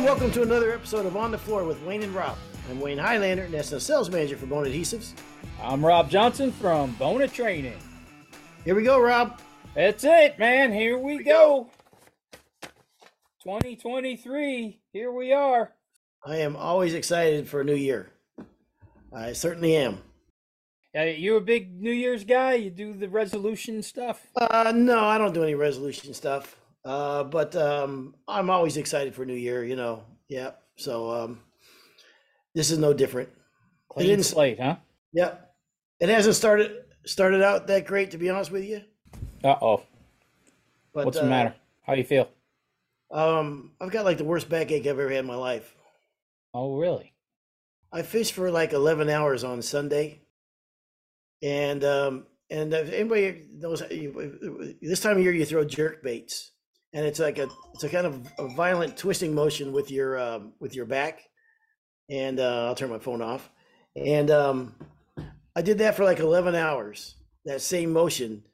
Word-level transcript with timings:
and 0.00 0.06
welcome 0.06 0.30
to 0.30 0.40
another 0.40 0.72
episode 0.72 1.04
of 1.04 1.14
On 1.14 1.30
the 1.30 1.36
Floor 1.36 1.62
with 1.62 1.82
Wayne 1.82 2.02
and 2.02 2.14
Rob. 2.14 2.34
I'm 2.70 2.80
Wayne 2.80 2.96
Highlander, 2.96 3.46
National 3.50 3.80
Sales 3.80 4.08
Manager 4.08 4.34
for 4.34 4.46
Bona 4.46 4.70
Adhesives. 4.70 5.12
I'm 5.62 5.84
Rob 5.84 6.08
Johnson 6.08 6.52
from 6.52 6.92
Bona 6.92 7.28
Training. 7.28 7.76
Here 8.64 8.74
we 8.74 8.82
go, 8.82 8.98
Rob. 8.98 9.38
That's 9.74 10.02
it, 10.02 10.38
man. 10.38 10.72
Here 10.72 10.96
we 10.96 11.22
go. 11.22 11.68
2023. 13.42 14.80
Here 14.90 15.12
we 15.12 15.34
are. 15.34 15.72
I 16.24 16.36
am 16.36 16.56
always 16.56 16.94
excited 16.94 17.46
for 17.46 17.60
a 17.60 17.64
new 17.64 17.74
year. 17.74 18.10
I 19.12 19.34
certainly 19.34 19.76
am. 19.76 19.98
Uh, 20.96 21.02
you 21.02 21.36
a 21.36 21.42
big 21.42 21.78
New 21.78 21.92
Year's 21.92 22.24
guy? 22.24 22.54
You 22.54 22.70
do 22.70 22.94
the 22.94 23.10
resolution 23.10 23.82
stuff? 23.82 24.28
Uh, 24.34 24.72
no, 24.74 25.04
I 25.04 25.18
don't 25.18 25.34
do 25.34 25.42
any 25.42 25.54
resolution 25.54 26.14
stuff. 26.14 26.56
Uh, 26.84 27.24
but 27.24 27.54
um, 27.56 28.14
I'm 28.26 28.50
always 28.50 28.76
excited 28.76 29.14
for 29.14 29.24
New 29.24 29.34
Year. 29.34 29.64
You 29.64 29.76
know, 29.76 30.04
yeah. 30.28 30.52
So 30.76 31.10
um, 31.10 31.40
this 32.54 32.70
is 32.70 32.78
no 32.78 32.92
different. 32.92 33.28
Clean 33.88 34.08
didn't- 34.08 34.24
slate, 34.24 34.60
huh? 34.60 34.76
Yeah, 35.12 35.34
it 35.98 36.08
hasn't 36.08 36.36
started 36.36 36.84
started 37.04 37.42
out 37.42 37.66
that 37.66 37.86
great, 37.86 38.12
to 38.12 38.18
be 38.18 38.30
honest 38.30 38.50
with 38.50 38.64
you. 38.64 38.82
Uh 39.42 39.56
oh. 39.60 39.82
What's 40.92 41.16
uh, 41.18 41.22
the 41.22 41.28
matter? 41.28 41.54
How 41.82 41.94
you 41.94 42.04
feel? 42.04 42.28
Um, 43.10 43.72
I've 43.80 43.90
got 43.90 44.04
like 44.04 44.18
the 44.18 44.24
worst 44.24 44.48
backache 44.48 44.82
I've 44.82 44.98
ever 44.98 45.08
had 45.08 45.20
in 45.20 45.26
my 45.26 45.34
life. 45.34 45.74
Oh, 46.54 46.76
really? 46.76 47.12
I 47.92 48.02
fished 48.02 48.34
for 48.34 48.50
like 48.50 48.72
11 48.72 49.08
hours 49.08 49.42
on 49.44 49.62
Sunday. 49.62 50.20
And 51.42 51.82
um 51.84 52.26
and 52.50 52.72
if 52.74 52.92
anybody 52.92 53.46
knows 53.52 53.82
this 54.82 55.00
time 55.00 55.16
of 55.16 55.22
year 55.22 55.32
you 55.32 55.44
throw 55.44 55.64
jerk 55.64 56.02
baits 56.02 56.52
and 56.92 57.06
it's 57.06 57.18
like 57.18 57.38
a 57.38 57.48
it's 57.74 57.84
a 57.84 57.88
kind 57.88 58.06
of 58.06 58.26
a 58.38 58.48
violent 58.48 58.96
twisting 58.96 59.34
motion 59.34 59.72
with 59.72 59.90
your 59.90 60.18
um 60.18 60.52
with 60.60 60.74
your 60.74 60.86
back. 60.86 61.22
And 62.08 62.40
uh 62.40 62.66
I'll 62.66 62.74
turn 62.74 62.90
my 62.90 62.98
phone 62.98 63.22
off. 63.22 63.50
And 63.96 64.30
um 64.30 64.74
I 65.54 65.62
did 65.62 65.78
that 65.78 65.96
for 65.96 66.04
like 66.04 66.18
11 66.18 66.54
hours 66.54 67.16
that 67.44 67.60
same 67.60 67.92
motion. 67.92 68.44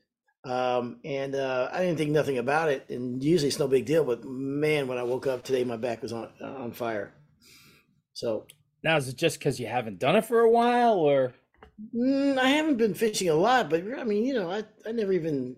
Um 0.45 1.01
and 1.05 1.35
uh 1.35 1.71
I 1.73 1.81
didn't 1.81 1.99
think 1.99 2.11
nothing 2.11 2.39
about 2.39 2.69
it. 2.69 2.89
And 2.91 3.23
usually 3.23 3.49
it's 3.49 3.59
no 3.59 3.69
big 3.69 3.87
deal 3.87 4.05
but 4.05 4.25
man 4.25 4.87
when 4.89 4.99
I 4.99 5.03
woke 5.03 5.27
up 5.27 5.43
today 5.43 5.65
my 5.65 5.77
back 5.77 6.03
was 6.03 6.13
on 6.13 6.31
on 6.41 6.73
fire. 6.73 7.15
So. 8.13 8.47
Now, 8.83 8.97
is 8.99 9.09
it 9.09 9.17
just 9.17 9.39
because 9.41 9.59
you 9.59 9.67
haven't 9.67 9.99
done 9.99 10.15
it 10.15 10.27
for 10.27 10.41
a 10.41 10.51
while, 10.51 10.95
or? 10.95 11.35
Mm, 11.95 12.39
I 12.39 12.51
haven't 12.51 12.77
been 12.77 12.95
fishing 12.95 13.29
a 13.29 13.35
lot, 13.35 13.69
but 13.69 13.83
I 13.99 14.05
mean, 14.05 14.25
you 14.25 14.35
know, 14.35 14.49
I, 14.49 14.65
I 14.87 14.93
never 14.93 15.13
even 15.13 15.57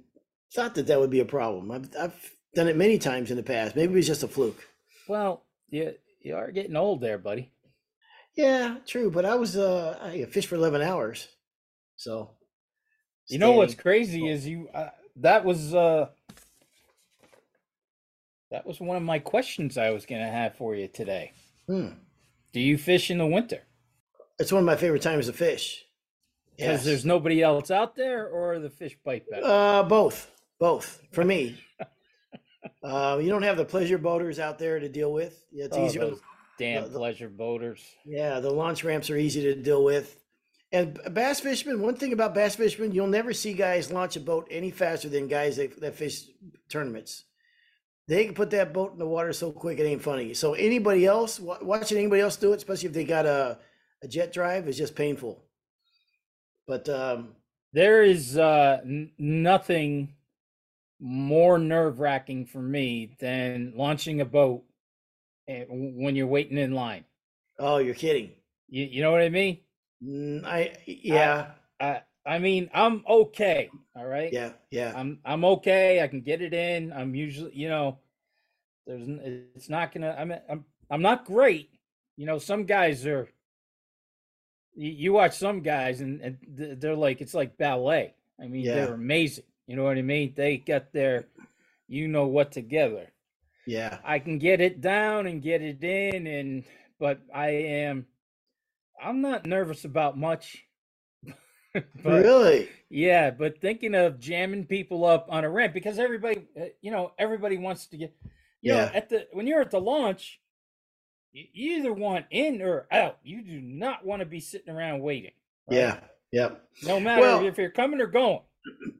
thought 0.54 0.74
that 0.76 0.86
that 0.86 0.98
would 0.98 1.10
be 1.10 1.20
a 1.20 1.26
problem. 1.26 1.70
I've, 1.70 1.90
I've 1.98 2.36
done 2.54 2.68
it 2.68 2.76
many 2.76 2.98
times 2.98 3.30
in 3.30 3.36
the 3.36 3.42
past. 3.42 3.76
Maybe 3.76 3.92
it 3.92 3.96
was 3.96 4.06
just 4.06 4.22
a 4.22 4.28
fluke. 4.28 4.66
well, 5.08 5.44
you 5.70 5.94
you 6.20 6.34
are 6.36 6.50
getting 6.50 6.76
old 6.76 7.00
there, 7.00 7.18
buddy. 7.18 7.52
Yeah, 8.34 8.76
true. 8.86 9.10
But 9.10 9.24
I 9.24 9.34
was, 9.34 9.56
uh, 9.56 9.98
I 10.00 10.24
fished 10.26 10.48
for 10.48 10.54
11 10.56 10.80
hours. 10.82 11.28
So, 11.96 12.30
You 13.28 13.38
know 13.38 13.52
what's 13.52 13.74
crazy 13.74 14.28
is 14.28 14.46
you 14.46 14.68
uh, 14.74 14.90
that 15.16 15.44
was 15.44 15.74
uh 15.74 16.08
that 18.50 18.66
was 18.66 18.80
one 18.80 18.96
of 18.96 19.02
my 19.02 19.18
questions 19.18 19.76
I 19.76 19.90
was 19.90 20.06
gonna 20.06 20.30
have 20.30 20.56
for 20.56 20.74
you 20.74 20.88
today. 20.88 21.32
Hmm. 21.66 21.88
Do 22.52 22.60
you 22.60 22.78
fish 22.78 23.10
in 23.10 23.18
the 23.18 23.26
winter? 23.26 23.62
It's 24.38 24.52
one 24.52 24.60
of 24.60 24.66
my 24.66 24.76
favorite 24.76 25.02
times 25.02 25.26
to 25.26 25.32
fish. 25.32 25.84
Because 26.56 26.78
Yes. 26.80 26.84
there's 26.84 27.04
nobody 27.04 27.42
else 27.42 27.70
out 27.70 27.94
there, 27.94 28.26
or 28.28 28.58
the 28.58 28.70
fish 28.70 28.96
bite 29.04 29.28
better. 29.30 29.44
Uh, 29.44 29.82
both, 29.84 30.30
both 30.58 31.02
for 31.12 31.24
me. 31.24 31.60
uh, 32.82 33.18
you 33.20 33.28
don't 33.28 33.42
have 33.42 33.56
the 33.56 33.64
pleasure 33.64 33.98
boaters 33.98 34.38
out 34.38 34.58
there 34.58 34.78
to 34.78 34.88
deal 34.88 35.12
with. 35.12 35.44
Yeah, 35.52 35.66
it's 35.66 35.76
Oh, 35.76 35.86
easier. 35.86 36.00
those 36.02 36.20
damn 36.58 36.82
the- 36.84 36.88
the- 36.90 36.98
pleasure 36.98 37.28
boaters. 37.28 37.82
Yeah, 38.04 38.40
the 38.40 38.50
launch 38.50 38.84
ramps 38.84 39.10
are 39.10 39.16
easy 39.16 39.42
to 39.42 39.54
deal 39.54 39.84
with. 39.84 40.16
And 40.70 41.00
bass 41.14 41.40
fishermen, 41.40 41.80
one 41.80 41.96
thing 41.96 42.12
about 42.12 42.34
bass 42.34 42.56
fishermen, 42.56 42.92
you'll 42.92 43.06
never 43.06 43.32
see 43.32 43.54
guys 43.54 43.90
launch 43.90 44.16
a 44.16 44.20
boat 44.20 44.46
any 44.50 44.70
faster 44.70 45.08
than 45.08 45.26
guys 45.26 45.56
that, 45.56 45.80
that 45.80 45.94
fish 45.94 46.24
tournaments. 46.68 47.24
They 48.06 48.24
can 48.26 48.34
put 48.34 48.50
that 48.50 48.72
boat 48.74 48.92
in 48.92 48.98
the 48.98 49.06
water 49.06 49.32
so 49.32 49.50
quick 49.52 49.78
it 49.78 49.84
ain't 49.86 50.02
funny. 50.02 50.34
So 50.34 50.54
anybody 50.54 51.06
else 51.06 51.40
watching 51.40 51.98
anybody 51.98 52.20
else 52.20 52.36
do 52.36 52.52
it, 52.52 52.56
especially 52.56 52.88
if 52.88 52.94
they 52.94 53.04
got 53.04 53.24
a, 53.26 53.58
a 54.02 54.08
jet 54.08 54.32
drive, 54.32 54.68
is 54.68 54.76
just 54.76 54.94
painful. 54.94 55.42
But 56.66 56.86
um, 56.88 57.34
There 57.72 58.02
is 58.02 58.36
uh, 58.36 58.80
n- 58.84 59.10
nothing 59.18 60.14
more 61.00 61.58
nerve 61.58 62.00
wracking 62.00 62.46
for 62.46 62.60
me 62.60 63.14
than 63.20 63.72
launching 63.76 64.20
a 64.20 64.24
boat 64.24 64.64
when 65.46 66.14
you're 66.16 66.26
waiting 66.26 66.58
in 66.58 66.72
line. 66.72 67.04
oh, 67.58 67.78
you're 67.78 67.94
kidding. 67.94 68.32
You, 68.68 68.84
you 68.84 69.02
know 69.02 69.10
what 69.12 69.22
I 69.22 69.28
mean? 69.30 69.58
Mm, 70.04 70.44
I 70.44 70.76
yeah 70.86 71.52
I 71.80 72.02
I 72.26 72.38
mean 72.38 72.68
I'm 72.74 73.02
okay. 73.08 73.70
All 73.96 74.04
right. 74.06 74.32
yeah 74.32 74.52
yeah 74.70 74.92
I'm 74.94 75.18
I'm 75.24 75.44
okay. 75.44 76.02
I 76.02 76.08
can 76.08 76.20
get 76.20 76.42
it 76.42 76.52
in. 76.54 76.92
I'm 76.92 77.14
usually, 77.14 77.54
you 77.54 77.68
know, 77.68 77.98
there's 78.86 79.08
it's 79.54 79.68
not 79.68 79.92
gonna. 79.92 80.14
I'm 80.18 80.32
I'm 80.48 80.64
I'm 80.90 81.02
not 81.02 81.24
great. 81.24 81.70
You 82.16 82.26
know, 82.26 82.38
some 82.38 82.64
guys 82.64 83.06
are. 83.06 83.28
You, 84.74 84.90
you 84.90 85.12
watch 85.14 85.36
some 85.36 85.60
guys 85.62 86.00
and, 86.00 86.20
and 86.20 86.38
they're 86.80 86.94
like 86.94 87.20
it's 87.20 87.34
like 87.34 87.56
ballet. 87.58 88.14
I 88.40 88.46
mean, 88.46 88.64
Yeah. 88.64 88.74
they're 88.74 88.94
amazing. 88.94 89.44
You 89.68 89.76
know 89.76 89.84
what 89.84 89.98
I 89.98 90.02
mean? 90.02 90.32
They 90.34 90.56
got 90.56 90.92
their, 90.92 91.26
you 91.88 92.08
know 92.08 92.26
what 92.26 92.50
together. 92.52 93.12
yeah. 93.66 93.98
I 94.04 94.18
can 94.18 94.38
get 94.38 94.60
it 94.62 94.80
down 94.80 95.26
and 95.28 95.42
get 95.42 95.62
it 95.62 95.84
in, 95.84 96.26
and 96.26 96.64
but 96.98 97.20
I 97.34 97.50
am, 97.50 98.06
I'm 99.00 99.20
not 99.20 99.46
nervous 99.46 99.84
about 99.84 100.18
much. 100.18 100.64
but, 101.74 101.84
really? 102.04 102.68
yeah, 102.88 103.30
but 103.30 103.60
thinking 103.60 103.94
of 103.94 104.18
jamming 104.18 104.64
people 104.64 105.04
up 105.04 105.26
on 105.30 105.44
a 105.44 105.50
ramp 105.50 105.74
because 105.74 105.98
everybody, 105.98 106.46
uh, 106.60 106.64
you 106.80 106.90
know, 106.90 107.12
everybody 107.18 107.58
wants 107.58 107.86
to 107.88 107.98
get, 107.98 108.16
you 108.62 108.72
know, 108.72 108.78
Yeah. 108.78 108.90
at 108.94 109.10
the 109.10 109.28
when 109.32 109.46
you're 109.46 109.60
at 109.60 109.70
the 109.70 109.80
launch, 109.80 110.40
you 111.32 111.44
you 111.52 111.76
either 111.78 111.92
want 111.92 112.24
in 112.30 112.62
or 112.62 112.86
out. 112.90 113.18
You 113.22 113.42
do 113.42 113.60
not 113.60 114.04
want 114.04 114.20
to 114.20 114.26
be 114.26 114.40
sitting 114.40 114.74
around 114.74 115.00
waiting. 115.00 115.32
right? 115.70 115.76
Yeah 115.76 116.00
Yep. 116.32 116.62
No 116.84 117.00
matter 117.00 117.20
Well- 117.22 117.46
if 117.46 117.58
you're 117.58 117.70
coming 117.70 118.00
or 118.00 118.06
going. 118.06 118.40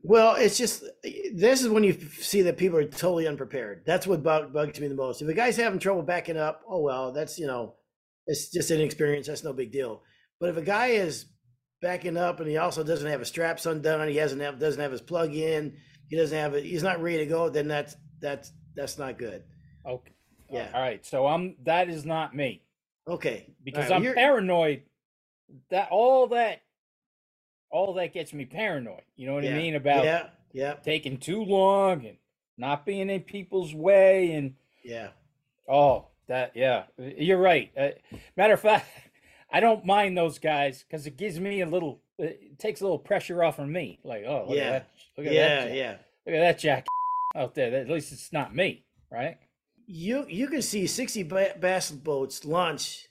Well, 0.03 0.37
it's 0.37 0.57
just 0.57 0.85
this 1.35 1.63
is 1.63 1.69
when 1.69 1.85
you 1.85 1.93
see 1.93 2.43
that 2.43 2.57
people 2.57 2.79
are 2.79 2.85
totally 2.85 3.27
unprepared. 3.27 3.83
That's 3.87 4.07
what 4.07 4.23
bug, 4.23 4.53
bugs 4.53 4.81
me 4.81 4.89
the 4.89 4.95
most. 4.95 5.23
If 5.23 5.29
a 5.29 5.35
guy's 5.35 5.57
having 5.57 5.79
trouble 5.79 6.03
backing 6.03 6.37
up, 6.37 6.63
oh 6.69 6.81
well, 6.81 7.13
that's 7.13 7.39
you 7.39 7.47
know, 7.47 7.75
it's 8.27 8.51
just 8.51 8.71
inexperience. 8.71 9.27
That's 9.27 9.45
no 9.45 9.53
big 9.53 9.73
deal. 9.73 10.03
But 10.41 10.51
if 10.51 10.57
a 10.57 10.63
guy 10.63 10.89
is 10.89 11.27
backing 11.83 12.17
up 12.17 12.41
and 12.41 12.49
he 12.49 12.57
also 12.57 12.83
doesn't 12.83 13.09
have 13.09 13.21
his 13.21 13.29
straps 13.29 13.67
undone, 13.67 14.09
he 14.09 14.17
hasn't 14.17 14.41
have 14.43 14.59
doesn't 14.59 14.81
have 14.81 14.93
his 14.93 15.03
plug 15.03 15.35
in, 15.35 15.77
he 16.09 16.17
doesn't 16.17 16.37
have 16.37 16.55
it, 16.55 16.65
he's 16.65 16.83
not 16.83 17.03
ready 17.03 17.19
to 17.19 17.27
go. 17.27 17.49
Then 17.49 17.69
that's 17.69 17.97
that's 18.21 18.53
that's 18.75 18.99
not 18.99 19.19
good. 19.19 19.45
Okay. 19.87 20.13
Yeah. 20.51 20.69
All 20.73 20.81
right. 20.81 21.05
So 21.05 21.27
I'm 21.27 21.57
that 21.65 21.89
is 21.89 22.05
not 22.05 22.35
me. 22.35 22.63
Okay, 23.09 23.55
because 23.65 23.91
right, 23.91 24.07
I'm 24.07 24.15
paranoid. 24.15 24.83
That 25.71 25.89
all 25.91 26.29
that, 26.29 26.61
all 27.71 27.95
that 27.95 28.13
gets 28.15 28.33
me 28.33 28.45
paranoid. 28.45 29.03
You 29.17 29.27
know 29.27 29.35
what 29.35 29.45
yeah, 29.45 29.55
I 29.55 29.59
mean 29.59 29.75
about 29.75 30.05
yeah, 30.05 30.27
yeah, 30.53 30.75
taking 30.75 31.19
too 31.19 31.43
long 31.45 32.07
and 32.07 32.17
not 32.57 32.87
being 32.87 33.11
in 33.11 33.23
people's 33.23 33.75
way, 33.75 34.33
and 34.33 34.55
yeah, 34.83 35.09
oh, 35.69 36.07
that 36.29 36.53
yeah, 36.55 36.85
you're 36.99 37.39
right. 37.41 37.71
Uh, 37.77 37.91
matter 38.37 38.55
of 38.55 38.61
fact, 38.61 38.87
I 39.53 39.61
don't 39.61 39.85
mind 39.87 40.17
those 40.17 40.39
guys 40.39 40.85
because 40.85 41.07
it 41.07 41.17
gives 41.17 41.41
me 41.41 41.61
a 41.63 41.67
little, 41.67 42.01
it 42.19 42.59
takes 42.59 42.81
a 42.81 42.85
little 42.85 42.99
pressure 42.99 43.43
off 43.45 43.59
of 43.59 43.69
me. 43.69 43.99
Like, 44.05 44.25
oh, 44.27 44.47
look 44.49 44.57
Yeah. 44.57 44.63
at 44.65 44.71
that, 44.73 44.91
look 45.17 45.27
at 45.27 45.33
yeah, 45.33 45.65
that, 45.67 45.75
yeah. 45.75 45.97
look 46.27 46.35
at 46.37 46.41
that 46.41 46.59
jack 46.59 46.87
out 47.37 47.55
there. 47.55 47.75
At 47.75 47.89
least 47.89 48.13
it's 48.13 48.33
not 48.33 48.55
me, 48.55 48.85
right? 49.11 49.39
You 49.87 50.27
you 50.29 50.49
can 50.49 50.63
see 50.63 50.87
sixty 50.87 51.23
ba- 51.23 51.57
bass 51.61 51.91
boats 51.91 52.45
launch 52.45 53.09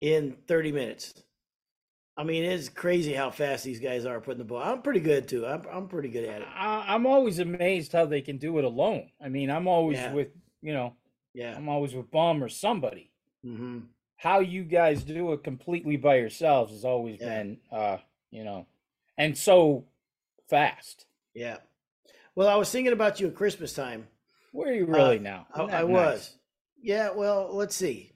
in 0.00 0.36
thirty 0.46 0.72
minutes. 0.72 1.14
I 2.18 2.24
mean, 2.24 2.44
it's 2.44 2.68
crazy 2.70 3.12
how 3.12 3.30
fast 3.30 3.64
these 3.64 3.78
guys 3.80 4.06
are 4.06 4.20
putting 4.20 4.38
the 4.38 4.44
ball. 4.44 4.62
I'm 4.62 4.80
pretty 4.82 5.00
good 5.00 5.28
too. 5.28 5.46
I'm 5.46 5.62
I'm 5.70 5.88
pretty 5.88 6.08
good 6.08 6.24
at 6.24 6.40
it. 6.40 6.48
I, 6.54 6.84
I'm 6.94 7.06
always 7.06 7.38
amazed 7.38 7.92
how 7.92 8.06
they 8.06 8.22
can 8.22 8.38
do 8.38 8.58
it 8.58 8.64
alone. 8.64 9.10
I 9.22 9.28
mean, 9.28 9.50
I'm 9.50 9.68
always 9.68 9.98
Yeah. 9.98 10.12
with 10.12 10.28
you 10.62 10.72
know. 10.72 10.94
Yeah. 11.34 11.54
I'm 11.54 11.68
always 11.68 11.94
with 11.94 12.10
Bum 12.10 12.42
or 12.42 12.48
somebody. 12.48 13.10
hmm 13.42 13.80
How 14.16 14.40
you 14.40 14.64
guys 14.64 15.04
do 15.04 15.32
it 15.34 15.44
completely 15.44 15.98
by 15.98 16.16
yourselves 16.16 16.72
has 16.72 16.84
always 16.86 17.20
Yeah. 17.20 17.28
been, 17.28 17.58
uh, 17.70 17.98
you 18.30 18.44
know, 18.44 18.66
and 19.18 19.36
so 19.36 19.84
fast. 20.48 21.04
Yeah. 21.34 21.58
Well, 22.34 22.48
I 22.48 22.54
was 22.56 22.70
thinking 22.70 22.94
about 22.94 23.20
you 23.20 23.28
at 23.28 23.34
Christmas 23.34 23.74
time. 23.74 24.08
Where 24.52 24.70
are 24.70 24.74
you 24.74 24.86
really 24.86 25.18
Uh, 25.18 25.20
now? 25.20 25.46
I, 25.54 25.62
I 25.64 25.84
was. 25.84 26.38
Yeah. 26.80 27.10
Well, 27.10 27.54
let's 27.54 27.74
see. 27.74 28.12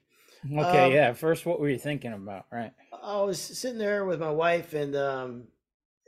Okay, 0.51 0.85
um, 0.87 0.91
yeah. 0.91 1.13
First, 1.13 1.45
what 1.45 1.59
were 1.59 1.69
you 1.69 1.77
thinking 1.77 2.13
about? 2.13 2.45
Right. 2.51 2.71
I 3.03 3.21
was 3.21 3.39
sitting 3.39 3.79
there 3.79 4.05
with 4.05 4.19
my 4.19 4.31
wife, 4.31 4.73
and 4.73 4.95
um, 4.95 5.43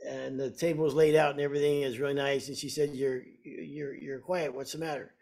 and 0.06 0.38
the 0.38 0.50
table 0.50 0.84
was 0.84 0.94
laid 0.94 1.16
out, 1.16 1.32
and 1.32 1.40
everything 1.40 1.82
is 1.82 1.98
really 1.98 2.14
nice. 2.14 2.48
And 2.48 2.56
she 2.56 2.68
said, 2.68 2.90
"You're 2.94 3.22
you're 3.44 3.94
you're 3.94 4.20
quiet. 4.20 4.54
What's 4.54 4.72
the 4.72 4.78
matter?" 4.78 5.14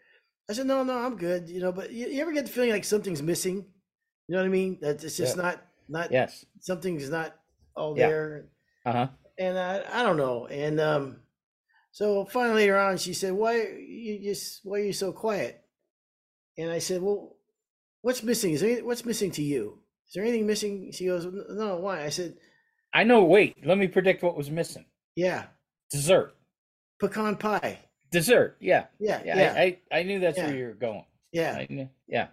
I 0.49 0.53
said, 0.53 0.67
no, 0.67 0.83
no, 0.83 0.97
I'm 0.97 1.15
good. 1.15 1.49
You 1.49 1.61
know, 1.61 1.71
but 1.71 1.91
you, 1.91 2.07
you 2.07 2.21
ever 2.21 2.33
get 2.33 2.45
the 2.45 2.51
feeling 2.51 2.71
like 2.71 2.83
something's 2.83 3.21
missing? 3.21 3.65
You 4.27 4.35
know 4.35 4.39
what 4.39 4.45
I 4.45 4.49
mean? 4.49 4.77
That 4.81 5.03
it's 5.03 5.17
just 5.17 5.37
Yeah. 5.37 5.43
not 5.43 5.65
not 5.87 6.11
Yes. 6.11 6.45
something's 6.59 7.09
not 7.09 7.35
all 7.75 7.95
Yeah. 7.95 8.07
there. 8.07 8.45
Uh 8.85 8.91
huh. 8.91 9.07
And 9.37 9.57
I, 9.57 9.83
I 9.91 10.03
don't 10.03 10.17
know. 10.17 10.47
And 10.47 10.79
um, 10.79 11.17
so 11.91 12.25
finally 12.25 12.63
later 12.63 12.77
on, 12.77 12.97
she 12.97 13.13
said, 13.13 13.33
"Why 13.33 13.61
you 13.63 14.19
just 14.21 14.61
why 14.63 14.79
are 14.79 14.83
you 14.83 14.93
so 14.93 15.11
quiet?" 15.13 15.63
And 16.57 16.69
I 16.71 16.79
said, 16.79 17.01
"Well, 17.01 17.37
what's 18.01 18.23
missing? 18.23 18.53
Is 18.53 18.61
there 18.61 18.83
what's 18.83 19.05
missing 19.05 19.31
to 19.31 19.43
you? 19.43 19.79
Is 20.07 20.13
there 20.13 20.23
anything 20.23 20.45
missing?" 20.47 20.91
She 20.91 21.05
goes, 21.05 21.25
"No, 21.49 21.77
why?" 21.77 22.03
I 22.03 22.09
said, 22.09 22.35
I 22.93 23.03
know. 23.03 23.23
Wait, 23.23 23.55
let 23.65 23.77
me 23.77 23.87
predict 23.87 24.23
what 24.23 24.37
was 24.37 24.49
missing. 24.51 24.85
"Yeah, 25.15 25.45
Dessert. 25.91 26.35
pecan 26.99 27.35
pie. 27.37 27.79
Dessert. 28.11 28.57
Yeah. 28.59 28.85
Yeah, 28.99 29.21
Yeah. 29.25 29.35
yeah, 29.37 29.53
I, 29.57 29.77
I, 29.91 29.99
I 29.99 30.03
knew 30.03 30.19
that's 30.19 30.37
Yeah. 30.37 30.47
where 30.47 30.55
you 30.57 30.65
were 30.67 30.73
going. 30.73 31.05
yeah." 31.31 31.53
I 31.57 31.67
knew. 31.69 31.89
Yeah. 32.07 32.27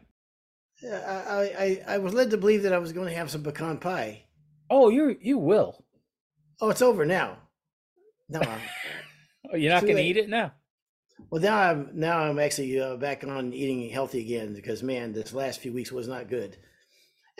Yeah, 0.83 1.25
I, 1.29 1.33
I, 1.35 1.43
I- 1.65 1.95
I 1.95 1.99
was 1.99 2.15
led 2.15 2.31
to 2.31 2.37
believe 2.39 2.63
that 2.63 2.73
I 2.73 2.79
was 2.79 2.93
going 2.93 3.09
to 3.09 3.15
have 3.15 3.31
some 3.31 3.43
pecan 3.43 3.79
pie. 3.79 4.25
Oh, 4.71 4.89
you 4.89 5.17
you 5.21 5.37
will. 5.39 5.85
Oh, 6.61 6.71
it's 6.71 6.83
over 6.83 7.05
now. 7.05 7.39
No, 8.29 8.41
Oh, 9.53 9.57
you're 9.57 9.73
not 9.73 9.83
going 9.83 9.97
to 9.97 10.03
eat 10.03 10.17
it 10.19 10.29
now. 10.29 10.53
well 11.31 11.41
now 11.43 11.59
I'm 11.59 11.91
now 11.95 12.19
I'm 12.21 12.39
actually 12.39 12.79
uh, 12.81 12.97
back 12.97 13.25
on 13.25 13.53
eating 13.53 13.91
healthy 13.91 14.21
again 14.21 14.55
because 14.55 14.83
man, 14.83 15.13
this 15.13 15.33
last 15.35 15.61
few 15.61 15.73
weeks 15.73 15.91
was 15.93 16.07
not 16.09 16.29
good. 16.29 16.57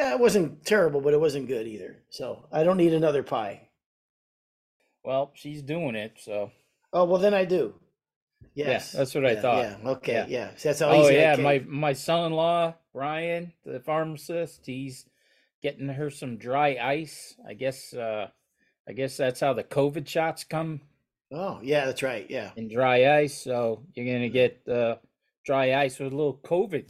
Yeah, 0.01 0.13
it 0.13 0.19
wasn't 0.19 0.65
terrible, 0.65 1.03
but 1.03 1.13
it 1.13 1.21
wasn't 1.21 1.47
good 1.47 1.67
either. 1.67 1.99
So 2.09 2.47
I 2.51 2.65
don't 2.65 2.79
need 2.79 2.95
another 2.95 3.23
pie. 3.23 3.69
Well, 5.05 5.31
she's 5.35 5.61
doing 5.61 5.95
it, 5.95 6.13
so 6.19 6.53
Oh 6.91 7.05
well, 7.05 7.21
then 7.21 7.35
I 7.35 7.45
do. 7.45 7.75
Yes, 8.55 8.93
that's 8.93 9.15
what 9.15 9.27
I 9.27 9.37
thought. 9.37 9.63
Yeah, 9.63 9.91
okay, 9.91 10.13
Yeah. 10.15 10.27
yeah. 10.27 10.51
So 10.57 10.71
that's 10.71 10.81
how 10.81 10.89
Oh 10.89 11.09
yeah, 11.09 11.37
my 11.37 11.63
my 11.69 11.93
son-in-law 11.93 12.77
Brian, 12.95 13.53
the 13.67 13.81
pharmacist, 13.81 14.65
he's 14.65 15.05
getting 15.63 15.89
her 15.89 16.09
some 16.09 16.39
dry 16.39 16.79
ice. 16.81 17.35
I 17.47 17.53
guess 17.53 17.93
uh 17.93 18.29
I 18.89 18.93
guess 18.95 19.19
that's 19.19 19.41
how 19.41 19.53
the 19.53 19.65
COVID 19.65 20.09
shots 20.09 20.45
come 20.45 20.81
Oh 21.31 21.61
yeah, 21.63 21.85
that's 21.85 22.03
right. 22.03 22.25
Yeah. 22.31 22.53
in 22.57 22.73
dry 22.73 23.19
ice. 23.19 23.39
So 23.39 23.85
you're 23.93 24.07
gonna 24.07 24.31
get 24.31 24.67
uh 24.67 24.97
dry 25.45 25.75
ice 25.75 25.99
with 25.99 26.15
a 26.15 26.17
little 26.17 26.41
COVID, 26.43 26.87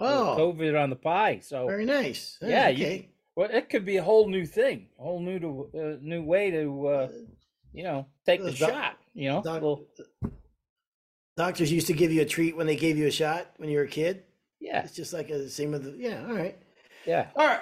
Oh, 0.00 0.36
COVID 0.38 0.80
on 0.80 0.90
the 0.90 0.96
pie. 0.96 1.40
So 1.42 1.66
very 1.66 1.84
nice. 1.84 2.38
Oh, 2.42 2.48
Yeah, 2.48 2.68
you- 2.68 2.86
okay. 2.86 3.08
well, 3.36 3.48
it 3.50 3.68
could 3.68 3.84
be 3.84 3.96
a 3.96 4.02
whole 4.02 4.28
new 4.28 4.46
thing, 4.46 4.88
a 4.98 5.02
whole 5.02 5.20
new 5.20 5.38
to 5.40 5.70
uh, 5.74 5.96
new 6.00 6.22
way 6.22 6.50
to 6.52 6.86
uh, 6.88 7.08
you 7.72 7.82
know 7.84 8.06
take 8.26 8.40
the 8.42 8.48
Uh, 8.48 8.52
doc- 8.52 8.70
shot. 8.70 8.98
You 9.14 9.28
know, 9.30 9.42
doc- 9.42 9.62
Well, 9.62 9.84
Doctors 11.36 11.70
used 11.70 11.86
to 11.86 11.92
give 11.92 12.10
you 12.12 12.22
a 12.22 12.24
treat 12.26 12.56
when 12.56 12.66
they 12.66 12.74
gave 12.76 12.96
you 12.98 13.06
a 13.06 13.12
shot 13.12 13.46
when 13.58 13.68
you 13.70 13.78
were 13.78 13.84
a 13.84 13.88
kid. 13.88 14.24
yeah, 14.60 14.82
It's 14.82 14.94
just 14.94 15.12
like 15.12 15.30
a 15.30 15.48
same 15.48 15.70
with 15.70 15.84
the 15.84 15.94
yeah. 15.96 16.26
All 16.28 16.34
right. 16.34 16.56
yeah. 17.06 17.28
All 17.36 17.46
right. 17.46 17.60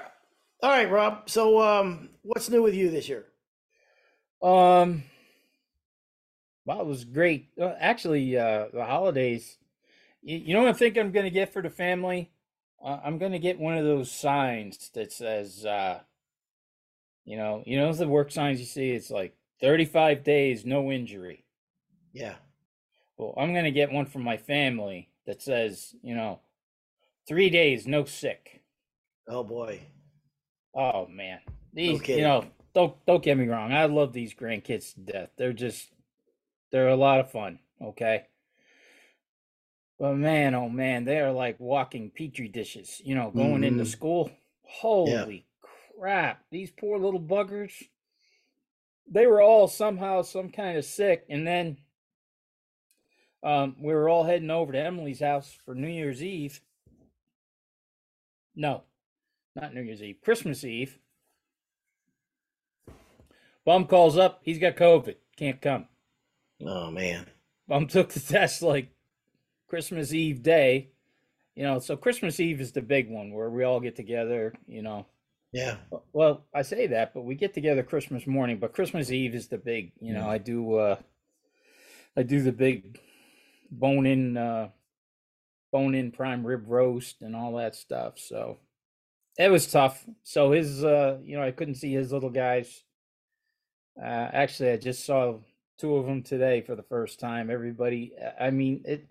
All 0.63 0.71
right, 0.71 0.91
Rob. 0.91 1.29
So, 1.29 1.61
um, 1.61 2.09
what's 2.23 2.49
new 2.49 2.63
with 2.63 2.75
you 2.75 2.91
this 2.91 3.07
year? 3.09 3.27
Um, 4.43 5.03
well, 6.65 6.81
it 6.81 6.87
was 6.87 7.05
great. 7.05 7.49
Uh, 7.61 7.75
actually, 7.79 8.37
uh, 8.39 8.69
the 8.73 8.85
holidays. 8.85 9.59
You, 10.27 10.39
you 10.39 10.55
know 10.55 10.63
what 10.63 10.71
I 10.71 10.73
think 10.73 10.99
I'm 10.99 11.13
going 11.13 11.25
to 11.25 11.31
get 11.31 11.53
for 11.53 11.63
the 11.63 11.71
family? 11.71 12.33
Uh, 12.85 12.99
I'm 13.05 13.17
going 13.19 13.31
to 13.31 13.39
get 13.39 13.61
one 13.61 13.79
of 13.79 13.85
those 13.85 14.11
signs 14.11 14.91
that 14.95 15.13
says, 15.13 15.65
uh, 15.65 16.01
you 17.25 17.37
know, 17.37 17.63
you 17.65 17.79
know 17.79 17.93
the 17.93 18.09
work 18.09 18.33
signs 18.33 18.59
you 18.59 18.67
see. 18.67 18.91
It's 18.91 19.09
like 19.11 19.37
35 19.61 20.25
days, 20.25 20.67
no 20.67 20.91
injury. 20.91 21.45
Yeah. 22.13 22.35
Well, 23.17 23.35
I'm 23.39 23.53
going 23.53 23.65
to 23.67 23.71
get 23.71 23.93
one 23.93 24.07
from 24.07 24.23
my 24.23 24.37
family 24.37 25.11
that 25.27 25.43
says, 25.43 25.95
you 26.03 26.17
know, 26.17 26.41
three 27.29 27.49
days, 27.49 27.87
no 27.87 28.05
sick. 28.05 28.63
Oh 29.29 29.45
boy. 29.45 29.81
Oh 30.75 31.07
man, 31.07 31.39
these 31.73 32.01
Okay. 32.01 32.19
you 32.19 32.23
know 32.23 32.45
don't 32.75 32.95
don't 33.07 33.23
get 33.23 33.39
me 33.39 33.47
wrong. 33.47 33.73
I 33.73 33.87
love 33.87 34.13
these 34.13 34.35
grandkids 34.35 34.95
to 34.95 35.01
death. 35.01 35.31
They're 35.39 35.53
just 35.53 35.89
they're 36.71 36.89
a 36.89 36.97
lot 36.97 37.21
of 37.21 37.31
fun. 37.31 37.61
Okay, 37.81 38.27
but 39.99 40.15
man, 40.15 40.55
oh 40.55 40.69
man, 40.69 41.05
they 41.05 41.19
are 41.21 41.33
like 41.33 41.59
walking 41.59 42.11
petri 42.11 42.49
dishes. 42.49 43.01
You 43.05 43.15
know, 43.15 43.31
going 43.31 43.65
into 43.65 43.85
Mhm. 43.85 43.89
school. 43.89 44.31
Holy 44.63 45.47
crap! 45.99 46.45
These 46.51 46.71
poor 46.71 46.99
little 46.99 47.21
buggers. 47.21 47.73
They 49.09 49.27
were 49.27 49.41
all 49.41 49.69
somehow 49.69 50.23
some 50.23 50.51
kind 50.51 50.77
of 50.77 50.85
sick, 50.85 51.25
and 51.29 51.47
then 51.47 51.79
um, 53.43 53.77
we 53.81 53.95
were 53.95 54.09
all 54.09 54.25
heading 54.25 54.51
over 54.51 54.73
to 54.73 54.79
Emily's 54.81 55.21
house 55.21 55.57
for 55.65 55.75
New 55.75 55.87
Year's 55.89 56.23
Eve. 56.23 56.61
No, 58.57 58.83
not 59.55 59.73
New 59.75 59.83
Year's 59.83 60.03
Eve, 60.03 60.17
Christmas 60.23 60.65
Eve. 60.65 60.99
Bum 63.65 63.87
calls 63.87 64.17
up, 64.17 64.41
he's 64.43 64.59
got 64.59 64.77
COVID, 64.77 65.17
can't 65.37 65.61
come. 65.61 65.87
Oh 66.65 66.91
man. 66.91 67.27
Bum 67.69 67.87
took 67.87 68.09
the 68.11 68.21
test 68.33 68.63
like 68.63 68.89
Christmas 69.69 70.13
Eve 70.13 70.43
day, 70.43 70.91
you 71.55 71.65
know. 71.65 71.79
So 71.79 71.97
Christmas 71.97 72.41
Eve 72.41 72.61
is 72.61 72.73
the 72.73 72.83
big 72.83 73.11
one 73.11 73.33
where 73.33 73.51
we 73.51 73.65
all 73.65 73.81
get 73.81 73.97
together, 73.97 74.55
you 74.67 74.83
know. 74.83 75.07
Yeah. 75.53 75.77
Well, 76.13 76.45
I 76.55 76.63
say 76.63 76.87
that, 76.89 77.15
but 77.15 77.25
we 77.25 77.35
get 77.35 77.55
together 77.55 77.83
Christmas 77.83 78.27
morning, 78.27 78.59
but 78.59 78.75
Christmas 78.75 79.11
Eve 79.11 79.35
is 79.35 79.49
the 79.49 79.59
big, 79.59 79.93
you 80.01 80.13
know, 80.13 80.29
I 80.29 80.39
do 80.39 80.75
uh 80.75 80.97
I 82.17 82.25
do 82.25 82.43
the 82.43 82.53
big 82.53 83.01
bone 83.71 84.07
in 84.07 84.37
uh 84.37 84.69
bone 85.73 85.95
in 85.95 86.13
prime 86.13 86.47
rib 86.47 86.65
roast 86.67 87.23
and 87.23 87.35
all 87.35 87.57
that 87.57 87.75
stuff. 87.75 88.19
So 88.19 88.59
it 89.39 89.51
was 89.51 89.67
tough. 89.67 90.05
So 90.25 90.53
his 90.53 90.85
uh 90.85 91.19
you 91.23 91.37
know, 91.37 91.43
I 91.43 91.53
couldn't 91.53 91.77
see 91.77 91.93
his 91.95 92.13
little 92.13 92.31
guys. 92.31 92.83
Uh 93.99 94.29
actually 94.33 94.73
I 94.73 94.77
just 94.77 95.07
saw 95.07 95.39
two 95.79 95.97
of 95.97 96.07
them 96.07 96.23
today 96.23 96.61
for 96.61 96.75
the 96.75 96.83
first 96.83 97.19
time. 97.19 97.51
Everybody 97.51 98.13
I 98.39 98.51
mean 98.51 98.83
it 98.85 99.09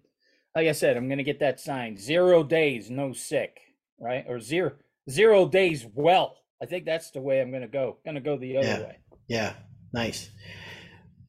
like 0.56 0.68
I 0.68 0.72
said, 0.72 0.96
I'm 0.96 1.10
gonna 1.10 1.24
get 1.24 1.40
that 1.40 1.60
sign. 1.60 1.98
Zero 1.98 2.44
days, 2.44 2.90
no 2.90 3.12
sick, 3.13 3.60
right? 4.00 4.24
Or 4.28 4.40
zero 4.40 4.72
zero 5.10 5.48
days 5.48 5.86
well. 5.94 6.38
I 6.62 6.66
think 6.66 6.86
that's 6.86 7.12
the 7.12 7.22
way 7.22 7.42
I'm 7.42 7.52
gonna 7.52 7.68
go. 7.68 7.98
Gonna 8.06 8.22
go 8.22 8.38
the 8.38 8.57
other 8.57 8.68
Yeah. 8.68 8.80
way. 8.80 8.98
Yeah. 9.28 9.54
Nice. 9.94 10.30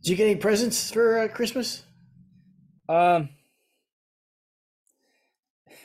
Did 0.03 0.11
you 0.11 0.17
get 0.17 0.27
any 0.29 0.37
presents 0.37 0.91
for 0.91 1.19
uh, 1.19 1.29
Christmas? 1.29 1.83
Um, 2.89 3.31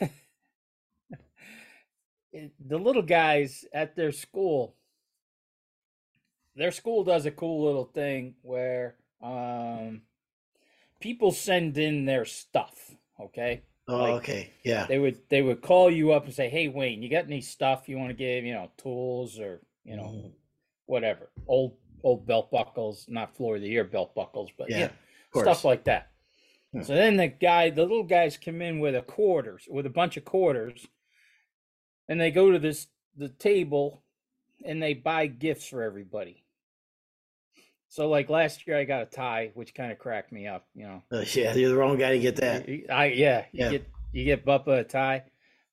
the 2.32 2.78
little 2.78 3.02
guys 3.02 3.64
at 3.74 3.96
their 3.96 4.12
school, 4.12 4.76
their 6.54 6.70
school 6.70 7.02
does 7.04 7.26
a 7.26 7.30
cool 7.32 7.64
little 7.66 7.84
thing 7.86 8.36
where 8.42 8.96
um, 9.20 10.02
people 11.00 11.32
send 11.32 11.76
in 11.76 12.04
their 12.04 12.24
stuff. 12.24 12.92
Okay, 13.24 13.62
Oh, 13.88 13.96
Like- 13.98 14.14
okay. 14.22 14.50
Yeah. 14.64 14.86
they 14.86 14.98
would 14.98 15.28
they 15.28 15.42
would 15.42 15.60
call 15.60 15.90
you 15.90 16.12
up 16.12 16.24
and 16.24 16.32
say, 16.34 16.48
"Hey, 16.48 16.68
Wayne, 16.68 17.02
you 17.02 17.08
got 17.08 17.24
any 17.24 17.40
stuff 17.40 17.88
you 17.88 17.98
want 17.98 18.10
to 18.10 18.14
give? 18.14 18.44
You 18.44 18.52
know, 18.54 18.70
tools 18.76 19.38
or 19.40 19.60
you 19.84 19.96
know, 19.96 20.04
Mhm. 20.04 20.32
whatever, 20.86 21.30
old 21.48 21.76
old 22.04 22.26
belt 22.26 22.50
buckles, 22.50 23.08
not 23.08 23.36
floor 23.36 23.56
of 23.56 23.62
the 23.62 23.68
year 23.68 23.84
belt 23.84 24.14
buckles, 24.14 24.50
but 24.56 24.68
Yeah, 24.70 24.78
yeah, 24.78 25.42
stuff 25.42 25.64
like 25.64 25.84
that. 25.84 26.08
So 26.82 26.94
then 26.94 27.16
the 27.18 27.28
guy, 27.28 27.68
the 27.70 27.82
little 27.82 28.02
guys 28.04 28.38
come 28.38 28.62
in 28.62 28.78
with 28.80 28.94
a 28.96 29.02
quarters, 29.02 29.68
with 29.68 29.84
a 29.84 29.90
bunch 29.90 30.16
of 30.16 30.24
quarters, 30.24 30.86
and 32.08 32.18
they 32.20 32.30
go 32.30 32.50
to 32.50 32.58
this 32.58 32.88
the 33.14 33.28
table 33.28 34.02
and 34.64 34.82
they 34.82 34.94
buy 34.94 35.26
gifts 35.26 35.66
for 35.66 35.82
everybody. 35.82 36.41
So 37.92 38.08
like 38.08 38.30
last 38.30 38.66
year 38.66 38.78
I 38.78 38.84
got 38.84 39.02
a 39.02 39.04
tie, 39.04 39.50
which 39.52 39.74
kind 39.74 39.92
of 39.92 39.98
cracked 39.98 40.32
me 40.32 40.46
up, 40.46 40.66
you 40.74 40.86
know. 40.86 41.02
Uh, 41.12 41.26
yeah, 41.34 41.52
you're 41.52 41.68
the 41.68 41.76
wrong 41.76 41.98
guy 41.98 42.12
to 42.12 42.18
get 42.18 42.36
that. 42.36 42.66
I 42.90 43.08
yeah, 43.08 43.44
you 43.52 43.64
Yeah. 43.64 43.70
get 43.72 43.86
you 44.12 44.24
get 44.24 44.46
Bubba 44.46 44.78
a 44.78 44.84
tie, 44.84 45.24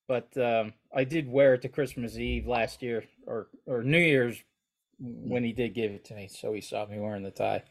but 0.05 0.37
um, 0.37 0.73
I 0.93 1.05
did 1.05 1.31
wear 1.31 1.53
it 1.53 1.61
to 1.61 1.69
Christmas 1.69 2.17
Eve 2.17 2.45
last 2.45 2.81
year 2.81 3.05
or 3.25 3.47
or 3.65 3.83
New 3.83 3.99
Year's 3.99 4.35
when 4.99 5.45
he 5.45 5.53
did 5.53 5.73
give 5.73 5.91
it 5.91 6.03
to 6.05 6.13
me, 6.13 6.27
so 6.27 6.51
he 6.51 6.59
saw 6.59 6.85
me 6.87 6.99
wearing 6.99 7.23
the 7.23 7.31
tie. 7.31 7.63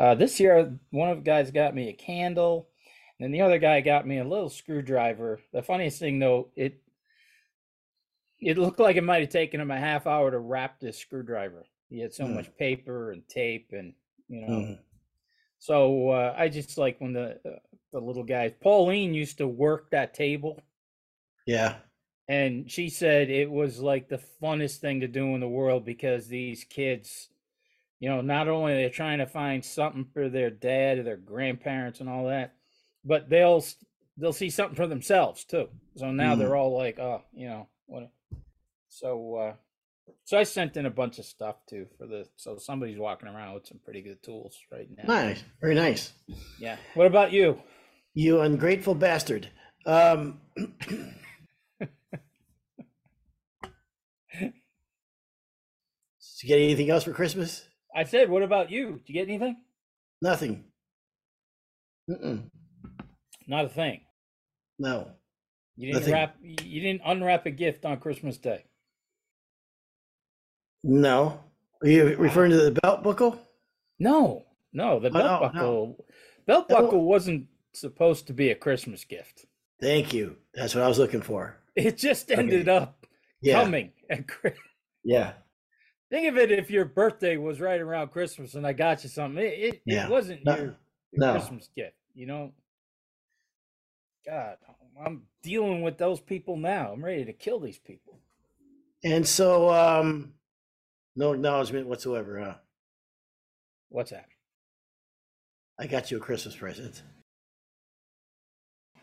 Uh, 0.00 0.16
this 0.16 0.40
year, 0.40 0.76
one 0.90 1.10
of 1.10 1.18
the 1.18 1.22
guys 1.22 1.52
got 1.52 1.72
me 1.72 1.90
a 1.90 1.92
candle, 1.92 2.70
and 3.20 3.32
the 3.32 3.42
other 3.42 3.58
guy 3.58 3.82
got 3.82 4.04
me 4.04 4.18
a 4.18 4.24
little 4.26 4.50
screwdriver. 4.50 5.38
The 5.52 5.62
funniest 5.62 6.00
thing 6.00 6.18
though, 6.18 6.48
it 6.56 6.82
it 8.40 8.58
looked 8.58 8.80
like 8.80 8.96
it 8.96 9.04
might 9.04 9.20
have 9.20 9.30
taken 9.30 9.60
him 9.60 9.70
a 9.70 9.78
half 9.78 10.08
hour 10.08 10.28
to 10.32 10.40
wrap 10.40 10.80
this 10.80 10.98
screwdriver. 10.98 11.66
He 11.90 11.98
had 12.00 12.14
so 12.14 12.26
Hmm. 12.26 12.34
much 12.36 12.56
paper 12.56 13.10
and 13.12 13.26
tape, 13.28 13.72
and 13.72 13.94
you 14.28 14.40
know. 14.40 14.48
Mhm. 14.48 14.78
So 15.58 16.10
uh, 16.10 16.34
I 16.38 16.48
just 16.48 16.78
like 16.78 17.00
when 17.00 17.12
the 17.12 17.40
uh, 17.44 17.58
the 17.92 18.00
little 18.00 18.24
guys. 18.24 18.52
Pauline 18.60 19.12
used 19.14 19.38
to 19.38 19.48
work 19.48 19.90
that 19.90 20.14
table, 20.14 20.60
Yeah. 21.46 21.78
and 22.28 22.70
she 22.70 22.88
said 22.88 23.28
it 23.28 23.50
was 23.50 23.80
like 23.80 24.08
the 24.08 24.22
funnest 24.40 24.78
thing 24.78 25.00
to 25.00 25.08
do 25.08 25.34
in 25.34 25.40
the 25.40 25.48
world 25.48 25.84
because 25.84 26.28
these 26.28 26.62
kids, 26.64 27.28
you 27.98 28.08
know, 28.08 28.20
not 28.20 28.46
only 28.48 28.74
they're 28.74 28.90
trying 28.90 29.18
to 29.18 29.26
find 29.26 29.64
something 29.64 30.04
for 30.14 30.28
their 30.28 30.50
dad 30.50 30.98
or 30.98 31.02
their 31.02 31.16
grandparents 31.16 32.00
and 32.00 32.08
all 32.08 32.26
that, 32.28 32.54
but 33.04 33.28
they'll 33.28 33.64
they'll 34.16 34.32
see 34.32 34.50
something 34.50 34.76
for 34.76 34.86
themselves 34.86 35.44
too. 35.44 35.68
So 35.96 36.12
now 36.12 36.36
Mhm. 36.36 36.38
they're 36.38 36.56
all 36.56 36.76
like, 36.76 36.98
oh, 37.00 37.22
you 37.32 37.48
know, 37.48 37.68
what? 37.86 38.10
So, 38.88 39.34
uh, 39.36 39.54
so 40.24 40.38
I 40.38 40.42
sent 40.44 40.76
in 40.76 40.86
a 40.86 40.90
bunch 40.90 41.18
of 41.18 41.24
stuff 41.24 41.56
too 41.68 41.86
for 41.98 42.06
the. 42.06 42.26
So 42.36 42.56
somebody's 42.58 42.98
walking 42.98 43.28
around 43.28 43.54
with 43.54 43.66
some 43.66 43.80
pretty 43.84 44.02
good 44.02 44.22
tools 44.22 44.56
right 44.70 44.88
now. 44.96 45.04
Nice, 45.06 45.42
very 45.60 45.74
nice. 45.74 46.12
Yeah. 46.58 46.76
What 46.94 47.06
about 47.06 47.32
you? 47.32 47.60
You 48.14 48.40
ungrateful 48.40 48.94
bastard. 48.94 49.48
Um, 49.86 50.40
did 50.56 50.62
you 56.42 56.48
get 56.48 56.56
anything 56.60 56.90
else 56.90 57.04
for 57.04 57.12
Christmas? 57.12 57.66
I 57.94 58.04
said, 58.04 58.30
what 58.30 58.42
about 58.42 58.70
you? 58.70 58.92
Did 58.98 59.08
you 59.08 59.14
get 59.14 59.28
anything? 59.28 59.56
Nothing. 60.22 60.64
Mm-mm. 62.10 62.50
Not 63.46 63.64
a 63.64 63.68
thing. 63.68 64.00
No. 64.78 65.10
You 65.76 65.92
didn't 65.92 66.00
Nothing. 66.00 66.12
wrap. 66.12 66.36
You 66.42 66.80
didn't 66.80 67.02
unwrap 67.04 67.46
a 67.46 67.50
gift 67.50 67.84
on 67.84 67.98
Christmas 67.98 68.36
Day. 68.36 68.64
No. 70.82 71.40
Are 71.82 71.88
you 71.88 72.16
referring 72.16 72.50
to 72.52 72.58
the 72.58 72.78
belt 72.82 73.02
buckle? 73.02 73.40
No, 73.98 74.44
no. 74.72 74.98
The 75.00 75.08
Oh, 75.08 75.12
belt 75.12 75.22
no, 75.22 75.28
no. 75.28 75.52
buckle. 75.52 76.06
Belt 76.46 76.68
buckle 76.68 77.04
wasn't 77.04 77.46
supposed 77.72 78.26
to 78.26 78.32
be 78.32 78.50
a 78.50 78.54
Christmas 78.54 79.04
gift. 79.04 79.46
Thank 79.80 80.12
you. 80.12 80.36
That's 80.54 80.74
what 80.74 80.84
I 80.84 80.88
was 80.88 80.98
looking 80.98 81.22
for. 81.22 81.56
It 81.76 81.96
just 81.96 82.30
Okay. 82.30 82.40
ended 82.40 82.68
up 82.68 83.06
Yeah. 83.40 83.62
coming 83.62 83.92
at 84.10 84.26
Chri- 84.26 84.56
Yeah. 85.04 85.34
Think 86.10 86.28
of 86.28 86.36
it 86.36 86.50
if 86.50 86.70
your 86.70 86.84
birthday 86.84 87.36
was 87.36 87.60
right 87.60 87.80
around 87.80 88.08
Christmas 88.10 88.54
and 88.54 88.66
I 88.66 88.72
got 88.72 89.04
you 89.04 89.08
something. 89.08 89.42
It 89.42 89.58
it, 89.58 89.82
Yeah. 89.86 90.06
it 90.06 90.10
wasn't 90.10 90.44
No, 90.44 90.56
your, 90.56 90.64
your 90.64 90.74
no. 91.14 91.32
Christmas 91.32 91.68
gift, 91.74 91.96
you 92.14 92.26
know. 92.26 92.52
God, 94.26 94.58
I'm 95.02 95.26
dealing 95.42 95.82
with 95.82 95.96
those 95.96 96.20
people 96.20 96.56
now. 96.56 96.92
I'm 96.92 97.02
ready 97.04 97.24
to 97.24 97.32
kill 97.32 97.60
these 97.60 97.78
people. 97.78 98.18
And 99.04 99.26
so, 99.26 99.70
um, 99.70 100.34
no 101.16 101.32
acknowledgement 101.32 101.86
whatsoever, 101.86 102.40
huh? 102.40 102.54
What's 103.88 104.10
that? 104.10 104.26
I 105.78 105.86
got 105.86 106.10
you 106.10 106.18
a 106.18 106.20
Christmas 106.20 106.54
present. 106.54 107.02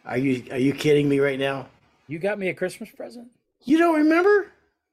Are 0.05 0.17
you 0.17 0.43
are 0.51 0.57
you 0.59 0.73
kidding 0.73 1.09
me 1.09 1.19
right 1.19 1.39
now? 1.39 1.67
You 2.07 2.19
got 2.19 2.39
me 2.39 2.47
a 2.49 2.53
Christmas 2.53 2.89
present? 2.89 3.27
You 3.65 3.77
don't 3.77 3.95
remember? 3.95 4.51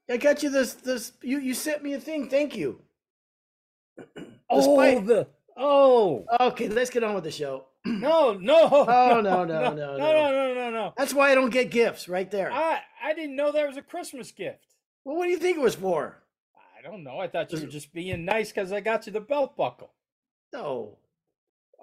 I 0.09 0.17
got 0.17 0.43
you 0.43 0.49
this 0.49 0.73
this 0.73 1.13
you 1.21 1.39
you 1.39 1.53
sent 1.53 1.83
me 1.83 1.93
a 1.93 1.99
thing. 1.99 2.29
Thank 2.29 2.55
you. 2.55 2.79
Oh, 4.47 5.01
the 5.01 5.27
oh 5.57 6.23
Okay, 6.39 6.67
let's 6.69 6.91
get 6.91 7.03
on 7.03 7.15
with 7.15 7.23
the 7.23 7.31
show. 7.31 7.65
no 7.85 8.33
no 8.33 8.69
Oh, 8.71 9.19
no, 9.21 9.43
no, 9.43 9.43
no, 9.43 9.73
no 9.73 9.73
no. 9.73 9.97
no 9.97 10.31
no 10.31 10.53
no 10.53 10.69
no. 10.69 10.93
That's 10.95 11.15
why 11.15 11.31
I 11.31 11.35
don't 11.35 11.49
get 11.49 11.71
gifts 11.71 12.07
right 12.07 12.29
there. 12.29 12.51
I 12.51 12.79
I 13.03 13.13
didn't 13.15 13.35
know 13.35 13.51
that 13.51 13.67
was 13.67 13.77
a 13.77 13.81
Christmas 13.81 14.31
gift. 14.31 14.65
well, 15.03 15.15
what 15.17 15.25
do 15.25 15.31
you 15.31 15.39
think 15.39 15.57
it 15.57 15.61
was 15.61 15.75
for? 15.75 16.21
I 16.85 16.89
don't 16.91 17.03
know. 17.03 17.17
I 17.19 17.27
thought 17.27 17.51
you 17.51 17.59
were 17.61 17.65
just 17.67 17.91
being 17.93 18.25
nice 18.25 18.51
because 18.51 18.71
I 18.71 18.79
got 18.79 19.07
you 19.07 19.13
the 19.13 19.21
belt 19.21 19.57
buckle. 19.57 19.91
No, 20.53 20.97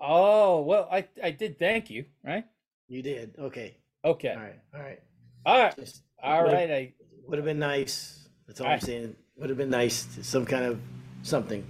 Oh 0.01 0.63
well, 0.63 0.89
I 0.91 1.07
I 1.23 1.31
did 1.31 1.59
thank 1.59 1.91
you, 1.91 2.07
right? 2.25 2.45
you 2.89 3.03
did. 3.03 3.35
Okay. 3.39 3.77
Okay, 4.05 4.31
All 4.31 4.37
right. 4.41 4.61
All 4.75 4.81
right. 4.81 5.01
all 5.47 5.59
right, 5.59 5.77
Just 5.77 6.03
all 6.23 6.43
right. 6.45 6.71
I 6.71 6.93
Would 7.29 7.39
have 7.39 7.45
been 7.45 7.61
nice. 7.61 8.29
That's 8.47 8.61
all 8.61 8.67
I'm 8.67 8.71
Alright. 8.73 8.83
saying. 8.85 9.17
Would 9.37 9.49
have 9.49 9.59
been 9.59 9.71
nice. 9.71 10.07
Some 10.23 10.45
kind 10.45 10.65
of 10.65 10.81
something. 11.23 11.65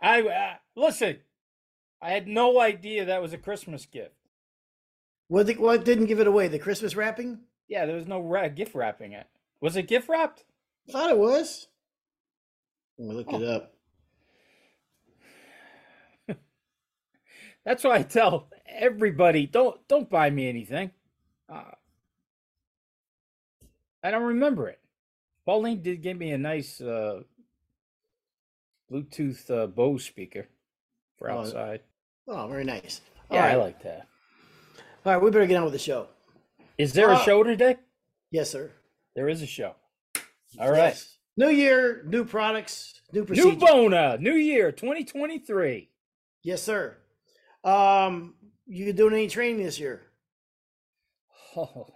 I 0.00 0.22
uh, 0.22 0.54
listen. 0.74 1.18
I 2.00 2.10
had 2.10 2.26
no 2.26 2.60
idea 2.60 3.04
that 3.04 3.22
was 3.22 3.32
a 3.32 3.38
Christmas 3.38 3.86
gift. 3.86 4.14
What, 5.28 5.46
the, 5.46 5.54
what 5.54 5.84
didn't 5.84 6.06
give 6.06 6.18
it 6.18 6.26
away? 6.26 6.48
The 6.48 6.58
Christmas 6.58 6.96
wrapping? 6.96 7.38
Yeah, 7.68 7.86
there 7.86 7.94
was 7.96 8.08
no 8.08 8.20
ra- 8.20 8.48
gift 8.48 8.74
wrapping 8.74 9.12
it. 9.12 9.26
Was 9.60 9.76
it 9.76 9.86
gift 9.86 10.08
wrapped? 10.08 10.44
Thought 10.90 11.10
it 11.10 11.18
was. 11.18 11.68
Let 12.98 13.08
me 13.08 13.14
look 13.14 13.32
it 13.32 13.42
Oh. 13.42 13.56
up. 13.56 13.68
That's 17.64 17.84
why 17.84 17.96
I 17.98 18.02
tell 18.02 18.48
everybody 18.66 19.46
don't 19.46 19.86
don't 19.86 20.10
buy 20.10 20.30
me 20.30 20.48
anything. 20.48 20.90
Uh, 21.48 21.70
I 24.02 24.10
don't 24.10 24.24
remember 24.24 24.68
it. 24.68 24.80
Pauline 25.46 25.80
did 25.80 26.02
give 26.02 26.16
me 26.18 26.32
a 26.32 26.38
nice 26.38 26.80
uh, 26.80 27.20
Bluetooth 28.90 29.48
uh, 29.48 29.68
Bose 29.68 30.04
speaker 30.04 30.48
for 31.18 31.30
Oh, 31.30 31.38
outside. 31.38 31.80
Oh, 32.26 32.48
very 32.48 32.64
nice. 32.64 33.00
Yeah, 33.30 33.44
All 33.44 33.60
I 33.60 33.64
like 33.64 33.82
that. 33.84 34.08
All 35.06 35.12
right, 35.12 35.22
we 35.22 35.30
better 35.30 35.46
get 35.46 35.56
on 35.56 35.64
with 35.64 35.72
the 35.72 35.78
show. 35.78 36.08
Is 36.78 36.92
there 36.94 37.10
a 37.10 37.14
Uh, 37.14 37.24
show 37.24 37.42
today? 37.44 37.76
Yes, 38.32 38.50
sir. 38.50 38.72
There 39.14 39.28
is 39.28 39.40
a 39.42 39.46
show. 39.46 39.76
All 40.58 40.70
right. 40.70 41.02
New 41.36 41.48
year, 41.48 42.02
new 42.06 42.24
products, 42.24 43.00
new 43.12 43.24
New. 43.28 43.56
Bona, 43.56 44.18
New 44.18 44.34
Year 44.34 44.70
2023. 44.70 45.88
yes, 46.42 46.62
sir. 46.62 46.96
Um, 47.64 48.34
you 48.66 48.92
doing 48.92 49.14
any 49.14 49.28
training 49.28 49.62
this 49.64 49.78
year? 49.80 50.02
Oh. 51.56 51.86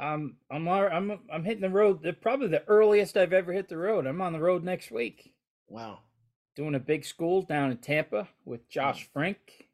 Um, 0.00 0.36
I'm 0.50 0.66
I'm 0.68 1.18
I'm 1.32 1.44
hitting 1.44 1.60
the 1.62 1.70
road. 1.70 2.16
Probably 2.20 2.48
the 2.48 2.64
earliest 2.66 3.16
I've 3.16 3.32
ever 3.32 3.52
hit 3.52 3.68
the 3.68 3.76
road. 3.78 4.06
I'm 4.06 4.20
on 4.20 4.32
the 4.32 4.40
road 4.40 4.64
next 4.64 4.90
week. 4.90 5.32
Wow. 5.68 6.00
doing 6.56 6.74
a 6.74 6.80
big 6.80 7.04
school 7.04 7.42
down 7.42 7.70
in 7.70 7.78
Tampa 7.78 8.28
with 8.44 8.68
Josh 8.68 9.08
Frank. 9.12 9.68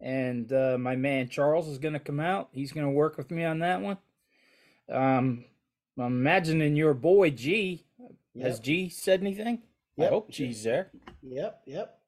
And 0.00 0.52
uh, 0.52 0.76
my 0.78 0.96
man 0.96 1.28
Charles 1.28 1.68
is 1.68 1.78
going 1.78 1.94
to 1.94 2.00
come 2.00 2.20
out. 2.20 2.48
He's 2.52 2.72
going 2.72 2.86
to 2.86 2.92
work 2.92 3.16
with 3.16 3.30
me 3.30 3.44
on 3.44 3.60
that 3.60 3.80
one. 3.80 3.98
Um, 4.90 5.44
I'm 5.98 6.06
imagining 6.06 6.76
your 6.76 6.94
boy 6.94 7.30
G. 7.30 7.84
Has 8.40 8.58
G 8.58 8.88
said 8.88 9.20
anything? 9.20 9.62
I 9.98 10.02
Yep. 10.02 10.10
hope 10.10 10.30
G's 10.30 10.64
there. 10.64 10.90
Yep. 11.22 11.62
Yep. 11.66 12.00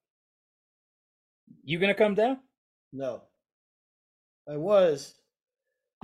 You 1.65 1.79
to 1.95 1.99
come 1.99 2.15
down? 2.15 2.41
No. 2.93 3.23
I 4.49 4.57
was, 4.57 5.15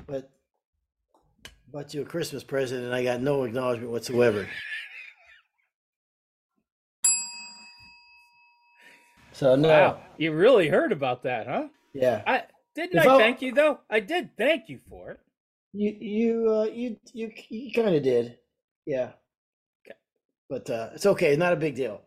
but 0.07 0.31
bought 1.69 1.93
you 1.95 2.03
a 2.03 2.05
Christmas 2.05 2.45
present 2.45 2.85
and 2.85 2.95
I 2.95 3.03
got 3.03 3.21
no 3.21 3.43
acknowledgement 3.45 3.91
whatsoever. 3.91 4.49
So 9.33 9.57
no. 9.57 9.69
Wow. 9.69 10.01
You 10.19 10.33
really 10.33 10.69
heard 10.69 10.93
about 10.93 11.23
that, 11.23 11.47
huh? 11.47 11.69
Yeah. 11.93 12.23
I 12.27 12.45
didn't 12.75 12.99
If 13.01 13.07
I 13.07 13.15
I- 13.15 13.19
thank 13.19 13.43
you 13.43 13.53
though? 13.53 13.81
I 13.91 14.01
did 14.01 14.37
thank 14.37 14.69
you 14.69 14.79
for 14.89 15.11
it. 15.13 15.21
You 15.73 15.97
you 16.01 16.51
uh 16.51 16.65
you 16.65 16.97
you 17.13 17.33
you 17.49 17.73
kind 17.73 17.95
of 17.95 18.03
did. 18.03 18.39
Yeah. 18.87 19.13
But 20.49 20.69
uh 20.69 20.91
it's 20.95 21.07
okay, 21.07 21.31
It's 21.31 21.39
not 21.39 21.53
a 21.53 21.57
big 21.57 21.75
deal. 21.75 22.03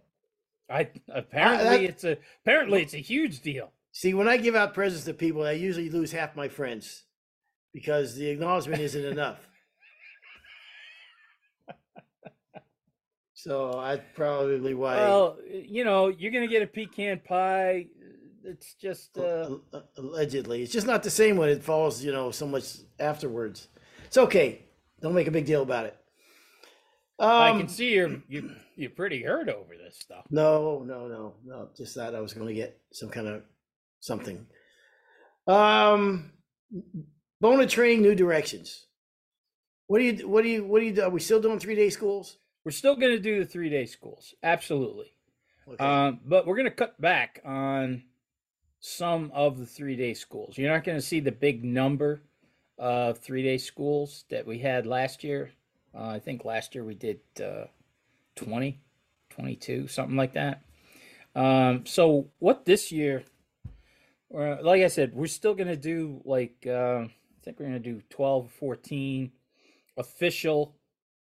I 0.69 0.89
apparently 1.09 1.63
that- 1.69 1.83
it's 1.83 2.03
a 2.03 2.17
apparently 2.43 2.81
it's 2.81 2.93
a 2.93 2.97
huge 2.99 3.41
deal. 3.41 3.71
See, 3.91 4.13
when 4.13 4.27
I 4.27 4.37
give 4.37 4.55
out 4.55 4.73
presents 4.73 5.05
to 5.05 5.13
people, 5.13 5.43
I 5.43 5.51
usually 5.53 5.89
lose 5.89 6.11
half 6.11 6.35
my 6.35 6.49
friends 6.49 7.03
because 7.73 8.15
the 8.15 8.27
acknowledgement 8.29 8.81
isn't 8.81 9.05
enough. 9.05 9.47
So 13.33 13.77
I 13.79 13.97
probably 13.97 14.73
why. 14.73 14.95
Well, 14.95 15.37
you 15.51 15.83
know, 15.85 16.07
you're 16.07 16.31
gonna 16.31 16.47
get 16.47 16.63
a 16.63 16.67
pecan 16.67 17.19
pie. 17.19 17.87
It's 18.45 18.73
just 18.75 19.17
uh, 19.17 19.57
a- 19.73 19.77
a- 19.77 19.83
allegedly, 19.97 20.61
it's 20.61 20.71
just 20.71 20.87
not 20.87 21.03
the 21.03 21.09
same 21.09 21.35
when 21.37 21.49
it 21.49 21.63
falls, 21.63 22.03
you 22.03 22.11
know, 22.11 22.31
so 22.31 22.45
much 22.47 22.77
afterwards. 22.99 23.67
It's 24.05 24.17
okay. 24.17 24.65
Don't 25.01 25.13
make 25.15 25.27
a 25.27 25.31
big 25.31 25.45
deal 25.45 25.63
about 25.63 25.85
it. 25.87 25.97
Um, 27.17 27.29
I 27.29 27.51
can 27.57 27.67
see 27.69 27.93
you're 27.93 28.21
you 28.27 28.51
you're 28.75 28.89
pretty 28.89 29.23
hurt 29.23 29.49
over 29.49 29.73
this 29.77 29.97
stuff. 29.99 30.25
No, 30.29 30.83
no, 30.85 31.07
no, 31.07 31.35
no. 31.45 31.69
Just 31.75 31.95
thought 31.95 32.13
I 32.13 32.21
was 32.21 32.33
going 32.33 32.47
to 32.47 32.53
get 32.53 32.79
some 32.91 33.09
kind 33.09 33.27
of 33.27 33.43
something. 33.99 34.45
Um, 35.47 36.31
Bona 37.41 37.67
training 37.67 38.01
new 38.01 38.15
directions. 38.15 38.85
What 39.87 39.99
do 39.99 40.05
you? 40.05 40.27
What 40.27 40.43
do 40.43 40.49
you? 40.49 40.63
What 40.65 40.79
do 40.79 40.85
you? 40.85 40.93
do? 40.93 41.03
Are 41.03 41.09
we 41.09 41.19
still 41.19 41.41
doing 41.41 41.59
three 41.59 41.75
day 41.75 41.89
schools? 41.89 42.37
We're 42.63 42.71
still 42.71 42.95
gonna 42.95 43.19
do 43.19 43.39
the 43.39 43.45
three 43.45 43.69
day 43.69 43.85
schools, 43.85 44.33
absolutely. 44.41 45.13
Okay. 45.67 45.83
Um, 45.83 46.19
but 46.25 46.47
we're 46.47 46.57
gonna 46.57 46.71
cut 46.71 46.99
back 46.99 47.39
on 47.45 48.03
some 48.85 49.31
of 49.33 49.57
the 49.57 49.65
three 49.65 49.95
day 49.95 50.13
schools. 50.13 50.57
You're 50.57 50.71
not 50.71 50.83
gonna 50.83 51.01
see 51.01 51.19
the 51.19 51.31
big 51.31 51.63
number 51.63 52.21
of 52.77 53.17
three 53.17 53.41
day 53.41 53.57
schools 53.57 54.25
that 54.29 54.45
we 54.45 54.59
had 54.59 54.85
last 54.85 55.23
year. 55.23 55.49
Uh, 55.93 56.09
I 56.09 56.19
think 56.19 56.45
last 56.45 56.75
year 56.75 56.83
we 56.83 56.93
did 56.93 57.19
uh, 57.43 57.65
20, 58.35 58.79
22, 59.31 59.87
something 59.87 60.15
like 60.15 60.33
that. 60.33 60.61
Um, 61.35 61.85
so 61.85 62.29
what 62.37 62.65
this 62.65 62.91
year, 62.91 63.23
like 64.29 64.83
I 64.83 64.87
said, 64.87 65.15
we're 65.15 65.27
still 65.27 65.55
gonna 65.55 65.75
do 65.75 66.21
like 66.23 66.67
uh, 66.67 67.05
I 67.05 67.09
think 67.43 67.59
we're 67.59 67.65
gonna 67.65 67.79
do 67.79 68.03
12, 68.11 68.51
14 68.51 69.31
official 69.97 70.75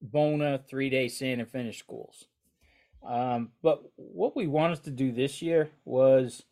Bona 0.00 0.62
three 0.66 0.88
day 0.88 1.08
Sand 1.08 1.42
and 1.42 1.50
Finish 1.50 1.78
schools. 1.78 2.24
Um, 3.06 3.50
but 3.62 3.82
what 3.96 4.34
we 4.34 4.46
wanted 4.46 4.82
to 4.84 4.90
do 4.90 5.12
this 5.12 5.42
year 5.42 5.70
was 5.84 6.44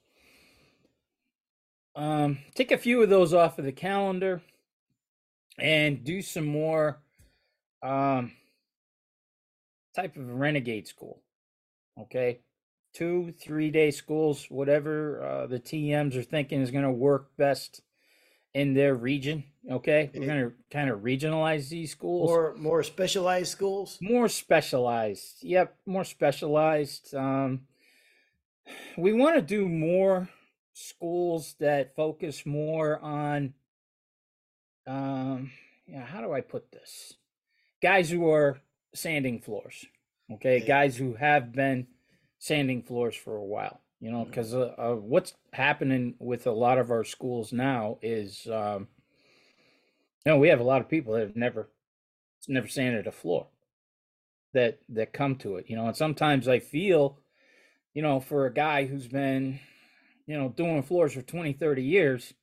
um, 1.99 2.39
take 2.55 2.71
a 2.71 2.79
few 2.79 3.03
of 3.03 3.11
those 3.11 3.35
off 3.35 3.59
of 3.59 3.65
the 3.65 3.73
calendar 3.73 4.41
and 5.59 6.05
do 6.05 6.23
some 6.23 6.47
more 6.47 7.01
um, 7.83 8.33
type 9.97 10.17
of 10.17 10.29
renegade 10.29 10.87
school. 10.87 11.21
Okay. 12.01 12.39
Two, 12.95 13.35
three 13.41 13.71
day 13.71 13.91
schools, 13.91 14.47
whatever 14.49 15.23
uh, 15.23 15.47
the 15.49 15.59
TMs 15.59 16.17
are 16.17 16.23
thinking 16.23 16.63
is 16.63 16.71
going 16.71 16.85
to 16.85 16.91
work 16.91 17.37
best 17.37 17.83
in 18.55 18.75
their 18.75 18.95
region. 18.95 19.43
Okay. 19.69 20.09
We're 20.15 20.27
going 20.27 20.51
to 20.51 20.53
kind 20.71 20.91
of 20.91 21.01
regionalize 21.01 21.69
these 21.69 21.91
schools. 21.91 22.29
More 22.29 22.55
more 22.57 22.83
specialized 22.85 23.51
schools. 23.51 23.99
more 24.01 24.29
specialized 24.29 25.43
yep 25.43 25.77
more 25.85 26.05
specialized 26.05 27.15
um 27.15 27.63
we 28.97 29.13
want 29.13 29.35
to 29.35 29.43
do 29.43 29.69
more 29.69 30.29
schools 30.79 31.57
that 31.59 31.97
focus 31.97 32.47
more 32.47 33.01
on 33.01 33.53
um 34.87 35.51
yeah 35.89 36.05
how 36.05 36.21
do 36.21 36.33
i 36.33 36.41
put 36.41 36.71
this? 36.71 37.15
Guys 37.83 38.11
who 38.11 38.31
are 38.31 38.61
sanding 38.95 39.41
floors 39.41 39.85
okay? 40.35 40.59
Okay. 40.59 40.67
guys 40.67 40.97
who 40.97 41.15
have 41.15 41.53
been 41.53 41.87
sanding 42.39 42.83
floors 42.83 43.17
for 43.17 43.37
a 43.37 43.45
while 43.45 43.81
you 44.01 44.11
know 44.11 44.25
because 44.25 44.55
uh, 44.55 44.75
uh, 44.79 44.95
what's 44.95 45.35
happening 45.53 46.15
with 46.21 46.47
a 46.47 46.53
lot 46.53 46.79
of 46.79 46.91
our 46.93 47.05
schools 47.05 47.53
now 47.53 47.99
is 48.01 48.47
um 48.47 48.87
you 50.25 50.33
know 50.33 50.39
we 50.39 50.49
have 50.49 50.61
a 50.61 50.65
lot 50.65 50.81
of 50.81 50.89
people 50.89 51.15
that 51.15 51.21
have 51.23 51.37
never 51.37 51.69
never 52.47 52.69
sanded 52.69 53.07
a 53.09 53.13
floor 53.13 53.49
that 54.55 54.79
that 54.89 55.13
come 55.13 55.35
to 55.35 55.57
it 55.57 55.67
you 55.69 55.75
know? 55.75 55.87
And 55.87 55.97
sometimes 55.97 56.47
i 56.47 56.61
feel 56.61 57.19
you 57.95 58.03
know 58.03 58.21
for 58.21 58.47
a 58.47 58.55
guy 58.55 58.87
who's 58.87 59.09
been 59.09 59.59
you 60.29 60.39
know 60.39 60.51
doing 60.51 60.83
floors 60.83 61.15
for 61.15 61.23
20 61.23 61.55
30 61.55 61.83
years 61.83 62.35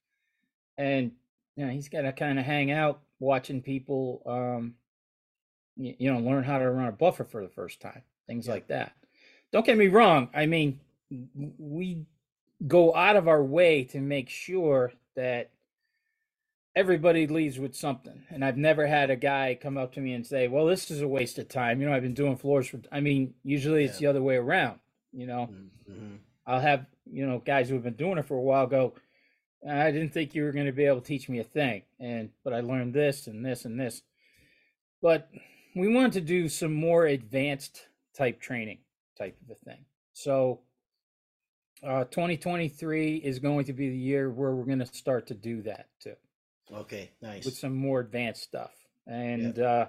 and 0.78 1.12
you 1.56 1.66
know 1.66 1.72
he's 1.72 1.88
got 1.88 2.02
to 2.02 2.12
kind 2.12 2.38
of 2.38 2.44
hang 2.46 2.72
out 2.72 3.00
watching 3.20 3.62
people 3.62 4.22
um 4.26 4.74
you, 5.78 5.96
you 6.00 6.12
know 6.14 6.20
learn 6.20 6.44
how 6.44 6.58
to 6.58 6.70
run 6.70 6.88
a 6.90 6.92
buffer 6.92 7.24
for 7.24 7.42
the 7.42 7.48
first 7.50 7.80
time 7.80 8.02
things 8.28 8.48
Yeah. 8.48 8.54
like 8.56 8.68
that 8.68 8.92
don't 9.54 9.66
get 9.66 9.78
me 9.78 9.88
wrong 9.88 10.30
i 10.34 10.46
mean 10.48 10.80
we 11.58 12.06
go 12.68 12.94
out 12.96 13.16
of 13.16 13.28
our 13.30 13.44
way 13.44 13.84
to 13.86 14.00
make 14.02 14.30
sure 14.30 14.92
that 15.16 15.52
everybody 16.76 17.28
leaves 17.28 17.58
with 17.60 17.76
something 17.76 18.24
and 18.30 18.44
i've 18.44 18.58
never 18.58 18.88
had 18.88 19.10
a 19.10 19.16
guy 19.16 19.58
come 19.62 19.78
up 19.78 19.94
to 19.94 20.02
me 20.02 20.14
and 20.14 20.26
say 20.26 20.48
well 20.48 20.66
this 20.66 20.90
is 20.92 21.02
a 21.02 21.08
waste 21.08 21.38
of 21.38 21.48
time 21.48 21.80
you 21.80 21.88
know 21.88 21.94
i've 21.94 22.02
been 22.02 22.14
doing 22.14 22.36
floors 22.36 22.68
for 22.68 22.82
i 22.92 23.00
mean 23.00 23.34
usually 23.44 23.86
it's 23.86 24.02
Yeah. 24.02 24.08
the 24.08 24.10
other 24.10 24.24
way 24.24 24.36
around 24.36 24.80
you 25.14 25.28
know 25.28 25.50
Mhm. 25.88 26.18
I'll 26.48 26.60
have 26.62 26.86
you 27.12 27.26
know 27.26 27.40
guys 27.40 27.68
who 27.70 27.76
have 27.76 27.84
been 27.84 27.94
doing 27.94 28.18
it 28.18 28.26
for 28.26 28.38
a 28.38 28.42
while 28.42 28.68
go 28.68 28.94
i 29.70 29.92
didn't 29.92 30.14
think 30.14 30.36
you 30.36 30.44
were 30.44 30.52
going 30.52 30.66
to 30.66 30.72
be 30.72 30.86
able 30.86 31.02
to 31.02 31.08
teach 31.08 31.28
me 31.30 31.40
a 31.40 31.44
thing 31.44 31.82
and 32.00 32.30
but 32.44 32.54
i 32.54 32.60
learned 32.60 32.94
this 32.94 33.28
and 33.28 33.46
this 33.46 33.66
and 33.66 33.80
this. 33.80 34.02
But 35.02 35.30
we 35.76 35.94
want 35.94 36.14
to 36.14 36.22
do 36.22 36.48
some 36.50 36.74
more 36.74 37.06
advanced 37.06 37.88
type 38.18 38.40
training 38.40 38.80
type 39.18 39.38
of 39.44 39.52
a 39.52 39.56
thing. 39.56 39.86
So 40.14 40.62
uh 41.84 42.06
2023 42.06 43.18
is 43.18 43.38
going 43.40 43.66
to 43.66 43.74
be 43.74 43.90
the 43.90 43.98
year 43.98 44.32
where 44.32 44.52
we're 44.52 44.66
going 44.66 44.80
to 44.80 44.86
start 44.88 45.28
to 45.28 45.34
do 45.36 45.62
that 45.64 45.88
too. 46.00 46.16
Okay, 46.74 47.12
nice. 47.22 47.46
with 47.46 47.56
some 47.56 47.76
more 47.76 48.00
advanced 48.00 48.42
stuff. 48.44 48.72
And 49.06 49.60
uh 49.60 49.88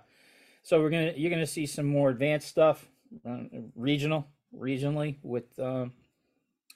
so 0.63 0.81
we're 0.83 0.91
gonna 0.91 1.13
you're 1.17 1.31
gonna 1.31 1.47
see 1.47 1.65
some 1.67 1.87
more 1.87 2.11
advanced 2.11 2.49
stuff 2.49 2.87
uh, 3.27 3.39
regional 3.75 4.27
regionally 4.55 5.17
with 5.23 5.59
um 5.61 5.93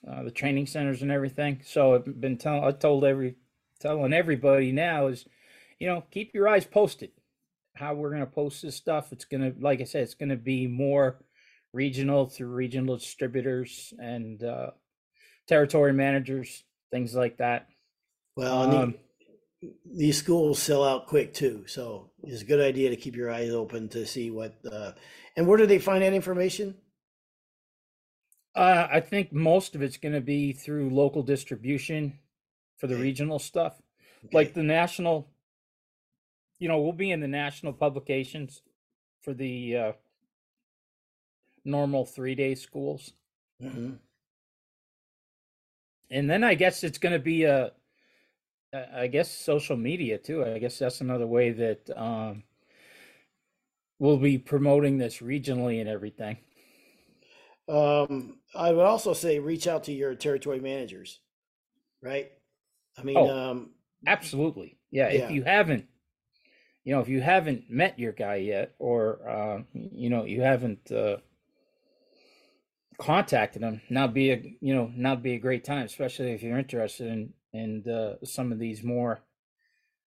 uh, 0.09 0.23
the 0.23 0.31
training 0.31 0.67
centers 0.67 1.03
and 1.03 1.11
everything 1.11 1.61
so 1.65 1.95
i've 1.95 2.21
been 2.21 2.37
telling 2.37 2.65
i 2.65 2.71
told 2.71 3.05
every 3.05 3.37
telling 3.81 4.13
everybody 4.13 4.73
now 4.73 5.07
is 5.09 5.27
you 5.79 5.87
know 5.87 6.03
keep 6.11 6.35
your 6.35 6.49
eyes 6.49 6.65
posted 6.65 7.11
how 7.75 7.95
we're 7.95 8.11
gonna 8.11 8.27
post 8.27 8.63
this 8.63 8.77
stuff 8.77 9.13
it's 9.13 9.25
gonna 9.25 9.53
like 9.61 9.81
i 9.81 9.85
said 9.85 10.03
it's 10.03 10.15
gonna 10.15 10.37
be 10.37 10.67
more 10.67 11.23
regional 11.73 12.27
through 12.27 12.49
regional 12.49 12.97
distributors 12.97 13.95
and 13.99 14.43
uh 14.43 14.71
territory 15.47 15.93
managers 15.93 16.65
things 16.91 17.15
like 17.15 17.37
that 17.39 17.69
Well, 18.37 18.63
and 18.65 18.73
the- 18.73 18.83
um, 18.83 18.95
these 19.85 20.17
schools 20.17 20.59
sell 20.59 20.83
out 20.83 21.07
quick 21.07 21.35
too, 21.35 21.65
so 21.67 22.11
it's 22.23 22.41
a 22.41 22.47
good 22.47 22.61
idea 22.61 22.89
to 22.89 22.97
keep 22.97 23.15
your 23.15 23.31
eyes 23.31 23.51
open 23.51 23.91
to 23.91 24.07
see 24.07 24.31
what. 24.31 24.55
Uh, 24.65 24.93
and 25.37 25.47
where 25.47 25.59
do 25.59 25.67
they 25.67 25.79
find 25.79 26.03
that 26.03 26.15
information? 26.15 26.75
Uh, 28.55 28.89
I 28.91 29.01
think 29.01 29.33
most 29.33 29.75
of 29.75 29.83
it's 29.83 29.97
going 29.97 30.15
to 30.15 30.21
be 30.21 30.53
through 30.53 30.91
local 30.91 31.23
distribution 31.23 32.19
for 32.79 32.87
the 32.87 32.97
regional 32.97 33.39
stuff. 33.39 33.81
Okay. 34.25 34.37
Like 34.37 34.55
the 34.55 34.63
national, 34.63 35.29
you 36.59 36.69
know, 36.69 36.81
we'll 36.81 36.93
be 36.93 37.11
in 37.11 37.21
the 37.21 37.29
national 37.29 37.73
publications 37.73 38.63
for 39.23 39.35
the 39.35 39.77
uh, 39.77 39.93
normal 41.65 42.05
three 42.05 42.35
day 42.35 42.55
schools. 42.55 43.13
Mhm. 43.63 43.99
And 46.11 46.29
then 46.29 46.43
I 46.43 46.55
guess 46.55 46.83
it's 46.83 46.99
going 46.99 47.13
to 47.13 47.21
be 47.21 47.45
a, 47.45 47.73
I 48.73 49.07
guess 49.07 49.31
social 49.31 49.77
media 49.77 50.19
too. 50.19 50.45
I 50.45 50.59
guess 50.59 50.79
that's 50.79 51.01
another 51.01 51.27
way 51.27 51.51
that 51.53 51.91
um, 51.97 52.43
we'll 54.01 54.17
be 54.17 54.39
promoting 54.39 54.99
this 54.99 55.19
regionally 55.19 55.81
and 55.81 55.89
everything. 55.89 56.39
Um, 57.69 58.40
I 58.55 58.73
would 58.73 58.85
also 58.85 59.13
say 59.13 59.39
reach 59.39 59.67
out 59.67 59.85
to 59.85 59.93
your 59.93 60.15
territory 60.15 60.61
managers, 60.61 61.21
right? 62.03 62.31
I 62.99 63.03
mean, 63.03 63.17
Oh. 63.17 63.29
um, 63.31 63.71
Absolutely. 64.07 64.79
Yeah, 64.91 65.11
Yeah. 65.13 65.27
If 65.27 65.31
you 65.31 65.43
haven't, 65.45 65.87
you 66.85 66.95
know, 66.95 67.01
if 67.01 67.09
you 67.09 67.21
haven't 67.21 67.71
met 67.71 67.99
your 67.99 68.13
guy 68.13 68.37
yet, 68.37 68.75
or 68.79 69.29
uh, 69.29 69.63
you 69.75 70.09
know, 70.11 70.25
you 70.25 70.41
haven't 70.41 70.91
uh, 70.91 71.19
contacted 72.99 73.63
him, 73.63 73.81
now 73.91 74.07
be 74.07 74.31
a 74.33 74.57
you 74.61 74.75
know 74.75 74.91
now 74.97 75.15
be 75.15 75.35
a 75.35 75.39
great 75.39 75.65
time, 75.65 75.85
especially 75.85 76.33
if 76.33 76.43
you're 76.43 76.59
interested 76.59 77.07
in 77.09 77.33
in 77.53 77.89
uh, 77.89 78.17
some 78.25 78.53
of 78.53 78.59
these 78.59 78.83
more, 78.83 79.21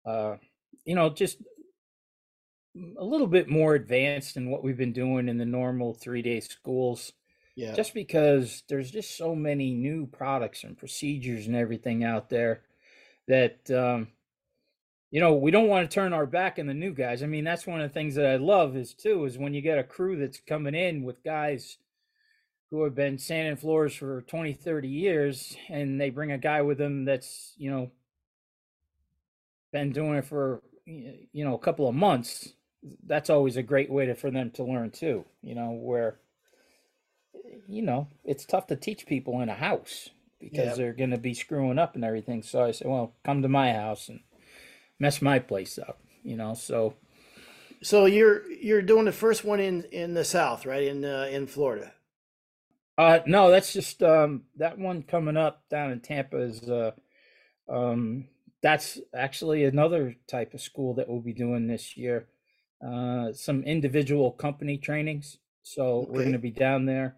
uh, 0.06 0.38
you 0.86 0.96
know, 0.96 1.10
just 1.10 1.38
a 2.98 3.04
little 3.04 3.28
bit 3.28 3.48
more 3.50 3.76
advanced 3.76 4.34
than 4.36 4.50
what 4.50 4.64
we've 4.64 4.78
been 4.78 4.92
doing 4.94 5.30
in 5.30 5.38
the 5.38 5.46
normal 5.46 5.94
three 5.94 6.22
day 6.22 6.40
schools 6.40 7.14
yeah, 7.56 7.74
just 7.74 7.94
because 7.94 8.64
there's 8.70 8.92
just 8.92 9.18
so 9.18 9.36
many 9.36 9.74
new 9.74 10.06
products 10.08 10.64
and 10.64 10.78
procedures 10.78 11.48
and 11.48 11.56
everything 11.56 12.04
out 12.04 12.30
there 12.30 12.62
that 13.28 13.70
um 13.72 14.10
you 15.12 15.20
know 15.20 15.34
we 15.34 15.52
don't 15.52 15.68
want 15.68 15.90
to 15.90 15.94
turn 15.94 16.14
our 16.14 16.26
back 16.26 16.60
on 16.60 16.68
the 16.68 16.74
new 16.74 16.94
guys. 16.94 17.24
I 17.24 17.28
mean 17.28 17.44
that's 17.44 17.66
one 17.66 17.82
of 17.82 17.90
the 17.90 17.94
things 17.94 18.16
that 18.16 18.26
i 18.26 18.36
love 18.36 18.76
is 18.76 18.94
too 18.94 19.26
is 19.26 19.38
when 19.38 19.54
you 19.54 19.62
get 19.62 19.80
a 19.80 19.84
crew 19.84 20.18
that's 20.18 20.40
coming 20.40 20.76
in 20.76 21.04
with 21.04 21.24
guys 21.24 21.78
who 22.72 22.84
have 22.84 22.96
been 22.96 23.18
sanding 23.18 23.56
floors 23.56 23.96
for 23.96 24.22
20 24.24 24.54
30 24.54 24.88
years 24.88 25.56
and 25.70 26.00
they 26.00 26.10
bring 26.10 26.32
a 26.32 26.38
guy 26.38 26.62
with 26.62 26.78
them 26.78 27.06
that's 27.06 27.54
you 27.58 27.72
know 27.72 27.92
been 29.72 29.92
doing 29.92 30.16
it 30.16 30.26
for 30.26 30.62
you 30.86 31.44
know 31.46 31.56
a 31.56 31.60
couple 31.60 31.88
of 31.88 31.96
months 31.96 32.54
that's 33.08 33.30
always 33.30 33.58
a 33.58 33.64
great 33.64 33.90
way 33.90 34.06
to, 34.06 34.14
for 34.14 34.30
them 34.30 34.52
to 34.52 34.64
learn 34.64 34.92
too 34.92 35.26
you 35.42 35.56
know 35.56 35.72
where 35.72 36.20
you 37.68 37.82
know 37.82 38.08
it's 38.24 38.46
tough 38.46 38.68
to 38.68 38.76
teach 38.76 39.06
people 39.06 39.42
in 39.42 39.50
a 39.50 39.56
house 39.56 40.10
because 40.40 40.70
Yeah. 40.70 40.76
they're 40.76 40.94
going 40.94 41.12
to 41.12 41.18
be 41.18 41.34
screwing 41.34 41.80
up 41.80 41.96
and 41.96 42.04
everything 42.04 42.44
so 42.44 42.64
i 42.64 42.72
said 42.72 42.88
well 42.88 43.14
come 43.24 43.42
to 43.42 43.50
my 43.50 43.74
house 43.74 44.10
and 44.10 44.20
mess 45.00 45.22
my 45.22 45.40
place 45.40 45.78
up 45.80 46.00
you 46.24 46.36
know 46.36 46.54
so 46.54 46.96
so 47.82 48.06
you're 48.06 48.50
you're 48.52 48.82
doing 48.82 49.06
the 49.06 49.12
first 49.12 49.44
one 49.44 49.60
in 49.60 49.84
in 49.92 50.16
the 50.16 50.26
south, 50.26 50.66
right? 50.66 50.84
In 50.88 51.06
uh, 51.06 51.28
in 51.32 51.46
Florida. 51.46 51.94
Uh, 52.98 53.20
no, 53.28 53.52
that's 53.52 53.74
just 53.74 54.02
um, 54.02 54.44
that 54.56 54.80
one 54.80 55.04
coming 55.04 55.38
up 55.38 55.64
down 55.70 55.92
in 55.92 56.00
Tampa 56.00 56.38
is 56.38 56.68
uh, 56.70 56.92
um, 57.70 58.28
that's 58.64 59.00
actually 59.14 59.66
another 59.66 60.16
type 60.28 60.54
of 60.54 60.62
school 60.62 60.96
that 60.96 61.08
we'll 61.08 61.22
be 61.22 61.34
doing 61.34 61.68
this 61.68 61.96
year. 61.98 62.28
Uh, 62.86 63.34
some 63.34 63.62
individual 63.64 64.32
company 64.32 64.78
trainings. 64.78 65.38
So 65.62 66.08
we're 66.10 66.22
going 66.22 66.34
to 66.34 66.40
be 66.40 66.52
down 66.52 66.86
there. 66.86 67.18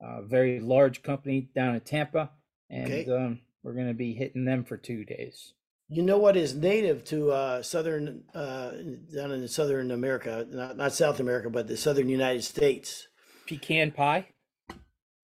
A 0.00 0.22
very 0.22 0.60
large 0.60 1.02
company 1.02 1.50
down 1.54 1.74
in 1.74 1.80
Tampa, 1.82 2.30
and 2.70 2.86
Okay. 2.92 3.10
um, 3.10 3.40
we're 3.62 3.74
going 3.74 3.88
to 3.88 3.94
be 3.94 4.14
hitting 4.14 4.44
them 4.46 4.64
for 4.64 4.76
two 4.76 5.04
days. 5.04 5.52
You 5.88 6.02
know 6.02 6.18
what 6.18 6.36
is 6.36 6.54
native 6.54 7.04
to 7.06 7.32
uh, 7.32 7.62
southern 7.62 8.22
uh, 8.32 8.70
down 9.14 9.32
in 9.32 9.46
southern 9.48 9.90
America, 9.90 10.46
not 10.48 10.76
not 10.76 10.92
South 10.92 11.18
America, 11.20 11.50
but 11.50 11.66
the 11.66 11.76
southern 11.76 12.08
United 12.08 12.44
States. 12.44 13.08
Pecan 13.46 13.90
pie. 13.90 14.26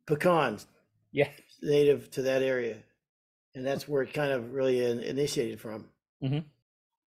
Pecans, 0.06 0.66
Yeah. 1.12 1.30
native 1.62 2.10
to 2.12 2.22
that 2.22 2.42
area, 2.42 2.82
and 3.54 3.64
that's 3.66 3.88
where 3.88 4.02
it 4.02 4.12
kind 4.12 4.32
of 4.32 4.52
really 4.52 4.84
in, 4.84 5.00
initiated 5.00 5.60
from. 5.60 5.88
Mhm. 6.22 6.44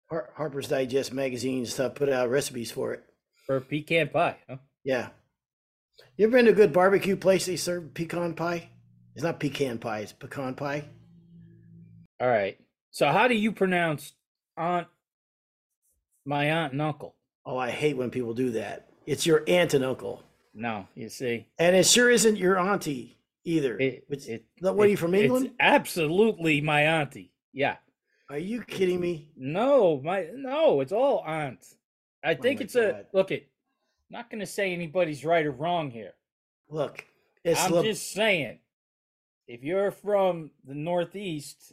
Har- 0.08 0.30
Harper's 0.36 0.68
Digest 0.68 1.12
magazine 1.12 1.66
stuff 1.66 1.94
put 1.96 2.08
out 2.08 2.30
recipes 2.30 2.70
for 2.70 2.94
it. 2.94 3.04
For 3.46 3.60
pecan 3.60 4.08
pie. 4.08 4.38
Huh? 4.48 4.56
Yeah. 4.84 5.10
You 6.16 6.26
ever 6.26 6.36
been 6.36 6.46
to 6.46 6.50
a 6.52 6.54
good 6.54 6.72
barbecue 6.72 7.16
place 7.16 7.46
they 7.46 7.56
serve 7.56 7.94
pecan 7.94 8.34
pie? 8.34 8.70
It's 9.14 9.22
not 9.24 9.40
pecan 9.40 9.78
pie, 9.78 10.00
it's 10.00 10.12
pecan 10.12 10.54
pie. 10.54 10.84
All 12.20 12.28
right. 12.28 12.58
So 12.90 13.08
how 13.08 13.28
do 13.28 13.34
you 13.34 13.52
pronounce 13.52 14.12
aunt? 14.56 14.88
My 16.24 16.50
aunt 16.50 16.72
and 16.72 16.82
uncle. 16.82 17.14
Oh, 17.46 17.56
I 17.56 17.70
hate 17.70 17.96
when 17.96 18.10
people 18.10 18.34
do 18.34 18.50
that. 18.52 18.88
It's 19.06 19.24
your 19.26 19.42
aunt 19.48 19.72
and 19.74 19.84
uncle, 19.84 20.22
No, 20.52 20.86
you 20.94 21.08
see, 21.08 21.46
and 21.58 21.74
it 21.74 21.86
sure 21.86 22.10
isn't 22.10 22.36
your 22.36 22.58
auntie 22.58 23.16
either. 23.44 23.78
it, 23.78 24.04
Which- 24.08 24.28
it, 24.28 24.44
what 24.60 24.78
are 24.78 24.86
you 24.88 24.96
from 24.98 25.14
it's 25.14 25.24
England? 25.24 25.52
absolutely 25.60 26.60
my 26.60 26.82
auntie. 26.82 27.32
Yeah. 27.52 27.76
Are 28.28 28.36
you 28.38 28.62
kidding 28.62 29.00
me? 29.00 29.30
No, 29.36 30.00
my 30.02 30.26
no, 30.34 30.80
it's 30.80 30.92
all 30.92 31.22
aunt. 31.26 31.64
I 32.22 32.34
oh 32.34 32.42
think 32.42 32.58
Oh 32.58 32.60
my 32.60 32.64
it's 32.64 32.74
a 32.76 33.06
look. 33.14 33.30
It. 33.30 33.48
Not 34.10 34.30
going 34.30 34.40
to 34.40 34.46
say 34.46 34.72
anybody's 34.72 35.24
right 35.24 35.44
or 35.44 35.50
wrong 35.50 35.90
here. 35.90 36.14
Look, 36.70 37.04
I'm 37.46 37.72
Le- 37.72 37.82
just 37.82 38.12
saying, 38.12 38.58
if 39.46 39.62
you're 39.62 39.90
from 39.90 40.50
the 40.66 40.74
Northeast, 40.74 41.72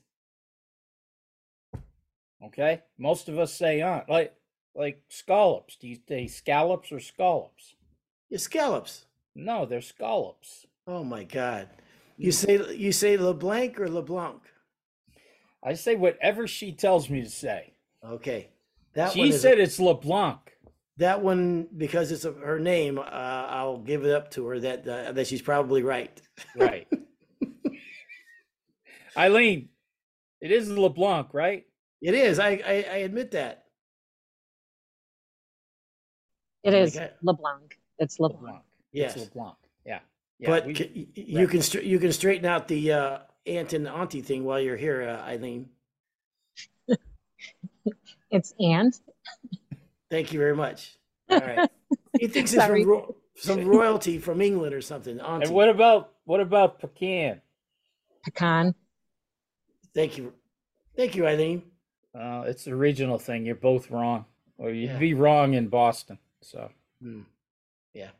okay, 2.43 2.81
most 2.97 3.29
of 3.29 3.37
us 3.37 3.53
say 3.53 3.81
aunt, 3.81 4.09
like 4.09 4.33
like 4.75 5.01
scallops. 5.09 5.77
Do 5.77 5.87
you 5.87 5.97
say 6.07 6.27
scallops 6.27 6.91
or 6.91 6.99
scallops? 6.99 7.75
it's 8.29 8.43
scallops. 8.43 9.05
No, 9.35 9.65
they're 9.65 9.81
scallops. 9.81 10.65
Oh 10.87 11.03
my 11.03 11.23
God! 11.23 11.69
You 12.17 12.31
mm. 12.31 12.33
say 12.33 12.75
you 12.75 12.91
say 12.91 13.17
LeBlanc 13.17 13.79
or 13.79 13.89
LeBlanc? 13.89 14.41
I 15.63 15.73
say 15.73 15.95
whatever 15.95 16.47
she 16.47 16.71
tells 16.71 17.09
me 17.09 17.21
to 17.21 17.29
say. 17.29 17.73
Okay, 18.03 18.49
that 18.93 19.13
she 19.13 19.31
said 19.31 19.59
it's 19.59 19.79
LeBlanc. 19.79 20.54
That 20.97 21.21
one 21.21 21.67
because 21.75 22.11
it's 22.11 22.25
a, 22.25 22.31
her 22.31 22.59
name. 22.59 22.99
Uh, 22.99 23.03
I'll 23.03 23.77
give 23.79 24.05
it 24.05 24.13
up 24.13 24.31
to 24.31 24.45
her 24.47 24.59
that 24.59 24.87
uh, 24.87 25.11
that 25.13 25.27
she's 25.27 25.41
probably 25.41 25.83
right. 25.83 26.21
Right. 26.55 26.87
Eileen, 29.17 29.69
it 30.41 30.51
is 30.51 30.69
LeBlanc, 30.69 31.33
right? 31.33 31.65
It 32.01 32.13
is. 32.13 32.39
I 32.39 32.61
I, 32.65 32.85
I 32.91 32.97
admit 32.97 33.31
that. 33.31 33.65
It 36.63 36.71
my 36.71 36.77
is 36.79 36.95
God. 36.95 37.11
LeBlanc. 37.21 37.77
It's 37.99 38.19
LeBlanc. 38.19 38.41
LeBlanc. 38.43 38.63
Yes, 38.91 39.15
It's 39.15 39.25
LeBlanc. 39.25 39.55
Yeah. 39.85 39.99
yeah 40.39 40.49
but 40.49 40.65
we- 40.65 40.75
c- 40.75 40.91
y- 40.95 41.07
y- 41.15 41.23
you 41.41 41.47
can 41.47 41.61
stra- 41.61 41.83
you 41.83 41.99
can 41.99 42.11
straighten 42.11 42.45
out 42.45 42.67
the 42.67 42.91
uh, 42.91 43.19
aunt 43.45 43.73
and 43.73 43.87
auntie 43.87 44.21
thing 44.21 44.43
while 44.43 44.59
you're 44.59 44.75
here, 44.77 45.03
uh, 45.07 45.21
Eileen. 45.29 45.69
It's 48.31 48.53
and 48.59 48.93
Thank 50.09 50.31
you 50.33 50.39
very 50.39 50.55
much. 50.55 50.97
All 51.29 51.39
right. 51.39 51.69
He 52.19 52.27
thinks 52.27 52.53
it's 52.53 52.63
from 52.65 52.83
ro- 52.83 53.15
some 53.35 53.65
royalty 53.65 54.19
from 54.19 54.41
England 54.41 54.73
or 54.73 54.81
something. 54.81 55.19
Auntie. 55.19 55.47
and 55.47 55.55
what 55.55 55.69
about 55.69 56.11
what 56.25 56.39
about 56.39 56.79
pecan? 56.79 57.41
pecan. 58.23 58.73
Thank 59.93 60.17
you. 60.17 60.33
Thank 60.95 61.15
you, 61.15 61.27
Eileen. 61.27 61.63
Uh, 62.13 62.43
it's 62.47 62.67
a 62.67 62.75
regional 62.75 63.17
thing. 63.19 63.45
You're 63.45 63.55
both 63.55 63.91
wrong, 63.91 64.25
or 64.57 64.69
you'd 64.71 64.91
Yeah. 64.91 64.97
be 64.97 65.13
wrong 65.13 65.53
in 65.53 65.67
Boston. 65.67 66.17
So, 66.41 66.69
Hmm. 67.01 67.21
Yeah. 67.93 68.11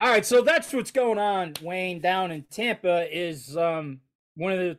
all 0.00 0.08
right. 0.10 0.24
So 0.24 0.42
that's 0.42 0.72
what's 0.72 0.90
going 0.90 1.18
on, 1.18 1.54
Wayne. 1.62 2.00
Down 2.00 2.30
in 2.30 2.42
Tampa 2.50 3.06
is 3.16 3.56
um 3.56 4.00
one 4.34 4.52
of 4.52 4.58
the. 4.58 4.78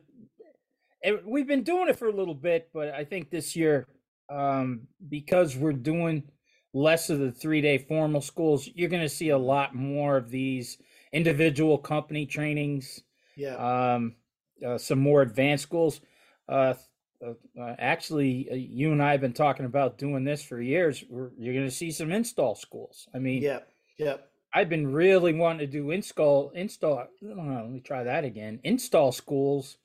eh, 1.04 1.16
We've 1.24 1.46
been 1.46 1.62
doing 1.62 1.88
it 1.88 1.96
for 1.98 2.08
a 2.08 2.12
little 2.12 2.34
bit, 2.34 2.70
but 2.74 2.88
I 2.94 3.04
think 3.04 3.30
this 3.30 3.54
year, 3.56 3.86
um, 4.32 4.88
because 5.08 5.56
we're 5.56 5.72
doing 5.72 6.24
less 6.72 7.10
of 7.10 7.18
the 7.18 7.30
three 7.30 7.60
day 7.60 7.78
formal 7.78 8.20
schools, 8.20 8.68
you're 8.74 8.88
going 8.88 9.02
to 9.02 9.08
see 9.08 9.28
a 9.28 9.38
lot 9.38 9.74
more 9.74 10.16
of 10.16 10.30
these 10.30 10.78
individual 11.12 11.78
company 11.78 12.26
trainings. 12.26 13.02
Yeah. 13.36 13.94
um, 13.94 14.16
uh, 14.64 14.78
some 14.78 14.98
more 14.98 15.22
advanced 15.22 15.62
schools. 15.62 16.00
Uh, 16.48 16.74
uh, 17.24 17.34
uh, 17.60 17.74
actually, 17.78 18.48
uh, 18.50 18.54
you 18.54 18.92
and 18.92 19.02
I 19.02 19.12
have 19.12 19.20
been 19.20 19.32
talking 19.32 19.66
about 19.66 19.98
doing 19.98 20.24
this 20.24 20.42
for 20.42 20.60
years. 20.60 21.04
We're, 21.08 21.30
you're 21.38 21.54
going 21.54 21.66
to 21.66 21.74
see 21.74 21.90
some 21.90 22.12
install 22.12 22.54
schools. 22.54 23.08
I 23.14 23.18
mean, 23.18 23.42
yeah. 23.42 23.60
Yeah. 23.98 24.16
I've 24.54 24.68
been 24.68 24.92
really 24.92 25.32
wanting 25.32 25.60
to 25.60 25.66
do 25.66 25.90
install 25.92 26.50
install. 26.54 26.98
uh, 26.98 27.06
let 27.22 27.70
me 27.70 27.80
try 27.80 28.04
that 28.04 28.24
again. 28.24 28.60
Install 28.64 29.12
schools 29.12 29.78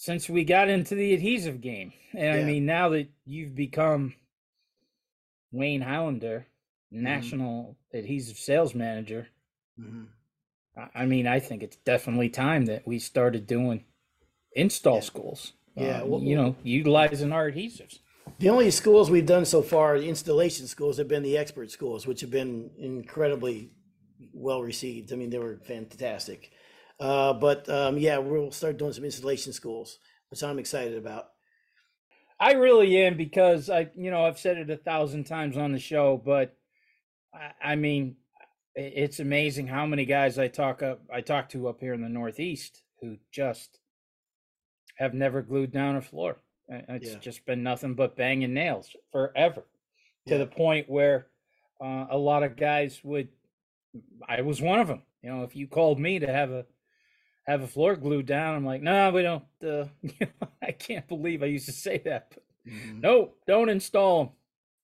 since 0.00 0.30
we 0.30 0.44
got 0.44 0.70
into 0.70 0.94
the 0.94 1.12
adhesive 1.12 1.60
game, 1.60 1.92
and 2.16 2.40
I 2.40 2.42
mean 2.42 2.64
now 2.64 2.88
that 2.88 3.08
you've 3.26 3.54
become 3.54 4.14
Wayne 5.52 5.82
Highlander, 5.82 6.46
Mm-hmm. 6.92 7.04
national 7.04 7.76
adhesive 7.94 8.36
sales 8.36 8.74
manager. 8.74 9.28
Mhm. 9.78 10.08
I- 10.94 11.06
mean, 11.06 11.24
I 11.28 11.38
think 11.38 11.62
it's 11.62 11.76
definitely 11.76 12.30
time 12.30 12.64
that 12.66 12.84
we 12.84 12.98
started 12.98 13.46
doing 13.46 13.84
install 14.56 14.96
Yeah. 14.96 15.00
schools. 15.02 15.52
Yeah, 15.76 16.00
Uh, 16.00 16.06
well- 16.06 16.22
you 16.24 16.34
know, 16.34 16.56
utilizing 16.64 17.30
our 17.30 17.48
adhesives. 17.48 18.00
The 18.40 18.48
only 18.48 18.72
schools 18.72 19.08
we've 19.08 19.24
done 19.26 19.44
so 19.44 19.62
far, 19.62 20.00
the 20.00 20.08
installation 20.08 20.66
schools, 20.66 20.96
have 20.98 21.06
been 21.06 21.22
the 21.22 21.36
expert 21.38 21.70
schools, 21.70 22.08
which 22.08 22.22
have 22.22 22.30
been 22.30 22.70
incredibly 22.76 23.70
well 24.32 24.62
received. 24.62 25.12
I 25.12 25.16
mean, 25.16 25.30
they 25.30 25.38
were 25.38 25.58
fantastic. 25.58 26.50
Uh, 27.00 27.32
but 27.32 27.68
um, 27.68 27.96
yeah, 27.98 28.18
we'll 28.18 28.50
start 28.52 28.76
doing 28.78 28.92
some 28.92 29.04
installation 29.04 29.52
schools, 29.52 29.98
which 30.30 30.42
I'm 30.42 30.58
excited 30.58 30.96
about. 30.98 31.28
I 32.38 32.52
really 32.52 32.96
am 33.02 33.16
because 33.16 33.68
I, 33.70 33.90
you 33.96 34.10
know, 34.10 34.24
I've 34.26 34.38
said 34.38 34.56
it 34.58 34.70
a 34.70 34.76
thousand 34.76 35.24
times 35.24 35.56
on 35.56 35.72
the 35.72 35.78
show, 35.78 36.20
but 36.22 36.56
I, 37.34 37.72
I 37.72 37.76
mean, 37.76 38.16
it's 38.74 39.18
amazing 39.20 39.66
how 39.66 39.86
many 39.86 40.04
guys 40.04 40.38
I 40.38 40.48
talk 40.48 40.82
up, 40.82 41.02
I 41.12 41.20
talk 41.22 41.48
to 41.50 41.68
up 41.68 41.80
here 41.80 41.92
in 41.94 42.02
the 42.02 42.08
Northeast 42.08 42.82
who 43.00 43.16
just 43.32 43.78
have 44.96 45.14
never 45.14 45.42
glued 45.42 45.72
down 45.72 45.96
a 45.96 46.02
floor. 46.02 46.36
It's 46.68 47.12
Yeah. 47.12 47.18
just 47.18 47.44
been 47.46 47.62
nothing 47.62 47.94
but 47.94 48.16
banging 48.16 48.54
nails 48.54 48.94
forever. 49.10 49.64
to 50.26 50.34
Yeah. 50.34 50.38
the 50.38 50.46
point 50.46 50.88
where 50.88 51.28
uh, 51.80 52.06
a 52.10 52.18
lot 52.18 52.42
of 52.42 52.56
guys 52.56 53.00
would 53.02 53.28
i 54.28 54.40
was 54.42 54.60
one 54.60 54.78
of 54.78 54.86
them 54.86 55.02
you 55.22 55.30
know 55.30 55.42
if 55.44 55.56
you 55.56 55.66
called 55.66 55.98
me 55.98 56.18
to 56.18 56.26
have 56.30 56.50
a 56.50 56.66
have 57.46 57.62
a 57.62 57.66
floor 57.66 57.96
glued 57.96 58.26
down 58.26 58.54
i'm 58.56 58.64
like 58.64 58.82
no 58.82 59.10
we 59.10 59.22
don't 59.22 59.44
uh, 59.66 59.84
i 60.62 60.70
can't 60.72 61.08
believe 61.08 61.42
i 61.42 61.46
used 61.46 61.66
to 61.66 61.72
say 61.72 61.98
that 61.98 62.30
but 62.30 62.42
Mhm. 62.66 63.00
no 63.02 63.32
don't 63.46 63.70
install 63.70 64.24
them 64.24 64.32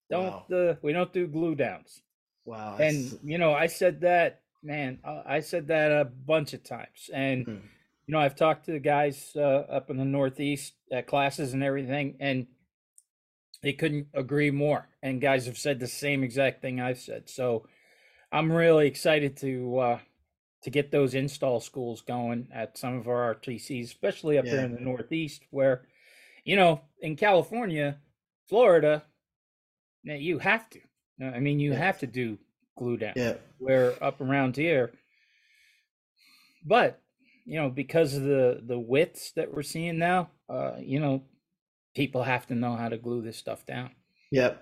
don't 0.09 0.51
uh, 0.51 0.75
we 0.81 0.93
don't 0.93 1.13
do 1.13 1.27
glue 1.27 1.53
downs 1.55 2.01
Wow. 2.45 2.77
and 2.77 3.19
you 3.23 3.37
know 3.37 3.53
i 3.53 3.67
said 3.67 4.01
that 4.01 4.41
man 4.63 4.99
i 5.03 5.35
I 5.37 5.39
said 5.41 5.67
that 5.67 5.91
a 5.91 6.05
bunch 6.05 6.53
of 6.53 6.63
times 6.63 7.09
and 7.13 7.45
Mhm. 7.45 7.61
you 8.07 8.11
know 8.11 8.19
i've 8.19 8.35
talked 8.35 8.65
to 8.65 8.71
the 8.71 8.79
guys 8.79 9.31
uh, 9.35 9.63
up 9.77 9.89
in 9.91 9.97
the 9.97 10.05
northeast 10.05 10.73
at 10.91 11.05
classes 11.07 11.53
and 11.53 11.63
everything 11.63 12.17
and 12.19 12.47
they 13.61 13.73
couldn't 13.73 14.07
agree 14.13 14.51
more 14.51 14.87
and 15.01 15.21
guys 15.21 15.45
have 15.45 15.57
said 15.57 15.79
the 15.79 15.87
same 15.87 16.23
exact 16.23 16.61
thing 16.61 16.79
i've 16.81 16.99
said 16.99 17.29
so 17.29 17.67
i'm 18.31 18.51
really 18.51 18.87
excited 18.87 19.37
to 19.37 19.77
uh 19.79 19.99
to 20.63 20.69
get 20.69 20.91
those 20.91 21.13
install 21.15 21.59
schools 21.59 22.01
going 22.01 22.47
at 22.53 22.77
some 22.77 22.95
of 22.97 23.07
our 23.07 23.35
rtcs 23.35 23.83
especially 23.85 24.37
up 24.37 24.45
here 24.45 24.55
Yeah. 24.57 24.65
in 24.65 24.73
the 24.73 24.79
northeast 24.81 25.43
where 25.51 25.87
you 26.43 26.55
know 26.55 26.81
in 27.01 27.15
california 27.15 27.97
florida 28.49 29.03
you 30.03 30.39
have 30.39 30.69
to 30.71 30.79
i 31.21 31.39
mean 31.39 31.59
you 31.59 31.71
Yeah. 31.71 31.77
have 31.79 31.99
to 31.99 32.07
do 32.07 32.37
glue 32.77 32.97
down 32.97 33.13
yeah. 33.15 33.33
where 33.59 34.01
up 34.03 34.21
around 34.21 34.55
here 34.55 34.91
but 36.65 37.01
you 37.45 37.59
know 37.59 37.69
because 37.69 38.13
of 38.15 38.23
the 38.23 38.61
the 38.65 38.79
widths 38.79 39.31
that 39.33 39.53
we're 39.53 39.63
seeing 39.63 39.97
now 39.97 40.29
uh 40.49 40.73
you 40.79 40.99
know 40.99 41.23
people 41.95 42.23
have 42.23 42.45
to 42.47 42.55
know 42.55 42.75
how 42.75 42.89
to 42.89 42.97
glue 42.97 43.21
this 43.21 43.37
stuff 43.37 43.65
down 43.65 43.91
Yep. 44.31 44.61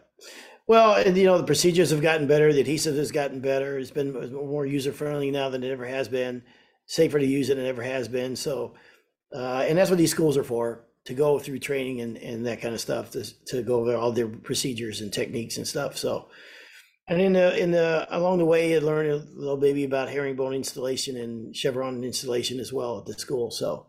Well, 0.68 0.96
and 0.96 1.16
you 1.16 1.26
know, 1.26 1.38
the 1.38 1.44
procedures 1.44 1.92
have 1.92 2.02
gotten 2.02 2.28
better. 2.28 2.52
The 2.52 2.62
adhesive 2.62 2.96
has 2.96 3.12
gotten 3.12 3.40
better. 3.40 3.78
It's 3.78 3.92
been 3.92 4.34
more 4.34 4.66
user 4.66 4.92
friendly 4.92 5.30
now 5.30 5.50
than 5.50 5.64
it 5.64 5.72
ever 5.72 5.86
has 5.86 6.08
been. 6.08 6.44
Safer 6.88 7.20
to 7.20 7.26
use 7.26 7.50
than 7.50 7.60
it 7.60 7.68
ever 7.68 7.84
has 7.84 8.08
been. 8.08 8.36
So, 8.36 8.74
uh, 9.34 9.66
and 9.68 9.78
that's 9.78 9.90
what 9.90 10.00
these 10.00 10.12
schools 10.12 10.38
are 10.38 10.44
for 10.44 10.86
to 11.06 11.14
go 11.14 11.38
through 11.38 11.60
training 11.60 12.02
and, 12.02 12.18
and 12.18 12.48
that 12.48 12.62
kind 12.62 12.74
of 12.74 12.82
stuff 12.82 13.12
to, 13.12 13.46
to 13.46 13.62
go 13.62 13.82
over 13.82 13.96
all 13.96 14.12
their 14.12 14.28
procedures 14.28 15.02
and 15.02 15.14
techniques 15.14 15.58
and 15.58 15.68
stuff. 15.68 15.98
So, 15.98 16.30
and 17.08 17.22
in 17.22 17.34
the, 17.34 17.56
in 17.60 17.70
the, 17.70 18.08
along 18.10 18.40
the 18.40 18.46
way, 18.46 18.72
you 18.72 18.80
learn 18.80 19.10
a 19.10 19.16
little 19.16 19.58
baby 19.58 19.84
about 19.84 20.10
herringbone 20.10 20.56
installation 20.56 21.16
and 21.16 21.56
chevron 21.56 22.04
installation 22.04 22.60
as 22.60 22.74
well 22.74 22.98
at 23.00 23.06
the 23.06 23.14
school. 23.14 23.52
So, 23.52 23.88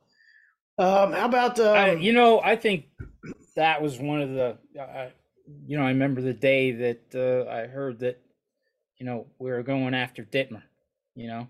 um, 0.79 1.12
how 1.12 1.25
about, 1.25 1.59
um, 1.59 1.75
I, 1.75 1.93
you 1.93 2.12
know 2.12 2.43
i 2.43 2.55
think 2.55 2.85
that 3.55 3.81
was 3.81 3.99
one 3.99 4.21
of 4.21 4.31
the 4.31 4.59
uh, 4.79 5.09
you 5.66 5.76
know 5.78 5.85
i 5.85 5.88
remember 5.88 6.20
the 6.20 6.32
day 6.32 6.72
that 6.72 7.02
uh, 7.14 7.50
i 7.50 7.66
heard 7.66 8.00
that 8.00 8.20
you 8.98 9.06
know 9.06 9.26
we 9.38 9.50
were 9.50 9.62
going 9.62 9.94
after 9.94 10.24
Dittmer 10.24 10.62
you 11.14 11.28
know 11.28 11.48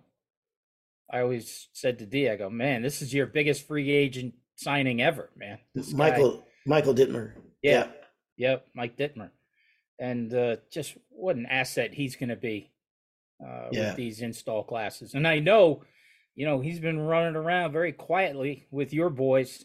i 1.10 1.20
always 1.20 1.68
said 1.72 1.98
to 1.98 2.06
d 2.06 2.28
i 2.28 2.36
go 2.36 2.50
man 2.50 2.82
this 2.82 3.00
is 3.02 3.14
your 3.14 3.26
biggest 3.26 3.66
free 3.66 3.90
agent 3.90 4.34
signing 4.56 5.00
ever 5.02 5.30
man 5.36 5.58
this 5.74 5.92
guy- 5.92 6.10
Michael, 6.10 6.46
Michael 6.66 6.94
Dittmer. 6.94 7.32
Yeah. 7.62 7.88
Yep, 8.38 8.66
Mike 8.74 8.96
Dittmer. 8.96 9.30
And 9.98 10.32
uh, 10.34 10.56
just 10.70 10.96
what 11.08 11.36
an 11.36 11.46
asset 11.46 11.94
he's 11.94 12.16
going 12.16 12.28
to 12.28 12.36
be 12.36 12.70
uh, 13.44 13.68
Yeah. 13.72 13.88
with 13.88 13.96
these 13.96 14.20
install 14.20 14.62
classes. 14.64 15.14
And 15.14 15.26
I 15.26 15.38
know 15.38 15.84
you 16.34 16.44
know, 16.44 16.60
he's 16.60 16.80
been 16.80 17.00
running 17.00 17.34
around 17.34 17.72
very 17.72 17.92
quietly 17.92 18.66
with 18.70 18.92
your 18.92 19.08
boys, 19.08 19.64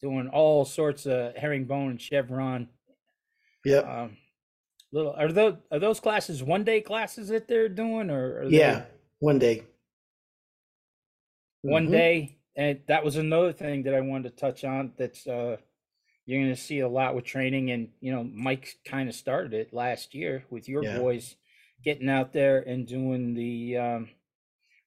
doing 0.00 0.28
all 0.28 0.64
sorts 0.64 1.04
of 1.04 1.34
herringbone 1.36 1.90
and 1.90 2.00
chevron. 2.00 2.68
Yep. 3.64 3.86
Um, 3.86 4.16
little 4.92 5.12
are 5.12 5.30
those 5.32 5.56
are 5.70 5.78
those 5.78 6.00
classes 6.00 6.42
one 6.42 6.64
day 6.64 6.80
classes 6.80 7.28
that 7.28 7.48
they're 7.48 7.68
doing, 7.68 8.10
or 8.10 8.42
are 8.42 8.48
they 8.50 8.58
yeah. 8.58 8.84
One 9.20 9.38
day. 9.38 9.64
one 11.62 11.88
Mhm. 11.88 11.90
day? 11.90 12.34
And 12.56 12.80
that 12.88 13.04
was 13.04 13.16
another 13.16 13.52
thing 13.52 13.84
that 13.84 13.94
I 13.94 14.00
wanted 14.00 14.30
to 14.30 14.36
touch 14.36 14.64
on. 14.64 14.92
That's 14.96 15.26
uh, 15.26 15.58
you're 16.26 16.40
going 16.40 16.54
to 16.54 16.60
see 16.60 16.80
a 16.80 16.88
lot 16.88 17.14
with 17.14 17.24
training, 17.24 17.70
and 17.70 17.92
you 18.00 18.12
know, 18.12 18.24
Mike 18.24 18.78
kind 18.84 19.08
of 19.08 19.14
started 19.14 19.54
it 19.54 19.72
last 19.72 20.14
year 20.14 20.44
with 20.50 20.68
your 20.68 20.82
Yeah. 20.84 20.98
boys 20.98 21.36
getting 21.84 22.08
out 22.08 22.32
there 22.32 22.60
and 22.60 22.86
doing 22.86 23.34
the 23.34 23.76
um, 23.76 24.10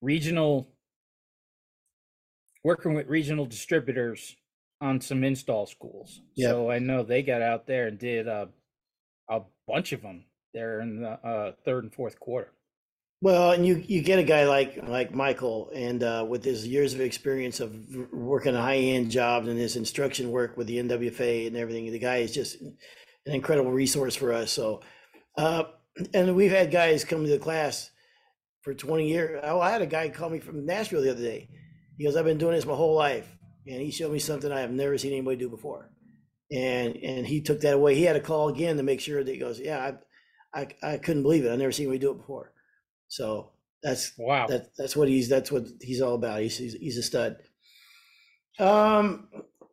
regional 0.02 0.74
working 2.64 2.94
with 2.94 3.08
regional 3.08 3.46
distributors 3.46 4.36
on 4.82 5.00
some 5.02 5.24
install 5.24 5.66
schools. 5.66 6.22
Yep. 6.36 6.50
So 6.50 6.70
I 6.72 6.80
know 6.80 7.04
they 7.04 7.24
got 7.24 7.42
out 7.42 7.66
there 7.68 7.88
and 7.88 7.98
did 7.98 8.28
a, 8.28 8.44
a 8.44 8.50
bunch 9.72 9.94
of 9.94 10.02
them 10.02 10.26
there 10.54 10.82
in 10.82 11.02
the 11.02 11.10
uh, 11.10 11.54
third 11.66 11.84
and 11.84 11.94
fourth 11.94 12.20
quarter. 12.20 12.52
Well, 13.24 13.52
and 13.52 13.66
you 13.66 13.84
you 13.88 14.02
get 14.02 14.18
a 14.18 14.24
guy 14.24 14.48
like 14.48 14.80
like 14.88 15.14
Michael, 15.14 15.70
and 15.76 16.04
uh, 16.04 16.26
with 16.28 16.44
his 16.44 16.68
years 16.68 16.96
of 16.96 17.02
experience 17.02 17.60
of 17.60 17.76
working 18.12 18.56
high 18.56 18.78
end 18.78 19.12
jobs 19.12 19.48
and 19.48 19.60
his 19.60 19.76
instruction 19.76 20.32
work 20.32 20.58
with 20.58 20.66
the 20.66 20.80
NWFA 20.80 21.48
and 21.48 21.56
everything, 21.56 21.92
the 21.92 22.00
guy 22.00 22.18
is 22.18 22.34
just 22.34 22.60
an 22.62 22.76
incredible 23.34 23.72
resource 23.72 24.16
for 24.16 24.34
us. 24.34 24.52
So, 24.52 24.82
uh, 25.38 25.66
and 26.16 26.36
we've 26.36 26.52
had 26.52 26.72
guys 26.72 27.06
come 27.06 27.24
to 27.24 27.30
the 27.30 27.38
class 27.38 27.92
for 28.62 28.74
20 28.74 29.08
years. 29.08 29.40
Oh, 29.44 29.60
I 29.60 29.70
had 29.70 29.84
a 29.84 29.88
guy 29.88 30.10
call 30.10 30.32
me 30.32 30.40
from 30.40 30.66
Nashville 30.66 31.04
the 31.04 31.12
other 31.12 31.22
day. 31.22 31.48
He 32.00 32.06
goes, 32.06 32.16
"I've 32.16 32.26
been 32.26 32.40
doing 32.40 32.56
this 32.56 32.66
my 32.66 32.74
whole 32.74 32.96
life," 32.96 33.38
and 33.68 33.82
he 33.82 33.92
showed 33.92 34.12
me 34.12 34.20
something 34.20 34.52
I 34.52 34.62
have 34.62 34.72
never 34.72 34.98
seen 34.98 35.14
anybody 35.14 35.38
do 35.38 35.50
before. 35.50 35.92
And 36.52 36.98
and 36.98 37.26
he 37.26 37.42
took 37.42 37.62
that 37.62 37.76
away. 37.76 37.96
He 37.96 38.04
had 38.04 38.14
to 38.14 38.20
call 38.20 38.50
again 38.50 38.78
to 38.78 38.84
make 38.84 39.00
sure 39.00 39.24
that 39.24 39.32
he 39.32 39.38
goes, 39.38 39.60
"Yeah, 39.60 39.94
I 40.54 40.62
I, 40.62 40.68
I 40.84 40.98
couldn't 40.98 41.24
believe 41.24 41.46
it. 41.46 41.52
I 41.52 41.56
never 41.56 41.72
seen 41.72 41.90
we 41.90 41.98
do 41.98 42.12
it 42.12 42.18
before." 42.18 42.52
So 43.08 43.52
that's 43.82 44.12
Wow. 44.18 44.48
that 44.48 44.72
that's 44.78 44.96
what 44.96 45.08
he's 45.08 45.30
that's 45.30 45.52
what 45.52 45.66
he's 45.80 46.02
all 46.02 46.16
about. 46.16 46.42
He's 46.42 46.58
he's, 46.58 46.74
he's 46.74 46.98
a 46.98 47.04
stud. 47.04 47.38
Um, 48.60 49.30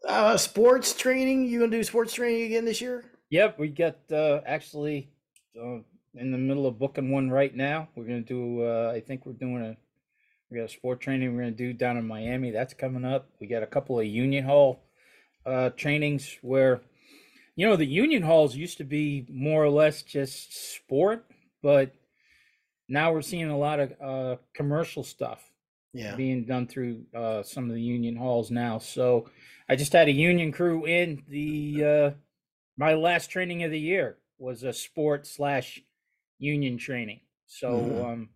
uh, 0.06 0.36
sports 0.36 0.94
training. 0.94 1.46
You 1.46 1.58
gonna 1.60 1.72
do 1.72 1.82
sports 1.82 2.14
training 2.14 2.44
again 2.44 2.64
this 2.64 2.80
year? 2.80 3.04
Yep, 3.30 3.58
we 3.58 3.68
got 3.68 3.96
uh, 4.12 4.40
actually 4.46 5.10
uh, 5.60 5.78
in 6.14 6.30
the 6.30 6.38
middle 6.38 6.66
of 6.66 6.78
booking 6.78 7.10
one 7.10 7.28
right 7.28 7.54
now. 7.54 7.88
We're 7.96 8.04
gonna 8.04 8.20
do. 8.20 8.62
Uh, 8.62 8.92
I 8.94 9.00
think 9.00 9.26
we're 9.26 9.32
doing 9.32 9.62
a. 9.62 9.76
We 10.50 10.58
got 10.58 10.64
a 10.64 10.68
sport 10.68 11.00
training 11.00 11.34
we're 11.34 11.42
gonna 11.42 11.52
do 11.52 11.72
down 11.72 11.96
in 11.98 12.06
Miami. 12.06 12.50
That's 12.52 12.72
coming 12.72 13.04
up. 13.04 13.28
We 13.40 13.46
got 13.48 13.62
a 13.62 13.66
couple 13.66 13.98
of 13.98 14.06
Union 14.06 14.44
Hall 14.44 14.84
uh, 15.46 15.70
trainings 15.70 16.38
where, 16.42 16.80
you 17.56 17.66
know, 17.66 17.76
the 17.76 17.86
Union 17.86 18.22
Halls 18.22 18.56
used 18.56 18.78
to 18.78 18.84
be 18.84 19.26
more 19.30 19.64
or 19.64 19.70
less 19.70 20.02
just 20.02 20.74
sport, 20.74 21.26
but 21.62 21.92
now 22.88 23.12
we're 23.12 23.22
seeing 23.22 23.50
a 23.50 23.58
lot 23.58 23.80
of 23.80 23.92
uh, 24.00 24.36
commercial 24.54 25.04
stuff 25.04 25.50
Yeah. 25.92 26.16
being 26.16 26.44
done 26.46 26.66
through 26.66 27.04
uh, 27.14 27.42
some 27.42 27.68
of 27.68 27.74
the 27.74 27.82
union 27.82 28.16
halls 28.16 28.50
now. 28.50 28.78
So 28.78 29.30
I 29.68 29.76
just 29.76 29.92
had 29.92 30.08
a 30.08 30.12
union 30.12 30.52
crew 30.52 30.86
in 30.86 31.24
the 31.28 31.84
uh, 31.84 32.10
my 32.76 32.94
last 32.94 33.30
training 33.30 33.64
of 33.64 33.70
the 33.70 33.80
year 33.80 34.18
was 34.38 34.62
a 34.62 34.72
sport 34.72 35.26
slash 35.26 35.80
union 36.38 36.78
training. 36.78 37.20
So 37.46 37.98
Mhm. 37.98 38.04
um, 38.04 38.30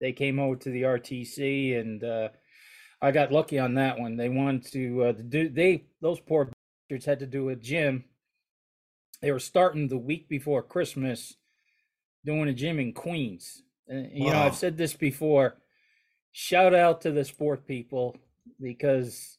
they 0.00 0.12
came 0.12 0.38
over 0.38 0.56
to 0.56 0.70
the 0.70 0.82
RTC 0.84 1.74
and 1.80 2.04
uh, 2.04 2.28
I 3.02 3.10
got 3.12 3.32
lucky 3.32 3.58
on 3.58 3.74
that 3.74 3.98
one. 3.98 4.16
They 4.16 4.28
wanted 4.28 4.70
to 4.72 5.04
uh, 5.04 5.12
do 5.12 5.48
they 5.48 5.84
those 6.00 6.20
poor 6.20 6.50
bastards 6.88 7.06
had 7.06 7.20
to 7.20 7.26
do 7.26 7.48
a 7.48 7.56
gym. 7.56 8.04
They 9.22 9.32
were 9.32 9.38
starting 9.38 9.88
the 9.88 9.98
week 9.98 10.28
before 10.28 10.62
Christmas 10.62 11.36
doing 12.24 12.48
a 12.48 12.52
gym 12.52 12.78
in 12.78 12.92
Queens. 12.92 13.62
Uh, 13.90 14.02
you 14.12 14.30
know, 14.30 14.40
I've 14.40 14.54
said 14.54 14.76
this 14.76 14.94
before. 14.94 15.56
Shout 16.32 16.74
out 16.74 17.00
to 17.02 17.10
the 17.10 17.24
sport 17.24 17.66
people 17.66 18.16
because 18.60 19.38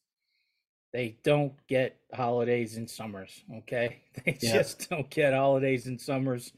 they 0.91 1.17
don't 1.23 1.53
get 1.67 1.97
holidays 2.13 2.77
and 2.77 2.89
summers. 2.89 3.43
Okay, 3.59 4.01
they 4.25 4.37
Yeah. 4.41 4.53
just 4.53 4.89
don't 4.89 5.09
get 5.09 5.33
holidays 5.33 5.85
and 5.87 6.01
summers. 6.01 6.51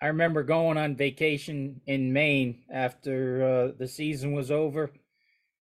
I 0.00 0.08
remember 0.08 0.42
going 0.42 0.76
on 0.76 0.94
vacation 0.96 1.80
in 1.86 2.12
Maine 2.12 2.64
after 2.70 3.42
uh, 3.72 3.72
the 3.78 3.88
season 3.88 4.32
was 4.32 4.50
over 4.50 4.92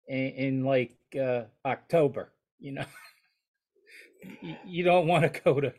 in, 0.09 0.19
in 0.19 0.65
like 0.65 0.97
uh, 1.21 1.43
October. 1.65 2.33
You 2.59 2.73
know, 2.73 2.85
you, 4.43 4.57
you 4.67 4.85
don't 4.85 5.07
want 5.07 5.33
to 5.33 5.41
go 5.41 5.61
to 5.61 5.73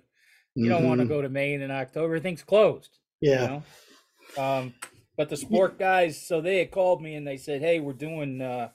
you 0.55 0.67
don't 0.67 0.85
want 0.85 0.99
to 0.99 1.05
Mhm. 1.05 1.09
go 1.09 1.21
to 1.21 1.29
Maine 1.29 1.61
in 1.61 1.71
October. 1.71 2.07
Everything's 2.07 2.43
closed. 2.43 2.99
Yeah. 3.21 3.41
You 3.41 3.47
know? 3.47 4.43
Um, 4.43 4.73
but 5.15 5.29
the 5.29 5.37
sport 5.37 5.79
guys, 5.79 6.21
so 6.25 6.41
they 6.41 6.57
had 6.59 6.71
called 6.71 7.01
me 7.01 7.15
and 7.15 7.25
they 7.25 7.37
said, 7.37 7.61
"Hey, 7.61 7.79
we're 7.79 7.93
doing 7.93 8.41
uh, 8.41 8.69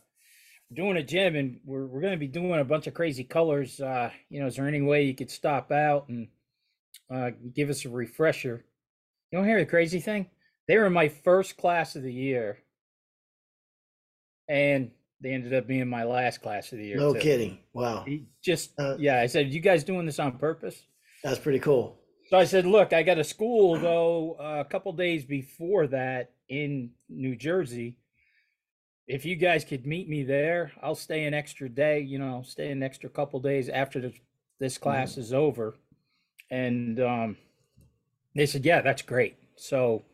doing 0.72 0.96
a 0.96 1.02
gym 1.02 1.36
and 1.36 1.60
we're 1.64 1.86
we're 1.86 2.00
going 2.00 2.12
to 2.14 2.18
be 2.18 2.28
doing 2.28 2.60
a 2.60 2.64
bunch 2.64 2.86
of 2.86 2.94
crazy 2.94 3.24
colors. 3.24 3.80
Uh, 3.80 4.10
you 4.30 4.40
know, 4.40 4.46
is 4.46 4.56
there 4.56 4.68
any 4.68 4.80
way 4.80 5.04
you 5.04 5.14
could 5.14 5.30
stop 5.30 5.70
out 5.70 6.08
and 6.08 6.28
uh, 7.12 7.30
give 7.54 7.68
us 7.70 7.84
a 7.84 7.88
refresher?" 7.90 8.64
You 9.30 9.38
don't 9.38 9.48
hear 9.48 9.58
the 9.58 9.66
crazy 9.66 10.00
thing? 10.00 10.30
They 10.68 10.78
were 10.78 10.88
my 10.90 11.08
first 11.08 11.56
class 11.56 11.94
of 11.96 12.02
the 12.02 12.12
year, 12.12 12.58
and 14.48 14.90
they 15.20 15.32
ended 15.32 15.54
up 15.54 15.66
being 15.66 15.88
my 15.88 16.04
last 16.04 16.42
class 16.42 16.72
of 16.72 16.78
the 16.78 16.84
year. 16.84 16.96
No 16.96 17.14
too. 17.14 17.20
kidding. 17.20 17.58
Wow. 17.72 18.04
He 18.06 18.26
just 18.42 18.72
Uh, 18.78 18.96
yeah, 18.98 19.20
I 19.20 19.26
said, 19.26 19.52
"You 19.52 19.60
guys 19.60 19.84
doing 19.84 20.06
this 20.06 20.18
on 20.18 20.38
purpose?" 20.38 20.82
That's 21.22 21.38
pretty 21.38 21.58
cool. 21.58 21.98
So 22.28 22.36
I 22.36 22.44
said, 22.44 22.66
look, 22.66 22.92
I 22.92 23.02
got 23.02 23.18
a 23.18 23.24
school 23.24 23.78
though 23.78 24.36
uh, 24.40 24.60
a 24.60 24.64
couple 24.64 24.92
days 24.92 25.24
before 25.24 25.86
that 25.88 26.32
in 26.48 26.90
New 27.08 27.36
Jersey. 27.36 27.96
If 29.06 29.24
you 29.24 29.36
guys 29.36 29.64
could 29.64 29.86
meet 29.86 30.08
me 30.08 30.24
there, 30.24 30.72
I'll 30.82 30.96
stay 30.96 31.24
an 31.24 31.34
extra 31.34 31.68
day, 31.68 32.00
you 32.00 32.18
know, 32.18 32.42
stay 32.44 32.72
an 32.72 32.82
extra 32.82 33.08
couple 33.08 33.38
days 33.38 33.68
after 33.68 34.00
this, 34.00 34.14
this 34.58 34.78
class 34.78 35.16
is 35.16 35.32
over. 35.32 35.76
And 36.50 36.98
um, 36.98 37.36
they 38.34 38.46
said, 38.46 38.64
yeah, 38.64 38.80
that's 38.80 39.02
great. 39.02 39.36
So 39.54 40.04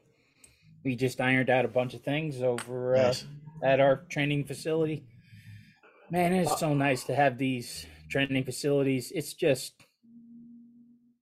we 0.84 0.94
just 0.94 1.18
ironed 1.22 1.48
out 1.48 1.64
a 1.64 1.68
bunch 1.68 1.94
of 1.94 2.02
things 2.02 2.42
over 2.42 2.96
uh, 2.96 3.02
Nice. 3.02 3.24
At 3.62 3.80
our 3.80 4.04
training 4.08 4.44
facility. 4.44 5.04
Man, 6.10 6.32
it's 6.32 6.58
so 6.58 6.74
nice 6.74 7.04
to 7.04 7.14
have 7.14 7.38
these 7.38 7.86
training 8.10 8.44
facilities. 8.44 9.12
It's 9.14 9.32
just 9.32 9.74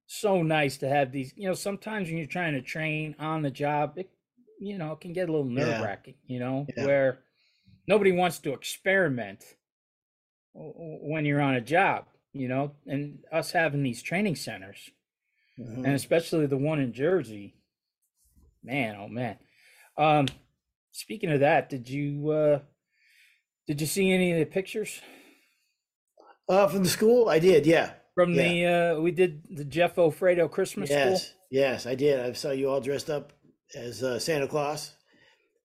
so 0.07 0.43
nice 0.43 0.79
to 0.79 0.89
have 0.89 1.13
these. 1.13 1.33
You 1.37 1.49
know, 1.49 1.55
sometimes 1.55 2.09
when 2.09 2.17
you're 2.19 2.27
trying 2.27 2.55
to 2.55 2.63
train 2.63 3.15
on 3.19 3.43
the 3.43 3.51
job, 3.51 3.95
it 3.97 4.11
you 4.59 4.77
know 4.77 4.93
it 4.93 5.01
can 5.01 5.13
get 5.13 5.29
a 5.29 5.33
little 5.33 5.47
nerve 5.47 5.81
wracking. 5.83 6.15
You 6.27 6.41
know, 6.41 6.67
Yeah. 6.77 6.87
where 6.87 7.19
nobody 7.87 8.13
wants 8.13 8.39
to 8.41 8.53
experiment 8.53 9.45
when 10.53 11.25
you're 11.25 11.41
on 11.41 11.55
a 11.55 11.61
job. 11.61 12.07
You 12.33 12.47
know, 12.49 12.77
and 12.87 13.25
us 13.33 13.51
having 13.53 13.83
these 13.83 14.03
training 14.03 14.37
centers, 14.37 14.91
Mhm. 15.59 15.79
and 15.85 15.95
especially 15.95 16.47
the 16.47 16.57
one 16.57 16.81
in 16.81 16.93
Jersey. 16.93 17.57
Man, 18.63 18.95
oh 18.97 19.09
man. 19.09 19.39
Um, 19.97 20.27
speaking 20.93 21.31
of 21.31 21.41
that, 21.41 21.69
did 21.71 21.89
you 21.89 22.31
uh, 22.31 22.59
did 23.67 23.81
you 23.81 23.87
see 23.87 24.11
any 24.11 24.33
of 24.33 24.39
the 24.39 24.47
pictures 24.47 25.01
Uh, 26.49 26.67
from 26.67 26.83
the 26.83 26.89
school, 26.89 27.29
I 27.29 27.39
did. 27.39 27.67
Yeah. 27.67 27.93
from 28.15 28.35
the 28.35 28.67
uh, 28.67 29.01
we 29.01 29.11
did 29.13 29.43
the 29.51 29.65
Jeff 29.65 29.99
Alfredo 29.99 30.49
Christmas 30.49 30.91
Yes. 30.91 31.01
school? 31.29 31.37
Yes, 31.51 31.87
I 31.87 31.95
did. 31.95 32.21
I 32.21 32.33
saw 32.33 32.51
you 32.51 32.69
all 32.69 32.81
dressed 32.81 33.11
up 33.11 33.33
as 33.75 34.03
uh, 34.03 34.19
Santa 34.19 34.47
Claus, 34.49 34.95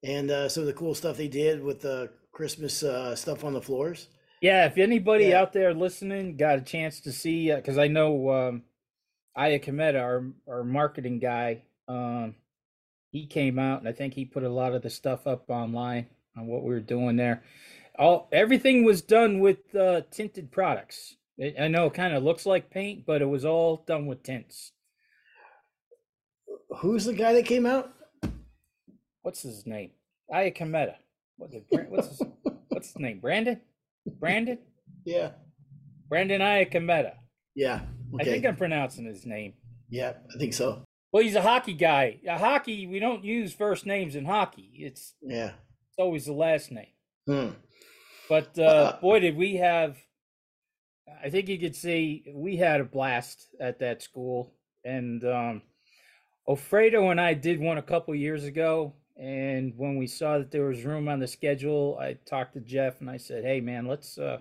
and 0.04 0.30
uh, 0.32 0.48
some 0.50 0.62
of 0.62 0.68
the 0.68 0.74
cool 0.74 0.94
stuff 0.96 1.18
they 1.18 1.28
did 1.28 1.62
with 1.64 1.82
the 1.82 2.12
Christmas 2.32 2.84
uh, 2.84 3.16
stuff 3.16 3.44
on 3.44 3.54
the 3.54 3.62
floors. 3.62 4.08
Yeah, 4.42 4.66
if 4.66 4.78
anybody 4.78 5.26
Yeah. 5.26 5.42
out 5.42 5.54
there 5.54 5.74
listening 5.74 6.38
got 6.38 6.60
a 6.60 6.62
chance 6.62 7.02
to 7.02 7.12
see, 7.12 7.52
because 7.54 7.78
I 7.78 7.88
know 7.88 8.30
um, 8.30 8.64
Aya 9.36 9.60
Kometa, 9.60 10.00
our 10.02 10.32
our 10.48 10.64
marketing 10.64 11.20
guy, 11.20 11.64
um, 11.88 12.36
he 13.16 13.26
came 13.26 13.58
out 13.58 13.80
and 13.80 13.88
I 13.88 13.94
think 13.94 14.14
he 14.14 14.26
put 14.26 14.44
a 14.44 14.50
lot 14.50 14.74
of 14.74 14.82
the 14.82 14.90
stuff 14.90 15.26
up 15.26 15.50
online 15.50 16.08
on 16.38 16.48
what 16.48 16.64
we 16.64 16.74
were 16.74 16.82
doing 16.82 17.16
there. 17.16 17.44
All 17.98 18.28
everything 18.30 18.84
was 18.84 19.02
done 19.02 19.40
with 19.40 19.74
uh, 19.74 20.02
tinted 20.12 20.52
products. 20.52 21.16
I 21.42 21.54
I 21.58 21.68
know 21.70 21.86
it 21.86 21.94
kind 21.94 22.14
of 22.14 22.24
looks 22.24 22.46
like 22.46 22.70
paint, 22.70 23.06
but 23.06 23.22
it 23.22 23.30
was 23.30 23.46
all 23.46 23.86
done 23.88 24.06
with 24.06 24.22
tints. 24.22 24.74
Who's 26.80 27.06
the 27.06 27.14
guy 27.14 27.32
that 27.32 27.46
came 27.46 27.66
out? 27.66 27.94
What's 29.22 29.44
his 29.44 29.66
name? 29.66 29.92
Aya. 30.34 30.52
What's 31.38 31.56
it? 31.56 31.66
What's 31.70 32.08
his, 32.10 32.22
what's 32.68 32.88
his 32.88 33.00
name? 33.00 33.20
Brandon. 33.22 33.62
Brandon. 34.20 34.58
Yeah. 35.06 35.32
Brandon 36.10 36.42
Aya. 36.42 36.66
Yeah. 37.56 37.80
I 38.20 38.24
think 38.26 38.46
I'm 38.46 38.58
pronouncing 38.58 39.06
his 39.06 39.26
name. 39.26 39.54
Yeah, 39.90 40.14
I 40.34 40.38
think 40.38 40.54
so. 40.54 40.85
Well, 41.16 41.24
he's 41.24 41.36
a 41.36 41.42
hockey 41.42 41.76
guy. 41.76 42.20
A 42.28 42.38
hockey, 42.38 42.88
we 42.88 43.00
don't 43.00 43.24
use 43.24 43.54
first 43.54 43.86
names 43.86 44.18
in 44.18 44.26
hockey. 44.26 44.70
It's 44.80 45.14
Yeah. 45.22 45.54
it's 45.88 45.98
always 45.98 46.26
the 46.26 46.34
last 46.34 46.74
name. 46.74 46.92
Hmm. 47.26 47.52
But 48.28 48.60
uh, 48.60 48.98
boy, 49.00 49.22
did 49.22 49.38
we 49.38 49.56
have! 49.56 49.96
I 51.24 51.30
think 51.30 51.48
you 51.48 51.58
could 51.58 51.74
see 51.74 52.26
we 52.36 52.58
had 52.58 52.82
a 52.82 52.84
blast 52.84 53.48
at 53.62 53.80
that 53.80 54.02
school, 54.02 54.56
and 54.84 55.24
um, 55.24 55.62
Alfredo 56.50 57.10
and 57.12 57.22
I 57.22 57.34
did 57.34 57.62
one 57.62 57.78
a 57.78 57.82
couple 57.82 58.14
years 58.14 58.44
ago. 58.44 58.96
And 59.16 59.72
when 59.78 59.96
we 59.96 60.08
saw 60.08 60.40
that 60.40 60.52
there 60.52 60.66
was 60.66 60.84
room 60.84 61.08
on 61.08 61.22
the 61.22 61.28
schedule, 61.28 61.98
I 61.98 62.18
talked 62.26 62.56
to 62.56 62.60
Jeff 62.60 63.00
and 63.00 63.10
I 63.10 63.16
said, 63.16 63.46
"Hey, 63.46 63.62
man, 63.62 63.88
let's 63.88 64.18
uh, 64.18 64.40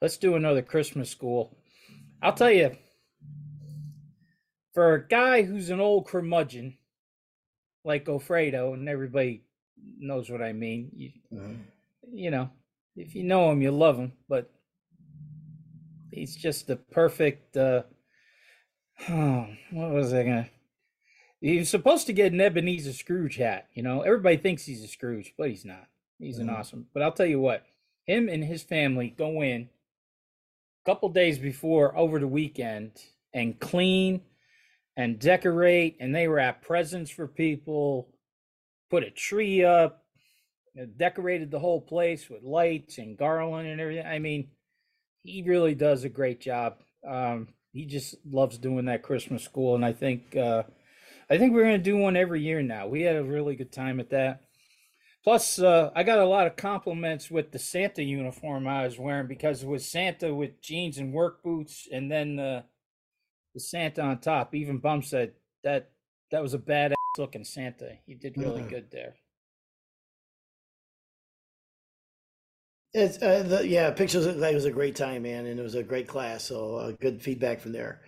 let's 0.00 0.18
do 0.18 0.36
another 0.36 0.62
Christmas 0.62 1.10
school." 1.10 1.58
I'll 2.22 2.32
tell 2.32 2.52
you, 2.52 2.76
for 4.76 4.92
a 4.92 5.08
guy 5.08 5.40
who's 5.40 5.70
an 5.70 5.80
old 5.80 6.06
curmudgeon 6.06 6.76
like 7.82 8.06
Alfredo, 8.10 8.74
and 8.74 8.90
everybody 8.90 9.42
knows 9.98 10.28
what 10.28 10.42
I 10.42 10.52
mean. 10.52 10.90
You, 10.94 11.12
Mhm. 11.32 11.64
you 12.12 12.30
know, 12.30 12.50
if 12.94 13.14
you 13.14 13.24
know 13.24 13.50
him, 13.50 13.62
you 13.62 13.70
love 13.70 13.96
him, 13.96 14.12
but 14.28 14.52
he's 16.12 16.36
just 16.36 16.66
the 16.66 16.76
perfect. 16.76 17.56
Uh, 17.56 17.84
oh, 19.08 19.48
what 19.70 19.92
was 19.92 20.12
I 20.12 20.24
gonna? 20.24 20.50
He 21.40 21.56
was 21.56 21.70
supposed 21.70 22.06
to 22.08 22.12
get 22.12 22.34
an 22.34 22.40
Ebenezer 22.42 22.92
Scrooge 22.92 23.36
hat. 23.36 23.70
You 23.72 23.82
know, 23.82 24.02
everybody 24.02 24.36
thinks 24.36 24.66
he's 24.66 24.84
a 24.84 24.88
Scrooge, 24.88 25.32
but 25.38 25.48
he's 25.48 25.64
not. 25.64 25.88
He's 26.18 26.38
an 26.38 26.48
Mhm. 26.48 26.58
awesome. 26.58 26.90
But 26.92 27.02
I'll 27.02 27.12
tell 27.12 27.24
you 27.24 27.40
what, 27.40 27.64
him 28.04 28.28
and 28.28 28.44
his 28.44 28.62
family 28.62 29.08
go 29.08 29.40
in 29.42 29.70
a 30.82 30.84
couple 30.84 31.08
days 31.08 31.38
before 31.38 31.96
over 31.96 32.18
the 32.18 32.28
weekend 32.28 33.02
and 33.32 33.58
clean 33.58 34.22
and 34.96 35.18
decorate, 35.18 35.96
and 36.00 36.14
they 36.14 36.26
wrap 36.26 36.62
presents 36.62 37.10
for 37.10 37.26
people, 37.26 38.08
put 38.90 39.02
a 39.02 39.10
tree 39.10 39.64
up, 39.64 40.04
uh, 40.80 40.86
decorated 40.96 41.50
the 41.50 41.58
whole 41.58 41.80
place 41.80 42.30
with 42.30 42.42
lights 42.42 42.98
and 42.98 43.18
garland 43.18 43.68
and 43.68 43.80
everything. 43.80 44.06
I 44.06 44.18
mean, 44.18 44.48
he 45.22 45.42
really 45.42 45.74
does 45.74 46.04
a 46.04 46.08
great 46.08 46.40
job. 46.40 46.76
Um, 47.06 47.48
he 47.72 47.84
just 47.84 48.14
loves 48.28 48.58
doing 48.58 48.86
that 48.86 49.02
Christmas 49.02 49.42
school, 49.42 49.74
and 49.74 49.84
I 49.84 49.92
think 49.92 50.34
uh, 50.34 50.62
I 51.28 51.38
think 51.38 51.52
we're 51.52 51.64
going 51.64 51.78
to 51.78 51.90
do 51.90 51.96
one 51.96 52.16
every 52.16 52.40
year 52.40 52.62
now. 52.62 52.86
We 52.86 53.02
had 53.02 53.16
a 53.16 53.24
really 53.24 53.56
good 53.56 53.72
time 53.72 54.00
at 54.00 54.10
that. 54.10 54.42
Plus, 55.24 55.58
uh, 55.58 55.90
I 55.94 56.04
got 56.04 56.20
a 56.20 56.24
lot 56.24 56.46
of 56.46 56.56
compliments 56.56 57.30
with 57.30 57.50
the 57.50 57.58
Santa 57.58 58.02
uniform 58.02 58.68
I 58.68 58.84
was 58.84 58.98
wearing 58.98 59.26
because 59.26 59.62
it 59.62 59.68
was 59.68 59.84
Santa 59.84 60.32
with 60.32 60.62
jeans 60.62 60.98
and 60.98 61.12
work 61.12 61.42
boots, 61.42 61.88
and 61.92 62.10
then 62.10 62.36
the 62.36 62.64
the 63.56 63.60
Santa 63.60 64.02
on 64.02 64.18
top. 64.20 64.54
Even 64.54 64.76
Bum 64.76 65.02
said 65.02 65.32
that 65.64 65.90
that 66.30 66.42
was 66.42 66.52
a 66.52 66.58
badass 66.58 66.94
looking 67.16 67.42
Santa. 67.42 67.96
He 68.04 68.14
did 68.14 68.36
really 68.36 68.62
Mhm. 68.62 68.68
good 68.68 68.90
there. 68.90 69.16
It's 72.92 73.20
uh, 73.22 73.42
the, 73.42 73.66
yeah, 73.66 73.90
pictures 73.90 74.26
like 74.26 74.52
it 74.52 74.54
was 74.54 74.66
a 74.66 74.70
great 74.70 74.94
time, 74.94 75.22
man, 75.22 75.46
and 75.46 75.58
it 75.58 75.62
was 75.62 75.74
a 75.74 75.82
great 75.82 76.06
class. 76.06 76.44
So 76.44 76.76
uh, 76.76 76.92
good 76.92 77.22
feedback 77.22 77.60
from 77.60 77.72
there. 77.72 78.02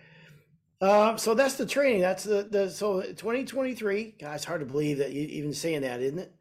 Uh, 0.81 1.17
so 1.17 1.33
that's 1.33 1.55
the 1.55 1.65
training. 1.65 2.01
That's 2.01 2.23
the 2.23 2.43
the 2.43 2.69
so 2.69 3.01
2023. 3.01 4.15
God, 4.19 4.35
it's 4.35 4.45
hard 4.45 4.61
to 4.61 4.65
believe 4.67 4.99
that 4.99 5.11
you 5.11 5.23
even 5.23 5.53
saying 5.53 5.81
that, 5.81 5.99
isn't 6.01 6.19
it? 6.19 6.31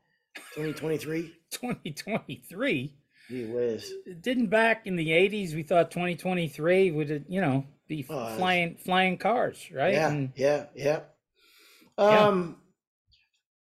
2023. 0.55 1.35
2023. 1.51 2.95
Gee 3.29 3.45
whiz. 3.45 3.91
Didn't 4.21 4.49
back 4.49 4.87
in 4.87 4.97
the 4.97 5.09
80s 5.09 5.55
we 5.55 5.63
thought 5.63 5.91
2023 5.91 6.91
would 6.91 7.25
you 7.29 7.41
know 7.41 7.67
be 7.89 8.07
Oh, 8.09 8.37
flying 8.37 8.77
flying 8.77 9.19
cars, 9.19 9.71
right? 9.73 9.95
Yeah, 9.95 10.11
And 10.11 10.33
yeah, 10.37 10.67
yeah. 10.75 11.01
Yeah. 11.99 12.29
Um, 12.29 12.57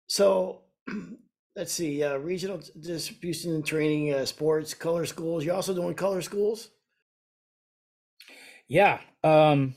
so 0.07 0.61
let's 1.55 1.71
see. 1.73 2.03
Uh, 2.03 2.17
regional 2.17 2.61
distribution 2.79 3.53
and 3.55 3.65
training, 3.65 4.13
uh, 4.13 4.25
sports, 4.25 4.73
color 4.73 5.05
schools. 5.05 5.45
You're 5.45 5.55
also 5.55 5.73
doing 5.73 5.95
color 5.95 6.21
schools. 6.21 6.69
yeah, 8.67 8.99
um 9.23 9.75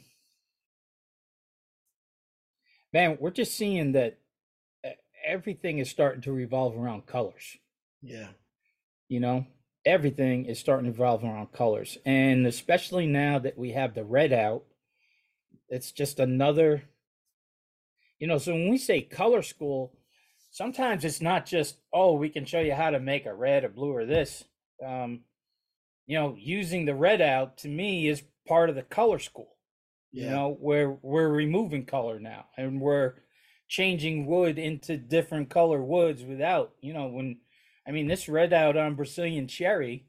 man, 2.93 3.19
we're 3.21 3.31
just 3.31 3.55
seeing 3.55 3.93
that 3.93 4.19
e- 4.85 4.91
everything 5.27 5.79
is 5.79 5.91
starting 5.91 6.23
to 6.23 6.33
revolve 6.33 6.77
around 6.77 7.07
colors. 7.07 7.57
Yeah. 8.03 8.29
you 9.09 9.21
know 9.21 9.47
everything 9.87 10.45
is 10.45 10.59
starting 10.59 10.87
to 10.87 10.91
revolve 10.91 11.25
around 11.25 11.53
colors. 11.53 11.97
And 12.05 12.47
especially 12.47 13.07
now 13.07 13.39
that 13.39 13.57
we 13.57 13.73
have 13.73 13.95
the 13.95 14.05
red 14.05 14.33
out 14.33 14.65
it's 15.69 15.93
just 15.93 16.21
another 16.21 16.85
you 18.19 18.27
know 18.27 18.39
so 18.39 18.53
when 18.53 18.71
we 18.71 18.79
say 18.79 19.01
color 19.01 19.43
school 19.43 19.93
sometimes 20.51 21.05
it's 21.05 21.21
not 21.21 21.47
just 21.47 21.77
oh 21.93 22.15
we 22.15 22.29
can 22.29 22.45
show 22.45 22.61
you 22.61 22.75
how 22.75 22.91
to 22.91 23.01
make 23.01 23.27
a 23.27 23.35
red 23.35 23.65
a 23.65 23.69
blue 23.69 23.93
or 23.93 24.07
this. 24.07 24.45
Um 24.85 25.21
you 26.07 26.19
know 26.19 26.37
using 26.39 26.85
the 26.85 26.95
red 26.95 27.21
out 27.21 27.59
to 27.59 27.69
me 27.69 28.09
is 28.09 28.23
part 28.47 28.71
of 28.71 28.77
the 28.77 28.83
color 28.83 29.19
school 29.19 29.57
you 30.13 30.31
know 30.31 30.57
where 30.61 30.91
we're 31.03 31.29
removing 31.29 31.85
color 31.85 32.21
now 32.21 32.47
and 32.57 32.81
we're 32.81 33.15
changing 33.69 34.27
wood 34.27 34.57
into 34.59 34.97
different 34.97 35.51
color 35.51 35.83
woods 35.83 36.23
without 36.23 36.73
you 36.81 36.93
know 36.93 37.09
when 37.09 37.39
i 37.87 37.91
mean 37.91 38.07
this 38.07 38.29
red 38.29 38.53
out 38.53 38.77
on 38.77 38.95
brazilian 38.95 39.47
cherry 39.47 40.07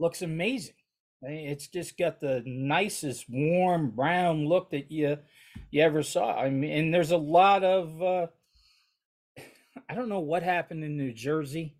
looks 0.00 0.22
amazing. 0.22 0.74
It's 1.22 1.68
just 1.68 1.98
got 1.98 2.20
the 2.20 2.42
nicest 2.46 3.26
warm 3.28 3.90
brown 3.90 4.46
look 4.46 4.70
that 4.70 4.90
you 4.90 5.18
you 5.70 5.82
ever 5.82 6.02
saw. 6.02 6.34
I 6.34 6.48
mean 6.50 6.72
and 6.72 6.94
there's 6.94 7.10
a 7.10 7.18
lot 7.18 7.62
of 7.62 8.02
uh 8.02 8.26
i 9.88 9.94
don't 9.94 10.08
know 10.08 10.20
what 10.20 10.42
happened 10.42 10.82
in 10.82 10.96
new 10.96 11.12
jersey 11.12 11.76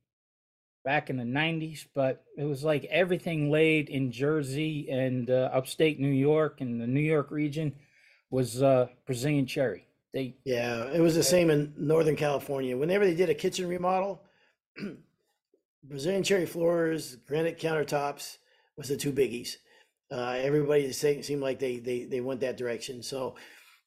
back 0.85 1.11
in 1.11 1.16
the 1.18 1.24
90s 1.24 1.87
but 1.94 2.24
it 2.38 2.44
was 2.44 2.64
like 2.64 2.85
everything 2.85 3.50
laid 3.50 3.90
in 3.90 4.12
jersey 4.12 4.88
and 4.90 5.29
uh, 5.29 5.50
upstate 5.53 6.00
new 6.00 6.09
york 6.09 6.62
and 6.62 6.81
the 6.81 6.87
new 6.87 7.00
york 7.00 7.31
region 7.31 7.74
was 8.31 8.62
uh 8.62 8.87
brazilian 9.07 9.46
cherry. 9.46 9.87
They 10.12 10.37
Yeah, 10.44 10.85
it 10.92 11.00
was 11.00 11.14
the 11.14 11.22
same 11.22 11.50
in 11.50 11.72
Northern 11.76 12.16
California. 12.16 12.76
Whenever 12.76 13.05
they 13.05 13.14
did 13.14 13.31
a 13.31 13.35
kitchen 13.35 13.68
remodel, 13.68 14.22
Brazilian 15.85 16.23
cherry 16.23 16.47
floors, 16.47 17.16
granite 17.27 17.59
countertops 17.59 18.37
was 18.77 18.88
the 18.88 18.97
two 18.97 19.12
biggies. 19.12 19.57
Uh, 20.11 20.37
everybody 20.38 20.90
seemed 20.93 21.40
like 21.40 21.59
they, 21.59 21.79
they 21.79 22.05
they 22.05 22.21
went 22.21 22.40
that 22.40 22.57
direction. 22.57 23.03
So, 23.03 23.37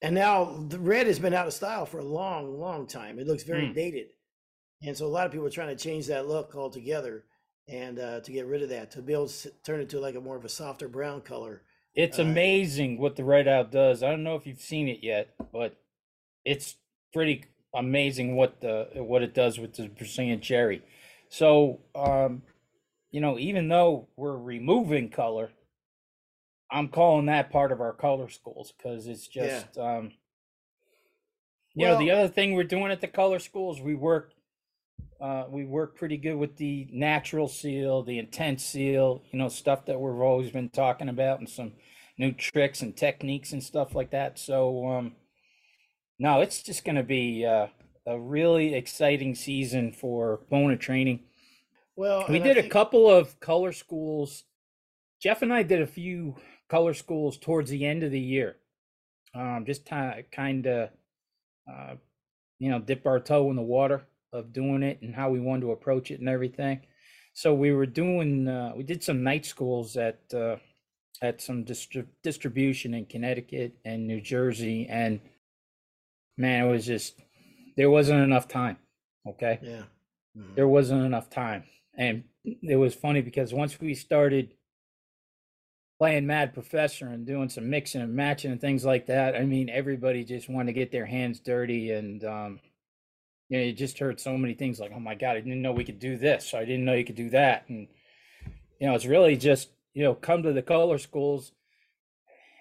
and 0.02 0.16
now 0.16 0.66
the 0.70 0.80
red 0.80 1.08
has 1.08 1.20
been 1.20 1.34
out 1.34 1.48
of 1.48 1.54
style 1.54 1.86
for 1.86 2.00
a 2.00 2.04
long, 2.06 2.60
long 2.60 2.88
time. 2.88 3.20
It 3.20 3.28
looks 3.28 3.44
very 3.44 3.68
Hmm. 3.68 3.74
dated, 3.74 4.08
and 4.82 4.96
so 4.96 5.06
a 5.06 5.08
lot 5.08 5.26
of 5.26 5.32
people 5.32 5.46
are 5.48 5.52
trying 5.52 5.76
to 5.76 5.84
change 5.84 6.08
that 6.08 6.28
look 6.28 6.56
altogether 6.56 7.26
and 7.68 8.00
uh, 8.00 8.20
to 8.22 8.32
get 8.32 8.46
rid 8.46 8.62
of 8.62 8.70
that 8.70 8.92
to 8.92 9.02
be 9.02 9.14
able 9.14 9.28
to 9.28 9.50
turn 9.66 9.80
it 9.82 9.90
to 9.90 10.00
like 10.00 10.16
a 10.16 10.22
more 10.22 10.36
of 10.36 10.46
a 10.46 10.50
softer 10.50 10.88
brown 10.88 11.22
color. 11.22 11.62
It's 11.96 12.20
Uh, 12.20 12.24
amazing 12.24 12.98
what 12.98 13.16
the 13.16 13.24
red 13.24 13.48
out 13.48 13.72
does. 13.72 14.02
I 14.02 14.10
don't 14.10 14.24
know 14.24 14.36
if 14.36 14.48
you've 14.48 14.60
seen 14.62 14.88
it 14.88 15.00
yet, 15.04 15.30
but 15.52 15.76
it's 16.46 16.76
pretty 17.14 17.46
amazing 17.76 18.36
what 18.36 18.62
the 18.62 18.88
what 18.96 19.24
it 19.24 19.34
does 19.34 19.60
with 19.60 19.76
the 19.76 19.88
Brazilian 19.90 20.40
cherry. 20.42 20.82
So, 21.34 21.80
um, 21.96 22.44
you 23.10 23.20
know, 23.20 23.40
even 23.40 23.68
though 23.68 24.08
we're 24.16 24.38
removing 24.38 25.10
color, 25.10 25.50
I'm 26.70 26.90
calling 26.90 27.26
that 27.26 27.50
part 27.50 27.72
of 27.72 27.82
our 27.82 27.92
color 27.94 28.30
schools 28.30 28.72
because 28.72 29.08
it's 29.08 29.28
Yeah. 29.34 29.46
just, 29.46 29.78
um, 29.80 30.12
you 31.74 31.88
know, 31.88 31.98
the 31.98 32.12
other 32.12 32.28
thing 32.28 32.54
we're 32.54 32.64
doing 32.66 32.92
at 32.92 33.02
the 33.02 33.08
color 33.08 33.40
schools, 33.40 33.82
we 33.82 33.96
work, 33.96 34.34
uh, 35.20 35.46
we 35.50 35.66
work 35.66 35.98
pretty 35.98 36.18
good 36.18 36.36
with 36.36 36.56
the 36.58 36.88
natural 36.92 37.48
seal, 37.48 38.04
the 38.04 38.20
intense 38.20 38.64
seal, 38.64 39.24
you 39.32 39.40
know, 39.40 39.50
stuff 39.50 39.88
that 39.88 40.00
we've 40.00 40.22
always 40.22 40.52
been 40.52 40.70
talking 40.70 41.10
about, 41.10 41.40
and 41.40 41.50
some 41.50 41.72
new 42.20 42.32
tricks 42.32 42.84
and 42.84 42.96
techniques 42.96 43.54
and 43.54 43.64
stuff 43.64 43.96
like 43.96 44.12
that. 44.12 44.38
So, 44.38 44.88
um, 44.88 45.16
no, 46.20 46.42
it's 46.42 46.62
just 46.62 46.86
going 46.86 46.98
to 46.98 47.04
be 47.04 47.44
uh, 47.44 47.70
a 48.06 48.20
really 48.20 48.74
exciting 48.74 49.36
season 49.36 49.92
for 49.92 50.42
Bona 50.50 50.78
training. 50.78 51.22
Well, 51.96 52.26
We 52.28 52.40
did 52.40 52.58
a 52.58 52.68
couple 52.68 53.10
of 53.10 53.40
color 53.40 53.72
schools. 53.72 54.44
Jeff 55.22 55.42
and 55.42 55.54
I 55.54 55.64
did 55.64 55.82
a 55.82 55.88
few 55.88 56.36
color 56.70 56.94
schools 56.94 57.38
towards 57.38 57.70
the 57.70 57.86
end 57.86 58.04
of 58.04 58.12
the 58.12 58.20
year. 58.20 58.58
Um, 59.36 59.64
just 59.66 59.86
kind 59.86 60.68
of, 60.68 60.90
uh, 61.72 61.96
you 62.60 62.70
know, 62.70 62.80
dip 62.80 63.06
our 63.06 63.20
toe 63.20 63.50
in 63.50 63.56
the 63.56 63.62
water 63.62 64.06
of 64.32 64.54
doing 64.54 64.84
it 64.84 65.02
and 65.02 65.16
how 65.16 65.30
we 65.30 65.40
wanted 65.40 65.62
to 65.62 65.72
approach 65.72 66.12
it 66.12 66.20
and 66.20 66.30
everything. 66.30 66.82
So 67.34 67.54
we 67.54 67.72
were 67.72 67.86
doing, 67.86 68.48
uh, 68.48 68.74
we 68.76 68.84
did 68.84 69.04
some 69.04 69.24
night 69.24 69.46
schools 69.46 69.98
at 69.98 70.22
uh, 70.34 70.58
at 71.22 71.42
some 71.42 71.64
distri- 71.64 72.06
distribution 72.22 72.94
in 72.94 73.06
Connecticut 73.06 73.74
and 73.86 74.06
New 74.08 74.20
Jersey, 74.20 74.88
and 74.88 75.20
man, 76.38 76.66
it 76.66 76.70
was 76.70 76.86
just 76.86 77.20
there 77.76 77.90
wasn't 77.90 78.22
enough 78.24 78.48
time. 78.48 78.78
Okay 79.28 79.60
Yeah. 79.62 79.84
Mhm. 80.38 80.56
there 80.56 80.68
wasn't 80.68 81.06
enough 81.06 81.30
time. 81.30 81.64
And 81.96 82.24
it 82.44 82.76
was 82.76 82.96
funny 82.96 83.22
because 83.22 83.54
once 83.54 83.80
we 83.80 83.94
started 83.94 84.54
playing 86.00 86.26
Mad 86.26 86.54
Professor 86.54 87.08
and 87.08 87.26
doing 87.26 87.50
some 87.50 87.70
mixing 87.70 88.02
and 88.02 88.14
matching 88.16 88.52
and 88.52 88.60
things 88.60 88.84
like 88.84 89.06
that, 89.06 89.36
I 89.36 89.46
mean, 89.46 89.70
everybody 89.70 90.24
just 90.24 90.50
wanted 90.50 90.74
to 90.74 90.74
get 90.74 90.92
their 90.92 91.06
hands 91.06 91.40
dirty. 91.40 91.92
And, 91.92 92.24
um, 92.26 92.60
you 93.48 93.58
know, 93.58 93.64
you 93.64 93.74
just 93.74 94.00
heard 94.00 94.20
so 94.20 94.38
many 94.38 94.56
things 94.56 94.80
like, 94.80 94.92
oh 94.94 95.00
my 95.00 95.16
God, 95.16 95.38
I 95.38 95.42
didn't 95.42 95.62
know 95.62 95.72
we 95.72 95.86
could 95.86 96.00
do 96.00 96.18
this. 96.18 96.50
So 96.50 96.58
I 96.58 96.66
didn't 96.66 96.84
know 96.86 96.94
you 96.94 97.06
could 97.06 97.16
do 97.16 97.30
that. 97.30 97.70
And, 97.70 97.88
you 98.80 98.88
know, 98.88 98.96
it's 98.96 99.06
really 99.06 99.38
just, 99.38 99.70
you 99.94 100.04
know, 100.04 100.16
come 100.16 100.44
to 100.44 100.52
the 100.52 100.64
color 100.64 100.98
schools 100.98 101.52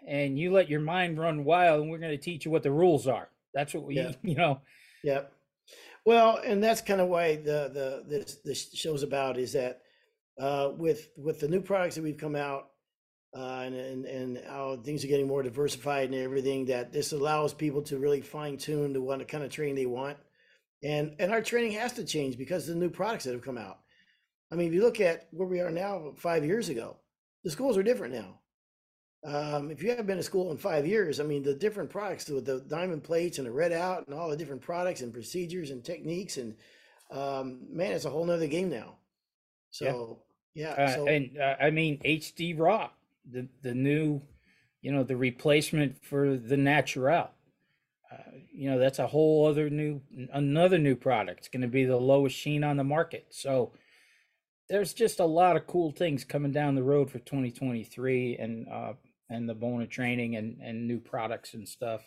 and 0.07 0.39
you 0.39 0.53
let 0.53 0.69
your 0.69 0.81
mind 0.81 1.19
run 1.19 1.45
wild 1.45 1.81
and 1.81 1.91
we're 1.91 1.99
going 1.99 2.17
to 2.17 2.23
teach 2.23 2.45
you 2.45 2.51
what 2.51 2.63
the 2.63 2.71
rules 2.71 3.09
are. 3.09 3.31
That's 3.55 3.73
what 3.75 3.85
we, 3.85 3.97
Yeah. 3.97 4.13
you 4.23 4.35
know, 4.37 4.61
Yep. 5.05 5.32
Well, 6.05 6.40
and 6.44 6.62
that's 6.62 6.80
kind 6.80 7.00
of 7.00 7.09
why 7.09 7.36
the 7.36 7.70
the 7.72 8.05
this 8.09 8.36
this 8.44 8.72
show's 8.74 9.03
about 9.03 9.38
is 9.38 9.53
that 9.53 9.82
uh, 10.40 10.70
with 10.76 11.09
with 11.16 11.40
the 11.40 11.48
new 11.48 11.61
products 11.61 11.94
that 11.94 12.03
we've 12.03 12.18
come 12.18 12.34
out 12.36 12.70
uh, 13.36 13.62
and 13.64 13.74
and 13.74 14.05
and 14.07 14.42
how 14.48 14.76
things 14.76 15.05
are 15.05 15.09
getting 15.09 15.28
more 15.28 15.42
diversified 15.42 16.11
and 16.11 16.14
everything 16.14 16.66
that 16.66 16.92
this 16.92 17.12
allows 17.12 17.55
people 17.55 17.82
to 17.82 17.98
really 17.98 18.20
fine 18.20 18.57
tune 18.57 18.94
to 18.94 19.00
what 19.00 19.26
kind 19.28 19.44
of 19.44 19.50
training 19.50 19.76
they 19.76 19.86
want, 19.86 20.16
and 20.82 21.14
and 21.18 21.30
our 21.32 21.42
training 21.42 21.72
has 21.72 21.92
to 21.92 22.05
change 22.05 22.36
because 22.36 22.68
of 22.68 22.74
the 22.74 22.80
new 22.80 22.90
products 22.90 23.24
that 23.24 23.32
have 23.32 23.42
come 23.42 23.59
out. 23.59 23.78
I 24.50 24.57
mean, 24.57 24.68
if 24.68 24.74
you 24.74 24.82
look 24.82 25.00
at 25.00 25.28
where 25.30 25.48
we 25.48 25.61
are 25.61 25.70
now, 25.70 26.12
five 26.16 26.44
years 26.44 26.68
ago, 26.68 26.96
the 27.44 27.50
schools 27.50 27.78
are 27.78 27.82
different 27.82 28.14
now. 28.14 28.40
Um, 29.25 29.70
if 29.70 29.83
you 29.83 29.91
haven't 29.91 30.07
been 30.07 30.16
to 30.16 30.23
school 30.23 30.51
in 30.51 30.57
five 30.57 30.87
years, 30.87 31.20
I 31.20 31.23
mean, 31.23 31.45
the 31.45 31.55
different 31.55 31.91
products 31.91 32.29
with 32.29 32.45
the 32.45 32.61
diamond 32.61 33.05
plates 33.05 33.39
and 33.39 33.47
the 33.47 33.53
red 33.53 33.73
out 33.73 34.07
and 34.07 34.18
all 34.18 34.29
the 34.29 34.37
different 34.37 34.62
products 34.62 35.01
and 35.01 35.12
procedures 35.12 35.70
and 35.70 35.85
techniques 35.85 36.39
and 36.39 36.57
um, 37.12 37.61
man, 37.70 37.93
it's 37.93 38.05
a 38.05 38.11
whole 38.11 38.25
nother 38.25 38.47
game 38.47 38.70
now. 38.70 38.95
So 39.70 40.20
yeah, 40.55 40.70
uh, 40.70 40.95
so 40.95 41.07
and 41.07 41.39
uh, 41.39 41.57
I 41.61 41.70
mean 41.70 41.99
HD 42.05 42.59
Raw, 42.59 42.91
the 43.31 43.49
the 43.62 43.75
new, 43.75 44.23
you 44.81 44.93
know, 44.93 45.03
the 45.03 45.16
replacement 45.16 46.03
for 46.03 46.37
the 46.37 46.57
Natural. 46.57 47.31
Uh, 48.11 48.16
you 48.53 48.70
know, 48.70 48.79
that's 48.79 48.99
a 48.99 49.07
whole 49.07 49.47
other 49.47 49.70
new, 49.70 50.03
another 50.33 50.77
new 50.77 50.95
product. 50.95 51.41
It's 51.41 51.49
going 51.49 51.62
to 51.62 51.68
be 51.68 51.87
the 51.87 51.97
lowest 51.97 52.37
sheen 52.37 52.62
on 52.62 52.77
the 52.77 52.85
market. 52.85 53.27
So 53.31 53.73
there's 54.68 54.93
just 54.93 55.18
a 55.18 55.25
lot 55.25 55.57
of 55.57 55.66
cool 55.66 55.93
things 55.93 56.23
coming 56.23 56.53
down 56.53 56.75
the 56.75 56.83
road 56.83 57.11
for 57.11 57.18
2023, 57.20 58.37
and 58.37 58.68
uh, 58.68 58.93
and 59.33 59.49
the 59.49 59.55
Bona 59.55 59.87
training 59.87 60.37
and 60.37 60.61
and 60.62 60.87
new 60.87 61.01
products 61.01 61.55
and 61.55 61.68
stuff. 61.68 62.03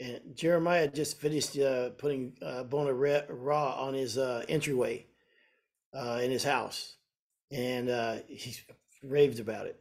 and 0.00 0.20
Jeremiah 0.34 0.88
just 0.88 1.20
finished 1.20 1.58
uh, 1.58 1.90
putting 1.90 2.36
uh, 2.42 2.64
Bona 2.64 2.92
Raw 2.92 3.74
on 3.86 3.94
his 3.94 4.18
uh, 4.18 4.44
entryway 4.48 5.06
uh, 5.94 6.20
in 6.22 6.30
his 6.30 6.44
house, 6.44 6.96
and 7.50 7.88
uh, 7.90 8.16
he's 8.28 8.62
raved 9.02 9.40
about 9.40 9.66
it. 9.66 9.80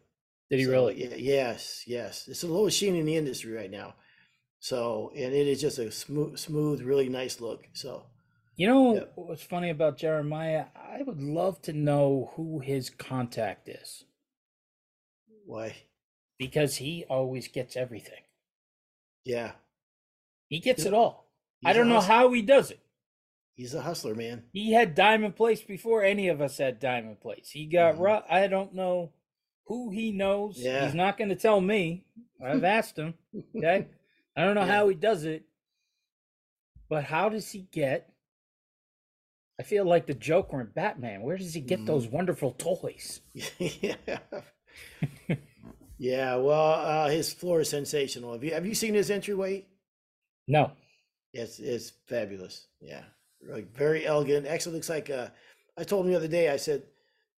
Did 0.49 0.59
he 0.59 0.65
So, 0.65 0.71
really? 0.71 1.03
Yeah, 1.03 1.15
yes, 1.17 1.83
yes. 1.87 2.27
It's 2.27 2.41
the 2.41 2.47
lowest 2.47 2.77
sheen 2.77 2.95
in 2.95 3.05
the 3.05 3.15
industry 3.17 3.53
right 3.53 3.71
now. 3.71 3.95
So, 4.59 5.11
and 5.15 5.33
it 5.33 5.47
is 5.47 5.61
just 5.61 5.79
a 5.79 5.91
smooth, 5.91 6.37
smooth, 6.39 6.81
really 6.81 7.09
nice 7.09 7.41
look. 7.41 7.67
So, 7.73 8.05
You 8.55 8.67
know 8.67 8.93
Yep. 8.95 9.13
what's 9.15 9.43
funny 9.43 9.69
about 9.71 9.97
Jeremiah? 9.97 10.67
I 10.75 11.01
would 11.03 11.21
love 11.21 11.61
to 11.63 11.73
know 11.73 12.31
who 12.35 12.59
his 12.59 12.89
contact 12.89 13.67
is 13.67 14.05
why? 15.45 15.75
Because 16.41 16.77
he 16.77 17.05
always 17.07 17.47
gets 17.47 17.77
everything. 17.77 18.23
Yeah, 19.25 19.51
He 20.49 20.57
gets 20.59 20.85
it 20.85 20.93
all. 20.93 21.27
I 21.63 21.69
he's 21.69 21.75
a 21.75 21.79
don't 21.79 21.89
know 21.89 22.01
how 22.01 22.33
he 22.33 22.41
does 22.41 22.71
it. 22.71 22.79
He's 23.55 23.75
a 23.75 23.81
hustler, 23.83 24.15
man. 24.15 24.45
He 24.51 24.71
had 24.73 24.95
diamond 24.95 25.35
plates 25.35 25.61
before 25.61 26.03
any 26.03 26.29
of 26.29 26.41
us 26.41 26.57
had 26.57 26.79
diamond 26.79 27.19
plates. 27.21 27.51
He 27.51 27.67
got 27.67 27.95
Mhm. 27.95 27.99
raw. 27.99 28.23
I 28.27 28.47
don't 28.47 28.73
know 28.73 29.13
who 29.67 29.91
he 29.91 30.11
knows. 30.11 30.57
Yeah. 30.57 30.85
He's 30.85 30.95
not 30.95 31.15
going 31.15 31.29
to 31.29 31.35
tell 31.35 31.61
me. 31.61 32.05
I've 32.43 32.63
asked 32.77 32.97
him. 32.97 33.13
Okay. 33.55 33.85
I 34.35 34.43
don't 34.43 34.55
know 34.55 34.61
Yeah. 34.65 34.71
how 34.77 34.87
he 34.87 34.95
does 34.95 35.25
it, 35.25 35.43
but 36.89 37.03
how 37.03 37.29
does 37.29 37.51
he 37.51 37.67
get? 37.71 38.11
I 39.59 39.63
feel 39.63 39.85
like 39.85 40.07
the 40.07 40.15
Joker 40.15 40.59
and 40.59 40.73
Batman. 40.73 41.21
Where 41.21 41.37
does 41.37 41.53
he 41.53 41.61
get 41.61 41.81
Mhm. 41.81 41.85
those 41.85 42.07
wonderful 42.07 42.53
toys? 42.53 43.21
yeah. 43.59 43.97
yeah. 46.01 46.35
Well, 46.35 46.73
uh, 46.73 47.09
his 47.09 47.31
floor 47.31 47.61
is 47.61 47.69
sensational. 47.69 48.33
Have 48.33 48.43
you 48.43 48.53
have 48.53 48.65
you 48.65 48.73
seen 48.75 48.93
his 48.95 49.11
entryway? 49.11 49.67
No. 50.47 50.71
It's 51.33 51.59
it's 51.59 51.91
fabulous. 52.07 52.67
Yeah, 52.81 53.03
like 53.47 53.75
very 53.75 54.05
elegant. 54.05 54.47
Actually, 54.47 54.75
looks 54.75 54.89
like 54.89 55.09
uh, 55.09 55.27
I 55.77 55.83
told 55.83 56.05
him 56.05 56.11
the 56.11 56.17
other 56.17 56.27
day. 56.27 56.49
I 56.49 56.57
said 56.57 56.83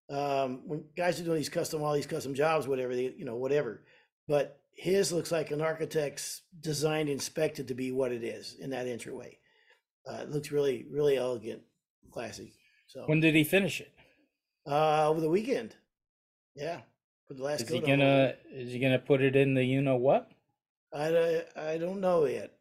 um, 0.09 0.61
when 0.65 0.85
guys 0.95 1.19
are 1.19 1.23
doing 1.23 1.37
these 1.37 1.49
custom 1.49 1.83
all 1.83 1.93
these 1.93 2.07
custom 2.07 2.33
jobs, 2.33 2.67
whatever 2.67 2.95
they 2.95 3.13
you 3.17 3.25
know 3.25 3.35
whatever, 3.35 3.83
but 4.27 4.59
his 4.75 5.11
looks 5.11 5.31
like 5.31 5.51
an 5.51 5.61
architect's 5.61 6.41
designed 6.59 7.09
inspected 7.09 7.67
to 7.67 7.75
be 7.75 7.91
what 7.91 8.11
it 8.11 8.23
is 8.23 8.55
in 8.59 8.71
that 8.71 8.87
entryway. 8.87 9.37
Uh, 10.09 10.21
it 10.23 10.29
looks 10.31 10.51
really 10.51 10.85
really 10.89 11.15
elegant, 11.17 11.61
classy. 12.11 12.53
So 12.87 13.03
When 13.05 13.19
did 13.19 13.35
he 13.35 13.43
finish 13.43 13.79
it? 13.81 13.91
uh, 14.65 15.07
over 15.09 15.21
the 15.21 15.29
weekend, 15.29 15.75
yeah, 16.55 16.79
for 17.27 17.33
the 17.33 17.43
last. 17.43 17.61
Is 17.63 17.69
he 17.69 17.79
gonna 17.79 18.33
is 18.51 18.71
he 18.71 18.79
gonna 18.79 18.99
put 18.99 19.21
it 19.21 19.35
in 19.35 19.53
the 19.53 19.63
you 19.63 19.81
know 19.81 19.95
what? 19.95 20.29
I 20.93 21.09
don't- 21.11 21.57
I 21.57 21.77
don't 21.77 22.01
know 22.01 22.25
yet. 22.25 22.51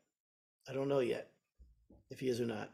I 0.68 0.72
don't 0.72 0.88
know 0.88 1.00
yet 1.00 1.30
if 2.10 2.20
he 2.20 2.28
is 2.28 2.40
or 2.40 2.46
not. 2.46 2.70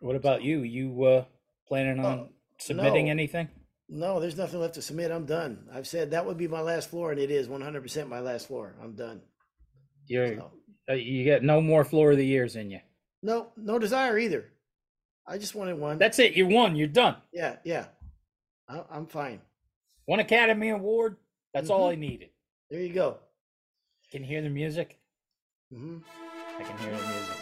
What 0.00 0.16
about 0.16 0.42
you? 0.42 0.62
You 0.62 1.04
uh 1.04 1.24
planning 1.68 2.04
on 2.04 2.18
Oh, 2.18 2.28
submitting 2.58 3.06
no. 3.06 3.10
anything? 3.10 3.48
No, 3.88 4.20
there's 4.20 4.36
nothing 4.38 4.60
left 4.60 4.74
to 4.74 4.82
submit. 4.82 5.10
I'm 5.10 5.26
done. 5.26 5.68
I've 5.72 5.86
said 5.86 6.10
that 6.12 6.24
would 6.24 6.38
be 6.38 6.48
my 6.48 6.60
last 6.62 6.88
floor, 6.88 7.10
and 7.10 7.20
it 7.20 7.30
is 7.30 7.46
100% 7.48 8.08
my 8.08 8.20
last 8.20 8.46
floor. 8.46 8.74
I'm 8.82 8.94
done. 8.94 9.20
You're 10.06 10.36
So, 10.36 10.52
uh, 10.88 10.94
you 10.94 11.26
got 11.30 11.42
no 11.42 11.60
more 11.60 11.84
floor 11.84 12.12
of 12.12 12.16
the 12.16 12.24
years 12.26 12.56
in 12.56 12.70
you. 12.70 12.80
no, 13.22 13.52
no 13.56 13.78
desire 13.78 14.18
either. 14.18 14.50
I 15.26 15.36
just 15.38 15.54
wanted 15.54 15.78
one. 15.78 15.98
That's 15.98 16.18
it. 16.18 16.34
You 16.34 16.46
won. 16.46 16.74
You're 16.74 16.88
done. 16.88 17.16
yeah, 17.32 17.56
yeah. 17.64 17.86
I, 18.68 18.82
I'm 18.90 19.06
fine. 19.06 19.40
One 20.06 20.20
Academy 20.20 20.70
Award. 20.70 21.16
That's 21.54 21.70
all 21.70 21.88
Mhm. 21.88 21.92
I 21.92 21.94
needed. 21.96 22.30
There 22.70 22.80
you 22.80 22.92
go. 22.92 23.18
Can 24.10 24.22
you 24.22 24.28
hear 24.28 24.42
the 24.42 24.48
music? 24.50 24.98
hmm 25.70 25.98
I 26.58 26.62
can 26.64 26.78
hear 26.78 26.96
the 26.96 27.06
music. 27.06 27.36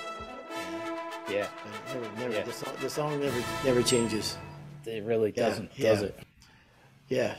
Yeah, 1.28 1.48
Never, 1.94 2.16
never, 2.16 2.34
Yeah. 2.34 2.42
the, 2.42 2.52
song, 2.52 2.74
the 2.80 2.90
song 2.90 3.20
never, 3.20 3.44
never 3.64 3.82
changes. 3.82 4.36
it 4.86 5.04
really 5.04 5.30
doesn't, 5.30 5.70
does 5.76 6.02
yeah. 6.02 6.08
it? 6.08 6.18
Yeah. 7.08 7.36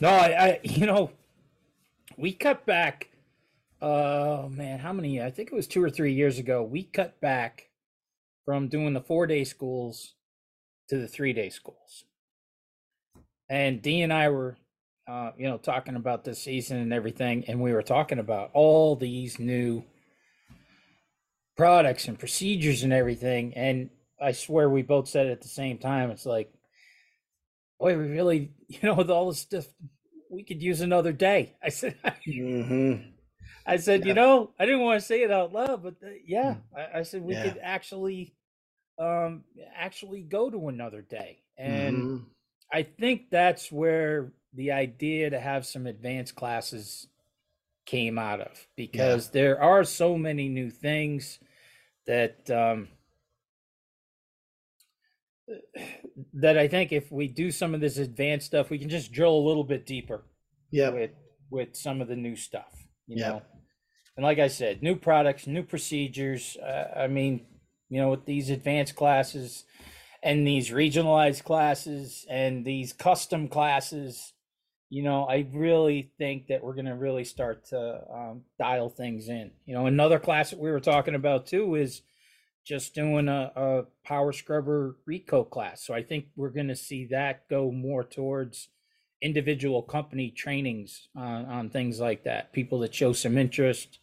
No, 0.00 0.08
I, 0.08 0.44
I, 0.46 0.60
you 0.62 0.84
know, 0.86 1.10
we 2.18 2.32
cut 2.32 2.66
back. 2.66 3.08
Oh 3.80 4.48
man, 4.48 4.78
how 4.78 4.92
many? 4.92 5.22
I 5.22 5.30
think 5.30 5.50
it 5.52 5.54
was 5.54 5.66
two 5.66 5.82
or 5.82 5.90
three 5.90 6.12
years 6.12 6.38
ago. 6.38 6.62
We 6.62 6.82
cut 6.82 7.20
back 7.20 7.70
from 8.44 8.68
doing 8.68 8.92
the 8.94 9.00
four 9.02 9.26
day 9.26 9.44
schools 9.44 10.14
to 10.88 10.96
the 10.98 11.08
three 11.08 11.32
day 11.32 11.48
schools. 11.50 12.04
And 13.48 13.80
Dee 13.82 14.00
and 14.02 14.12
I 14.12 14.28
were, 14.30 14.56
uh, 15.06 15.32
you 15.36 15.48
know, 15.48 15.58
talking 15.58 15.96
about 15.96 16.24
this 16.24 16.42
season 16.42 16.78
and 16.78 16.92
everything, 16.92 17.44
and 17.48 17.60
we 17.60 17.72
were 17.72 17.82
talking 17.82 18.18
about 18.18 18.50
all 18.54 18.96
these 18.96 19.38
new 19.38 19.84
products 21.56 22.08
and 22.08 22.18
procedures 22.18 22.82
and 22.82 22.92
everything. 22.92 23.54
And 23.54 23.90
I 24.20 24.32
swear 24.32 24.68
we 24.68 24.82
both 24.82 25.08
said 25.08 25.26
it 25.26 25.32
at 25.32 25.40
the 25.42 25.48
same 25.48 25.78
time. 25.78 26.10
It's 26.10 26.26
like, 26.26 26.52
boy, 27.78 27.96
we 27.98 28.08
really, 28.08 28.52
you 28.68 28.78
know, 28.82 28.94
with 28.94 29.10
all 29.10 29.28
this 29.28 29.40
stuff, 29.40 29.66
we 30.30 30.42
could 30.44 30.62
use 30.62 30.80
another 30.80 31.12
day. 31.12 31.56
I 31.62 31.68
said, 31.70 31.96
hmm 32.26 33.14
I 33.66 33.76
said, 33.76 34.04
Yeah. 34.04 34.04
you 34.04 34.14
know, 34.14 34.52
I 34.58 34.64
didn't 34.66 34.80
want 34.82 35.00
to 35.00 35.06
say 35.06 35.22
it 35.22 35.30
out 35.30 35.52
loud, 35.52 35.82
but 35.82 35.94
uh, 36.02 36.10
yeah, 36.24 36.56
I, 36.76 37.00
I 37.00 37.02
said 37.02 37.22
we 37.22 37.36
Yeah. 37.36 37.36
could 37.36 37.58
actually, 37.60 38.34
um, 38.98 39.44
actually 39.74 40.22
go 40.22 40.50
to 40.50 40.68
another 40.68 41.02
day, 41.02 41.42
and 41.58 42.08
Mm-hmm. 42.08 42.26
I 42.72 42.82
think 42.84 43.30
that's 43.30 43.72
where 43.72 44.32
the 44.56 44.72
idea 44.72 45.30
to 45.30 45.38
have 45.38 45.66
some 45.66 45.86
advanced 45.86 46.34
classes 46.34 47.08
came 47.84 48.18
out 48.18 48.40
of 48.40 48.66
because 48.74 49.30
there 49.30 49.62
are 49.62 49.84
so 49.84 50.18
many 50.18 50.48
new 50.48 50.70
things 50.70 51.38
that 52.06 52.50
um, 52.50 52.88
that 56.34 56.58
I 56.58 56.68
think 56.68 56.92
if 56.92 57.12
we 57.12 57.28
do 57.28 57.50
some 57.50 57.74
of 57.74 57.80
this 57.80 57.98
advanced 57.98 58.46
stuff, 58.46 58.70
we 58.70 58.78
can 58.78 58.88
just 58.88 59.12
drill 59.12 59.36
a 59.36 59.46
little 59.46 59.64
bit 59.64 59.86
deeper 59.86 60.24
yeah. 60.70 60.90
with 60.90 61.10
with 61.50 61.76
some 61.76 62.00
of 62.00 62.08
the 62.08 62.16
new 62.16 62.34
stuff, 62.36 62.74
you 63.06 63.18
Yeah. 63.18 63.28
know. 63.28 63.42
And 64.16 64.24
like 64.24 64.38
I 64.38 64.48
said, 64.48 64.82
new 64.82 64.96
products, 64.96 65.46
new 65.46 65.62
procedures. 65.62 66.56
Uh, 66.56 66.92
I 66.96 67.06
mean, 67.06 67.46
you 67.90 68.00
know, 68.00 68.10
with 68.10 68.24
these 68.24 68.50
advanced 68.50 68.96
classes 68.96 69.64
and 70.22 70.46
these 70.46 70.70
regionalized 70.70 71.44
classes 71.44 72.26
and 72.28 72.64
these 72.64 72.92
custom 72.94 73.46
classes, 73.46 74.32
you 74.88 75.02
know, 75.02 75.24
I 75.24 75.46
really 75.52 76.12
think 76.18 76.46
that 76.48 76.62
we're 76.62 76.74
going 76.74 76.86
to 76.86 76.94
really 76.94 77.24
start 77.24 77.66
to 77.66 78.00
um, 78.12 78.42
dial 78.58 78.88
things 78.88 79.28
in. 79.28 79.50
You 79.64 79.74
know, 79.74 79.86
another 79.86 80.18
class 80.18 80.50
that 80.50 80.60
we 80.60 80.70
were 80.70 80.80
talking 80.80 81.14
about 81.14 81.46
too 81.46 81.74
is 81.74 82.02
just 82.64 82.94
doing 82.94 83.28
a, 83.28 83.52
a 83.54 83.82
power 84.04 84.32
scrubber 84.32 84.96
recoat 85.08 85.50
class. 85.50 85.84
So 85.84 85.94
I 85.94 86.02
think 86.02 86.26
we're 86.36 86.50
going 86.50 86.68
to 86.68 86.76
see 86.76 87.06
that 87.06 87.48
go 87.48 87.70
more 87.70 88.04
towards 88.04 88.68
individual 89.22 89.82
company 89.82 90.30
trainings 90.30 91.08
on, 91.16 91.46
on 91.46 91.70
things 91.70 92.00
like 92.00 92.24
that. 92.24 92.52
People 92.52 92.80
that 92.80 92.94
show 92.94 93.12
some 93.12 93.38
interest, 93.38 93.98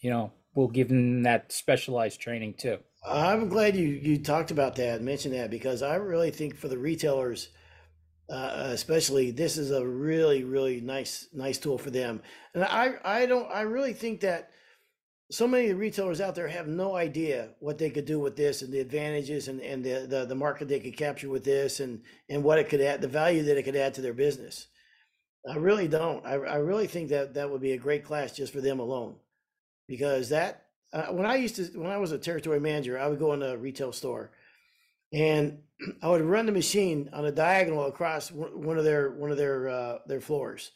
you 0.00 0.10
know, 0.10 0.32
we'll 0.54 0.68
give 0.68 0.88
them 0.88 1.22
that 1.22 1.52
specialized 1.52 2.20
training 2.20 2.54
too. 2.54 2.78
I'm 3.06 3.48
glad 3.50 3.76
you 3.76 3.88
you 3.88 4.18
talked 4.18 4.50
about 4.50 4.76
that, 4.76 5.02
mentioned 5.02 5.34
that 5.34 5.50
because 5.50 5.82
I 5.82 5.96
really 5.96 6.30
think 6.30 6.56
for 6.56 6.68
the 6.68 6.78
retailers, 6.78 7.48
uh, 8.28 8.68
especially 8.68 9.30
this 9.30 9.56
is 9.56 9.70
a 9.70 9.86
really 9.86 10.44
really 10.44 10.80
nice 10.80 11.28
nice 11.32 11.58
tool 11.58 11.78
for 11.78 11.90
them. 11.90 12.22
And 12.54 12.64
I 12.64 12.94
I 13.04 13.26
don't 13.26 13.50
I 13.50 13.62
really 13.62 13.92
think 13.92 14.20
that 14.20 14.50
so 15.30 15.48
many 15.48 15.72
retailers 15.72 16.20
out 16.20 16.34
there 16.34 16.48
have 16.48 16.68
no 16.68 16.94
idea 16.94 17.48
what 17.58 17.78
they 17.78 17.90
could 17.90 18.04
do 18.04 18.20
with 18.20 18.36
this 18.36 18.62
and 18.62 18.72
the 18.72 18.78
advantages 18.78 19.48
and, 19.48 19.60
and 19.60 19.82
the, 19.82 20.06
the, 20.06 20.26
the 20.26 20.34
market 20.34 20.68
they 20.68 20.78
could 20.78 20.96
capture 20.96 21.30
with 21.30 21.44
this 21.44 21.80
and, 21.80 22.02
and 22.28 22.44
what 22.44 22.58
it 22.58 22.68
could 22.68 22.80
add, 22.82 23.00
the 23.00 23.08
value 23.08 23.42
that 23.42 23.56
it 23.56 23.62
could 23.62 23.74
add 23.74 23.94
to 23.94 24.02
their 24.02 24.12
business. 24.12 24.66
I 25.48 25.56
really 25.56 25.88
don't. 25.88 26.24
I, 26.24 26.34
I 26.34 26.56
really 26.56 26.86
think 26.86 27.08
that 27.08 27.34
that 27.34 27.50
would 27.50 27.62
be 27.62 27.72
a 27.72 27.78
great 27.78 28.04
class 28.04 28.32
just 28.32 28.52
for 28.52 28.60
them 28.60 28.80
alone, 28.80 29.16
because 29.88 30.28
that 30.28 30.66
uh, 30.92 31.06
when 31.06 31.26
I 31.26 31.36
used 31.36 31.56
to 31.56 31.64
when 31.78 31.90
I 31.90 31.98
was 31.98 32.12
a 32.12 32.18
territory 32.18 32.60
manager, 32.60 32.98
I 32.98 33.08
would 33.08 33.18
go 33.18 33.32
in 33.32 33.42
a 33.42 33.56
retail 33.56 33.92
store, 33.92 34.30
and 35.14 35.60
I 36.02 36.08
would 36.08 36.22
run 36.22 36.46
the 36.46 36.52
machine 36.52 37.08
on 37.12 37.24
a 37.24 37.32
diagonal 37.32 37.86
across 37.86 38.30
one 38.30 38.76
of 38.78 38.84
their 38.84 39.10
one 39.12 39.30
of 39.30 39.36
their 39.38 39.68
uh, 39.68 39.98
their 40.06 40.20
floors 40.20 40.72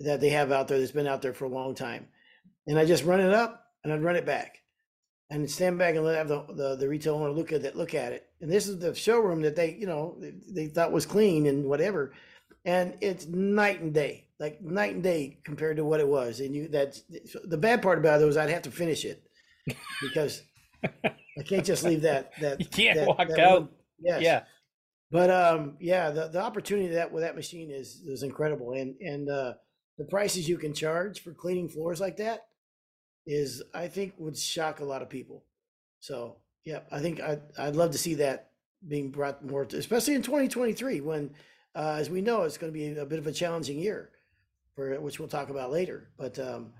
that 0.00 0.20
they 0.20 0.28
have 0.30 0.52
out 0.52 0.68
there 0.68 0.78
that's 0.78 0.92
been 0.92 1.06
out 1.08 1.22
there 1.22 1.32
for 1.34 1.46
a 1.46 1.48
long 1.48 1.74
time, 1.74 2.06
and 2.66 2.78
I 2.78 2.84
just 2.84 3.04
run 3.04 3.20
it 3.20 3.32
up 3.32 3.64
and 3.82 3.92
I'd 3.92 4.02
run 4.02 4.16
it 4.16 4.26
back 4.26 4.58
and 5.30 5.48
stand 5.50 5.78
back 5.78 5.94
and 5.94 6.04
let 6.04 6.16
have 6.16 6.28
the, 6.28 6.44
the, 6.54 6.76
the 6.76 6.88
retail 6.88 7.14
owner 7.16 7.30
look 7.30 7.52
at 7.52 7.64
it, 7.64 7.76
look 7.76 7.94
at 7.94 8.12
it. 8.12 8.26
And 8.40 8.50
this 8.50 8.66
is 8.66 8.78
the 8.78 8.94
showroom 8.94 9.42
that 9.42 9.54
they, 9.56 9.74
you 9.78 9.86
know, 9.86 10.16
they, 10.18 10.32
they 10.48 10.66
thought 10.68 10.90
was 10.90 11.04
clean 11.04 11.46
and 11.46 11.66
whatever. 11.66 12.12
And 12.64 12.96
it's 13.02 13.26
night 13.26 13.80
and 13.82 13.92
day, 13.92 14.28
like 14.40 14.62
night 14.62 14.94
and 14.94 15.02
day 15.02 15.38
compared 15.44 15.76
to 15.76 15.84
what 15.84 16.00
it 16.00 16.08
was. 16.08 16.40
And 16.40 16.54
you, 16.54 16.68
that 16.68 16.98
the 17.44 17.58
bad 17.58 17.82
part 17.82 17.98
about 17.98 18.22
it 18.22 18.24
was 18.24 18.38
I'd 18.38 18.48
have 18.48 18.62
to 18.62 18.70
finish 18.70 19.04
it 19.04 19.22
because 20.00 20.42
I 20.82 21.42
can't 21.44 21.64
just 21.66 21.84
leave 21.84 22.02
that, 22.02 22.32
that 22.40 22.60
You 22.60 22.66
can't 22.66 22.98
that- 22.98 23.08
walk 23.08 23.28
that 23.28 23.38
out. 23.38 23.60
one- 23.60 23.68
Yes. 24.00 24.22
Yeah. 24.22 24.42
But 25.10 25.30
um, 25.30 25.76
yeah, 25.80 26.10
the, 26.10 26.28
the 26.28 26.40
opportunity 26.40 26.94
that 26.94 27.12
with 27.12 27.22
that 27.22 27.36
machine 27.36 27.70
is 27.70 28.02
is 28.06 28.22
incredible, 28.22 28.72
and 28.72 28.94
and 29.00 29.28
uh, 29.30 29.54
the 29.96 30.04
prices 30.04 30.48
you 30.48 30.58
can 30.58 30.74
charge 30.74 31.22
for 31.22 31.32
cleaning 31.32 31.68
floors 31.68 32.00
like 32.00 32.18
that 32.18 32.46
is, 33.26 33.62
I 33.74 33.88
think, 33.88 34.14
would 34.18 34.36
shock 34.36 34.80
a 34.80 34.84
lot 34.84 35.02
of 35.02 35.08
people. 35.08 35.44
So 36.00 36.36
yeah, 36.64 36.80
I 36.92 37.00
think 37.00 37.20
I'd 37.20 37.40
I'd 37.58 37.76
love 37.76 37.92
to 37.92 37.98
see 37.98 38.14
that 38.14 38.50
being 38.86 39.10
brought 39.10 39.44
more, 39.44 39.64
to, 39.64 39.76
especially 39.76 40.14
in 40.14 40.22
2023, 40.22 41.00
when, 41.00 41.30
uh, 41.74 41.96
as 41.98 42.10
we 42.10 42.20
know, 42.20 42.42
it's 42.42 42.58
going 42.58 42.72
to 42.72 42.78
be 42.78 42.96
a 42.96 43.06
bit 43.06 43.18
of 43.18 43.26
a 43.26 43.32
challenging 43.32 43.78
year, 43.78 44.10
for 44.74 45.00
which 45.00 45.18
we'll 45.18 45.28
talk 45.28 45.50
about 45.50 45.72
later. 45.72 46.10
But 46.16 46.38
um, 46.38 46.72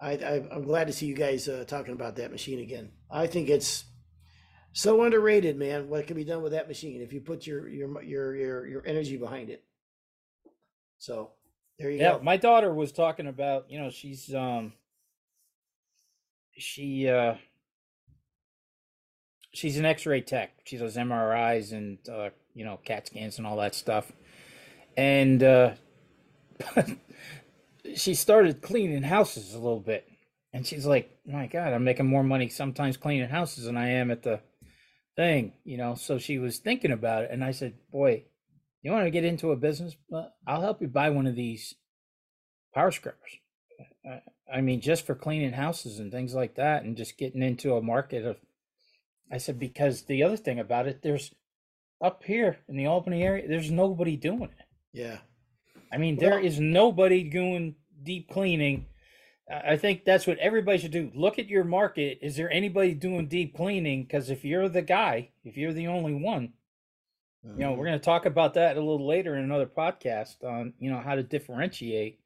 I, 0.00 0.12
I 0.12 0.34
I'm 0.52 0.64
glad 0.64 0.88
to 0.88 0.92
see 0.92 1.06
you 1.06 1.14
guys 1.14 1.48
uh, 1.48 1.64
talking 1.66 1.94
about 1.94 2.16
that 2.16 2.32
machine 2.32 2.58
again. 2.60 2.90
I 3.10 3.26
think 3.26 3.48
it's 3.48 3.84
so 4.76 5.02
underrated, 5.04 5.58
man. 5.58 5.88
What 5.88 6.06
can 6.06 6.16
be 6.16 6.24
done 6.24 6.42
with 6.42 6.52
that 6.52 6.68
machine 6.68 7.02
if 7.02 7.12
you 7.12 7.22
put 7.22 7.48
your 7.48 7.68
your 7.68 8.02
your 8.04 8.36
your, 8.36 8.66
your 8.68 8.86
energy 8.86 9.16
behind 9.16 9.50
it? 9.50 9.64
So 10.98 11.32
there 11.78 11.90
you 11.90 11.98
Yeah, 11.98 12.18
go. 12.18 12.22
my 12.22 12.36
daughter 12.36 12.72
was 12.74 12.92
talking 12.92 13.26
about, 13.28 13.70
you 13.70 13.80
know, 13.80 13.90
she's 13.90 14.34
um 14.34 14.74
she 16.58 17.08
uh 17.08 17.36
she's 19.52 19.78
an 19.78 19.86
x-ray 19.86 20.22
tech. 20.22 20.52
She 20.64 20.76
does 20.78 20.96
MRIs 20.96 21.72
and 21.72 21.98
uh, 22.08 22.30
you 22.54 22.64
know, 22.64 22.78
CAT 22.84 23.08
scans 23.08 23.38
and 23.38 23.46
all 23.46 23.56
that 23.58 23.74
stuff. 23.74 24.12
And 24.96 25.42
uh 25.42 25.74
she 27.96 28.14
started 28.14 28.62
cleaning 28.62 29.02
houses 29.04 29.54
a 29.54 29.58
little 29.58 29.80
bit. 29.80 30.08
And 30.52 30.66
she's 30.66 30.86
like, 30.86 31.10
"My 31.26 31.46
god, 31.46 31.72
I'm 31.74 31.84
making 31.84 32.06
more 32.06 32.24
money 32.24 32.48
sometimes 32.48 32.96
cleaning 32.96 33.28
houses 33.28 33.64
than 33.64 33.76
I 33.76 33.90
am 33.90 34.10
at 34.10 34.22
the 34.22 34.40
thing, 35.16 35.54
you 35.64 35.76
know." 35.76 35.94
So 35.94 36.18
she 36.18 36.38
was 36.38 36.58
thinking 36.58 36.92
about 36.92 37.24
it 37.24 37.30
and 37.30 37.42
I 37.42 37.50
said, 37.50 37.74
"Boy, 37.90 38.24
you 38.82 38.92
want 38.92 39.04
to 39.04 39.10
get 39.10 39.24
into 39.24 39.50
a 39.50 39.56
business? 39.56 39.96
I'll 40.46 40.60
help 40.60 40.80
you 40.80 40.86
buy 40.88 41.10
one 41.10 41.26
of 41.26 41.34
these 41.34 41.74
power 42.72 42.92
scrubbers. 42.92 43.40
I, 44.52 44.60
mean, 44.60 44.80
just 44.80 45.04
for 45.04 45.16
cleaning 45.16 45.52
houses 45.52 45.98
and 45.98 46.12
things 46.12 46.34
like 46.34 46.54
that, 46.54 46.84
and 46.84 46.96
just 46.96 47.18
getting 47.18 47.42
into 47.42 47.74
a 47.74 47.82
market 47.82 48.24
of. 48.24 48.36
I 49.30 49.38
said 49.38 49.58
because 49.58 50.02
the 50.02 50.22
other 50.22 50.36
thing 50.36 50.60
about 50.60 50.86
it, 50.86 51.02
there's 51.02 51.34
up 52.00 52.22
here 52.22 52.58
in 52.68 52.76
the 52.76 52.86
Albany 52.86 53.24
area, 53.24 53.48
there's 53.48 53.72
nobody 53.72 54.16
doing 54.16 54.50
it. 54.56 54.66
Yeah. 54.92 55.18
I 55.90 55.98
mean, 55.98 56.16
there 56.16 56.36
Well- 56.36 56.44
is 56.44 56.60
nobody 56.60 57.24
doing 57.24 57.74
deep 58.04 58.28
cleaning. 58.28 58.86
I 59.48 59.76
think 59.76 60.04
that's 60.04 60.26
what 60.26 60.38
everybody 60.38 60.78
should 60.78 60.90
do. 60.90 61.10
Look 61.14 61.38
at 61.38 61.48
your 61.48 61.62
market. 61.64 62.18
Is 62.20 62.36
there 62.36 62.50
anybody 62.50 62.94
doing 62.94 63.28
deep 63.28 63.54
cleaning? 63.56 64.02
Because 64.02 64.28
if 64.28 64.44
you're 64.44 64.68
the 64.68 64.82
guy, 64.82 65.30
if 65.44 65.56
you're 65.56 65.72
the 65.72 65.86
only 65.86 66.14
one, 66.14 66.52
you 67.44 67.52
know, 67.58 67.72
Mhm. 67.72 67.76
we're 67.76 67.86
going 67.86 67.98
to 67.98 68.04
talk 68.04 68.26
about 68.26 68.54
that 68.54 68.76
a 68.76 68.80
little 68.80 69.06
later 69.06 69.36
in 69.36 69.44
another 69.44 69.66
podcast 69.66 70.42
on, 70.42 70.74
you 70.80 70.90
know, 70.90 70.98
how 70.98 71.14
to 71.14 71.22
differentiate. 71.22 72.18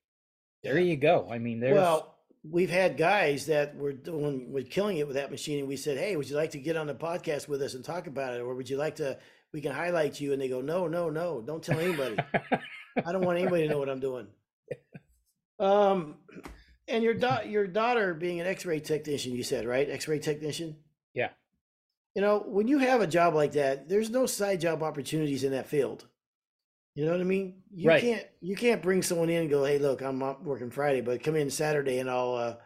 There 0.62 0.78
Yeah. 0.78 0.84
you 0.92 0.96
go. 0.96 1.28
I 1.30 1.38
mean, 1.38 1.60
there's 1.60 1.74
Well, 1.74 2.16
we've 2.42 2.70
had 2.70 2.96
guys 2.96 3.44
that 3.46 3.76
were 3.76 3.92
doing, 3.92 4.50
were 4.50 4.62
killing 4.62 4.96
it 4.96 5.06
with 5.06 5.16
that 5.16 5.30
machine, 5.30 5.58
and 5.58 5.68
we 5.68 5.76
said, 5.76 5.98
"Hey, 5.98 6.16
would 6.16 6.28
you 6.30 6.36
like 6.36 6.52
to 6.52 6.58
get 6.58 6.76
on 6.78 6.86
the 6.86 6.94
podcast 6.94 7.48
with 7.48 7.60
us 7.60 7.74
and 7.74 7.84
talk 7.84 8.06
about 8.06 8.32
it, 8.34 8.40
or 8.40 8.54
would 8.54 8.70
you 8.70 8.78
like 8.78 8.96
to? 8.96 9.18
We 9.52 9.60
can 9.60 9.72
highlight 9.72 10.20
you." 10.22 10.32
And 10.32 10.40
they 10.40 10.48
go, 10.48 10.62
"No, 10.62 10.86
no, 10.86 11.10
no! 11.10 11.42
Don't 11.42 11.62
tell 11.62 11.78
anybody. 11.78 12.16
I 12.96 13.12
don't 13.12 13.24
want 13.26 13.38
anybody 13.38 13.64
to 13.64 13.68
know 13.68 13.78
what 13.78 13.90
I'm 13.90 14.00
doing." 14.00 14.26
Um, 15.58 16.16
and 16.90 17.02
your 17.04 17.14
da- 17.14 17.42
your 17.42 17.66
daughter 17.66 18.14
being 18.14 18.40
an 18.40 18.46
X-ray 18.46 18.80
technician, 18.80 19.32
you 19.34 19.42
said, 19.42 19.66
right? 19.66 19.88
X-ray 19.88 20.18
technician. 20.18 20.76
Yeah. 21.14 21.30
You 22.14 22.22
know, 22.22 22.40
when 22.46 22.66
you 22.68 22.78
have 22.78 23.00
a 23.00 23.06
job 23.06 23.34
like 23.34 23.52
that, 23.52 23.88
there's 23.88 24.10
no 24.10 24.26
side 24.26 24.60
job 24.60 24.82
opportunities 24.82 25.44
in 25.44 25.52
that 25.52 25.66
field. 25.66 26.06
You 26.94 27.04
know 27.06 27.12
what 27.12 27.20
I 27.20 27.24
mean? 27.24 27.62
You 27.72 27.88
Right. 27.88 28.00
can't 28.02 28.26
you 28.40 28.56
can't 28.56 28.82
bring 28.82 29.02
someone 29.02 29.30
in 29.30 29.42
and 29.42 29.50
go, 29.50 29.64
"Hey, 29.64 29.78
look, 29.78 30.02
I'm 30.02 30.18
not 30.18 30.42
working 30.44 30.70
Friday, 30.70 31.00
but 31.00 31.22
come 31.22 31.36
in 31.36 31.48
Saturday 31.50 31.98
and 32.00 32.10
I'll 32.10 32.34
uh 32.34 32.56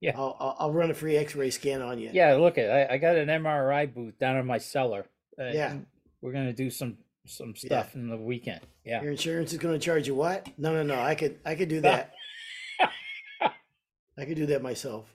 Yeah. 0.00 0.12
I'll, 0.16 0.36
I'll 0.38 0.56
I'll 0.60 0.72
run 0.72 0.90
a 0.90 0.94
free 0.94 1.16
X-ray 1.16 1.50
scan 1.50 1.82
on 1.82 1.98
you." 1.98 2.10
yeah, 2.12 2.34
look 2.34 2.58
at 2.58 2.70
I, 2.70 2.94
I 2.94 2.98
got 2.98 3.16
an 3.16 3.28
MRI 3.28 3.92
booth 3.92 4.18
down 4.18 4.36
in 4.36 4.46
my 4.46 4.58
cellar. 4.58 5.06
Uh, 5.38 5.46
Yeah. 5.52 5.76
We're 6.20 6.32
going 6.32 6.46
to 6.46 6.52
do 6.52 6.70
some 6.70 6.98
some 7.26 7.54
Yeah. 7.56 7.66
stuff 7.82 7.94
in 7.96 8.08
the 8.08 8.16
weekend. 8.16 8.60
Yeah. 8.84 9.02
Your 9.02 9.10
insurance 9.10 9.52
is 9.52 9.58
going 9.58 9.74
to 9.78 9.84
charge 9.84 10.06
you 10.06 10.14
what? 10.14 10.46
No, 10.58 10.72
no, 10.72 10.84
no. 10.84 11.00
I 11.00 11.16
could 11.16 11.40
I 11.44 11.56
could 11.56 11.68
do 11.68 11.80
that. 11.90 12.12
I 14.18 14.24
could 14.24 14.36
do 14.36 14.46
that 14.46 14.62
myself. 14.62 15.14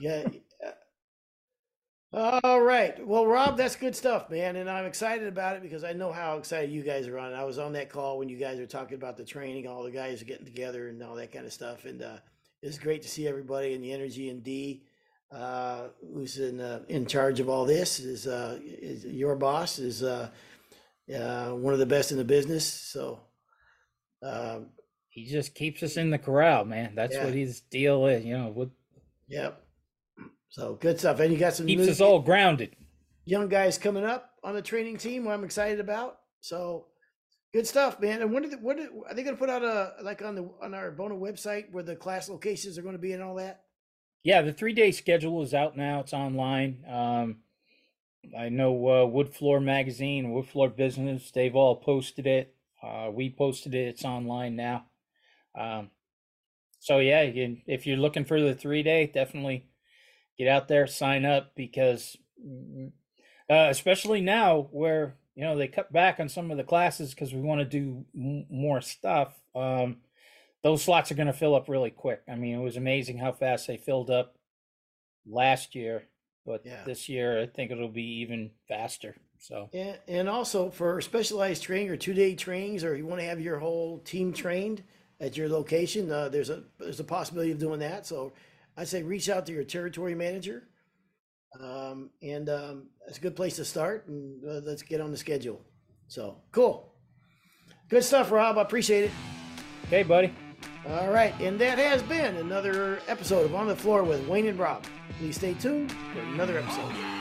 Yeah. 0.00 0.28
All 2.12 2.60
right. 2.60 3.04
Well, 3.06 3.26
Rob, 3.26 3.56
that's 3.56 3.76
good 3.76 3.96
stuff, 3.96 4.30
man, 4.30 4.56
and 4.56 4.70
I'm 4.70 4.86
excited 4.86 5.26
about 5.26 5.56
it 5.56 5.62
because 5.62 5.82
I 5.84 5.92
know 5.92 6.12
how 6.12 6.36
excited 6.38 6.70
you 6.70 6.82
guys 6.82 7.08
are 7.08 7.18
on 7.18 7.32
it. 7.32 7.36
I 7.36 7.44
was 7.44 7.58
on 7.58 7.72
that 7.72 7.90
call 7.90 8.18
when 8.18 8.28
you 8.28 8.38
guys 8.38 8.58
were 8.58 8.66
talking 8.66 8.94
about 8.96 9.16
the 9.16 9.24
training, 9.24 9.66
all 9.66 9.82
the 9.82 9.90
guys 9.90 10.22
getting 10.22 10.44
together 10.44 10.88
and 10.88 11.02
all 11.02 11.16
that 11.16 11.32
kind 11.32 11.46
of 11.46 11.52
stuff, 11.52 11.84
and 11.86 12.02
uh, 12.02 12.18
it's 12.62 12.78
great 12.78 13.02
to 13.02 13.08
see 13.08 13.26
everybody 13.26 13.74
and 13.74 13.82
the 13.82 13.92
energy. 13.92 14.30
And 14.30 14.44
D, 14.44 14.84
uh, 15.32 15.88
who's 16.12 16.38
in 16.38 16.60
uh, 16.60 16.82
in 16.88 17.06
charge 17.06 17.40
of 17.40 17.48
all 17.48 17.64
this, 17.64 17.98
is 17.98 18.26
uh, 18.26 18.60
is 18.62 19.04
your 19.04 19.36
boss 19.36 19.78
is. 19.78 20.02
Uh, 20.02 20.30
uh, 21.12 21.50
one 21.50 21.74
of 21.74 21.78
the 21.78 21.86
best 21.86 22.12
in 22.12 22.18
the 22.18 22.24
business. 22.24 22.66
So, 22.66 23.20
He 25.14 25.26
just 25.26 25.54
keeps 25.54 25.82
us 25.84 25.96
in 25.96 26.10
the 26.10 26.18
corral, 26.18 26.64
man. 26.64 26.94
That's 26.96 27.14
Yeah. 27.14 27.24
what 27.24 27.34
his 27.34 27.60
deal 27.60 28.06
is, 28.06 28.24
you 28.24 28.36
know, 28.36 28.48
what 28.50 28.70
yep. 29.28 29.62
So 30.48 30.74
good 30.74 30.98
stuff. 30.98 31.20
And 31.20 31.32
you 31.32 31.38
got 31.38 31.54
some 31.54 31.66
keeps 31.66 31.86
us 31.88 32.00
all 32.00 32.18
grounded. 32.20 32.74
young 33.24 33.48
guys 33.48 33.78
coming 33.78 34.04
up 34.04 34.34
on 34.42 34.54
the 34.54 34.62
training 34.62 34.98
team. 34.98 35.26
I'm 35.28 35.44
excited 35.44 35.78
about. 35.80 36.18
So 36.40 36.86
good 37.52 37.66
stuff, 37.66 38.00
man. 38.00 38.22
And 38.22 38.32
when 38.32 38.42
did 38.42 38.60
what 38.60 38.76
did, 38.76 38.88
are 39.08 39.14
they 39.14 39.22
going 39.22 39.36
to 39.36 39.38
put 39.40 39.48
out 39.50 39.62
a 39.62 39.94
like 40.02 40.20
on 40.22 40.34
the 40.34 40.50
on 40.60 40.74
our 40.74 40.90
Bona 40.90 41.14
website 41.14 41.70
where 41.70 41.84
the 41.84 41.94
class 41.96 42.28
locations 42.28 42.76
are 42.76 42.82
going 42.82 42.96
to 42.96 43.00
be 43.00 43.12
and 43.12 43.22
all 43.22 43.36
that? 43.36 43.62
Yeah, 44.24 44.42
the 44.42 44.52
three 44.52 44.72
day 44.72 44.90
schedule 44.90 45.42
is 45.42 45.54
out 45.54 45.76
now. 45.76 46.00
It's 46.00 46.12
online. 46.12 46.84
Um, 46.88 47.36
I 48.36 48.48
know 48.48 48.88
uh, 48.88 49.06
Wood 49.06 49.32
Floor 49.32 49.60
Magazine, 49.60 50.32
Wood 50.32 50.48
Floor 50.48 50.70
Business, 50.70 51.30
they've 51.30 51.54
all 51.54 51.76
posted 51.76 52.26
it. 52.26 52.54
Uh, 52.82 53.10
we 53.12 53.30
posted 53.30 53.74
it. 53.74 53.86
It's 53.88 54.04
online 54.04 54.56
now. 54.56 54.86
Um, 55.54 55.90
so 56.80 56.98
yeah, 56.98 57.22
you, 57.22 57.58
if 57.66 57.86
you're 57.86 57.96
looking 57.96 58.24
for 58.24 58.40
the 58.40 58.54
three 58.54 58.82
day, 58.82 59.06
definitely 59.06 59.66
get 60.38 60.48
out 60.48 60.68
there, 60.68 60.86
sign 60.86 61.24
up 61.24 61.54
because, 61.54 62.16
mm, 62.44 62.92
uh, 63.50 63.68
especially 63.70 64.20
now 64.20 64.68
where 64.70 65.16
you 65.34 65.44
know 65.44 65.56
they 65.56 65.68
cut 65.68 65.92
back 65.92 66.20
on 66.20 66.28
some 66.28 66.50
of 66.50 66.56
the 66.56 66.64
classes 66.64 67.10
because 67.14 67.32
we 67.32 67.40
want 67.40 67.60
to 67.60 67.64
do 67.64 68.04
m- 68.14 68.46
more 68.50 68.80
stuff. 68.80 69.34
Um, 69.54 69.98
those 70.62 70.82
slots 70.82 71.10
are 71.12 71.14
going 71.16 71.26
to 71.26 71.32
fill 71.32 71.54
up 71.54 71.68
really 71.68 71.90
quick. 71.90 72.22
I 72.28 72.36
mean, 72.36 72.54
it 72.54 72.62
was 72.62 72.76
amazing 72.76 73.18
how 73.18 73.32
fast 73.32 73.66
they 73.66 73.76
filled 73.76 74.10
up 74.10 74.36
last 75.26 75.74
year, 75.74 76.04
but 76.44 76.62
Yeah. 76.64 76.84
this 76.84 77.08
year 77.08 77.40
I 77.42 77.46
think 77.46 77.70
it'll 77.70 77.88
be 77.88 78.20
even 78.22 78.50
faster. 78.68 79.16
So 79.38 79.68
And, 79.72 79.98
and 80.08 80.28
also 80.28 80.70
for 80.70 81.00
specialized 81.00 81.62
training 81.62 81.90
or 81.90 81.96
two 81.96 82.14
day 82.14 82.34
trainings, 82.34 82.84
or 82.84 82.96
you 82.96 83.06
want 83.06 83.20
to 83.20 83.26
have 83.26 83.40
your 83.40 83.58
whole 83.58 83.98
team 84.00 84.32
trained 84.32 84.82
at 85.24 85.36
your 85.36 85.48
location, 85.48 86.12
uh, 86.12 86.28
there's 86.28 86.50
a 86.50 86.62
there's 86.78 87.00
a 87.00 87.04
possibility 87.04 87.50
of 87.50 87.58
doing 87.58 87.80
that. 87.80 88.06
So 88.06 88.32
I 88.76 88.84
say 88.84 89.02
reach 89.02 89.28
out 89.28 89.46
to 89.46 89.52
your 89.52 89.64
territory 89.64 90.14
manager, 90.14 90.64
um, 91.60 92.10
and 92.22 92.48
um, 92.48 92.86
it's 93.08 93.18
a 93.18 93.20
good 93.20 93.34
place 93.34 93.56
to 93.56 93.64
start. 93.64 94.06
And 94.06 94.44
uh, 94.44 94.60
let's 94.64 94.82
get 94.82 95.00
on 95.00 95.10
the 95.10 95.16
schedule. 95.16 95.60
So 96.08 96.36
cool. 96.52 96.92
Good 97.88 98.04
stuff, 98.04 98.30
Rob. 98.30 98.58
I 98.58 98.62
appreciate 98.62 99.04
it. 99.04 99.10
Okay, 99.86 100.02
buddy. 100.02 100.32
All 100.88 101.10
right, 101.10 101.34
and 101.40 101.58
that 101.60 101.78
has 101.78 102.02
been 102.02 102.36
another 102.36 103.00
episode 103.08 103.46
of 103.46 103.54
On 103.54 103.66
the 103.66 103.76
Floor 103.76 104.02
with 104.02 104.26
Wayne 104.28 104.46
and 104.46 104.58
Rob. 104.58 104.84
Please 105.18 105.36
stay 105.36 105.54
tuned 105.54 105.92
for 105.92 106.20
another 106.20 106.58
episode. 106.58 107.13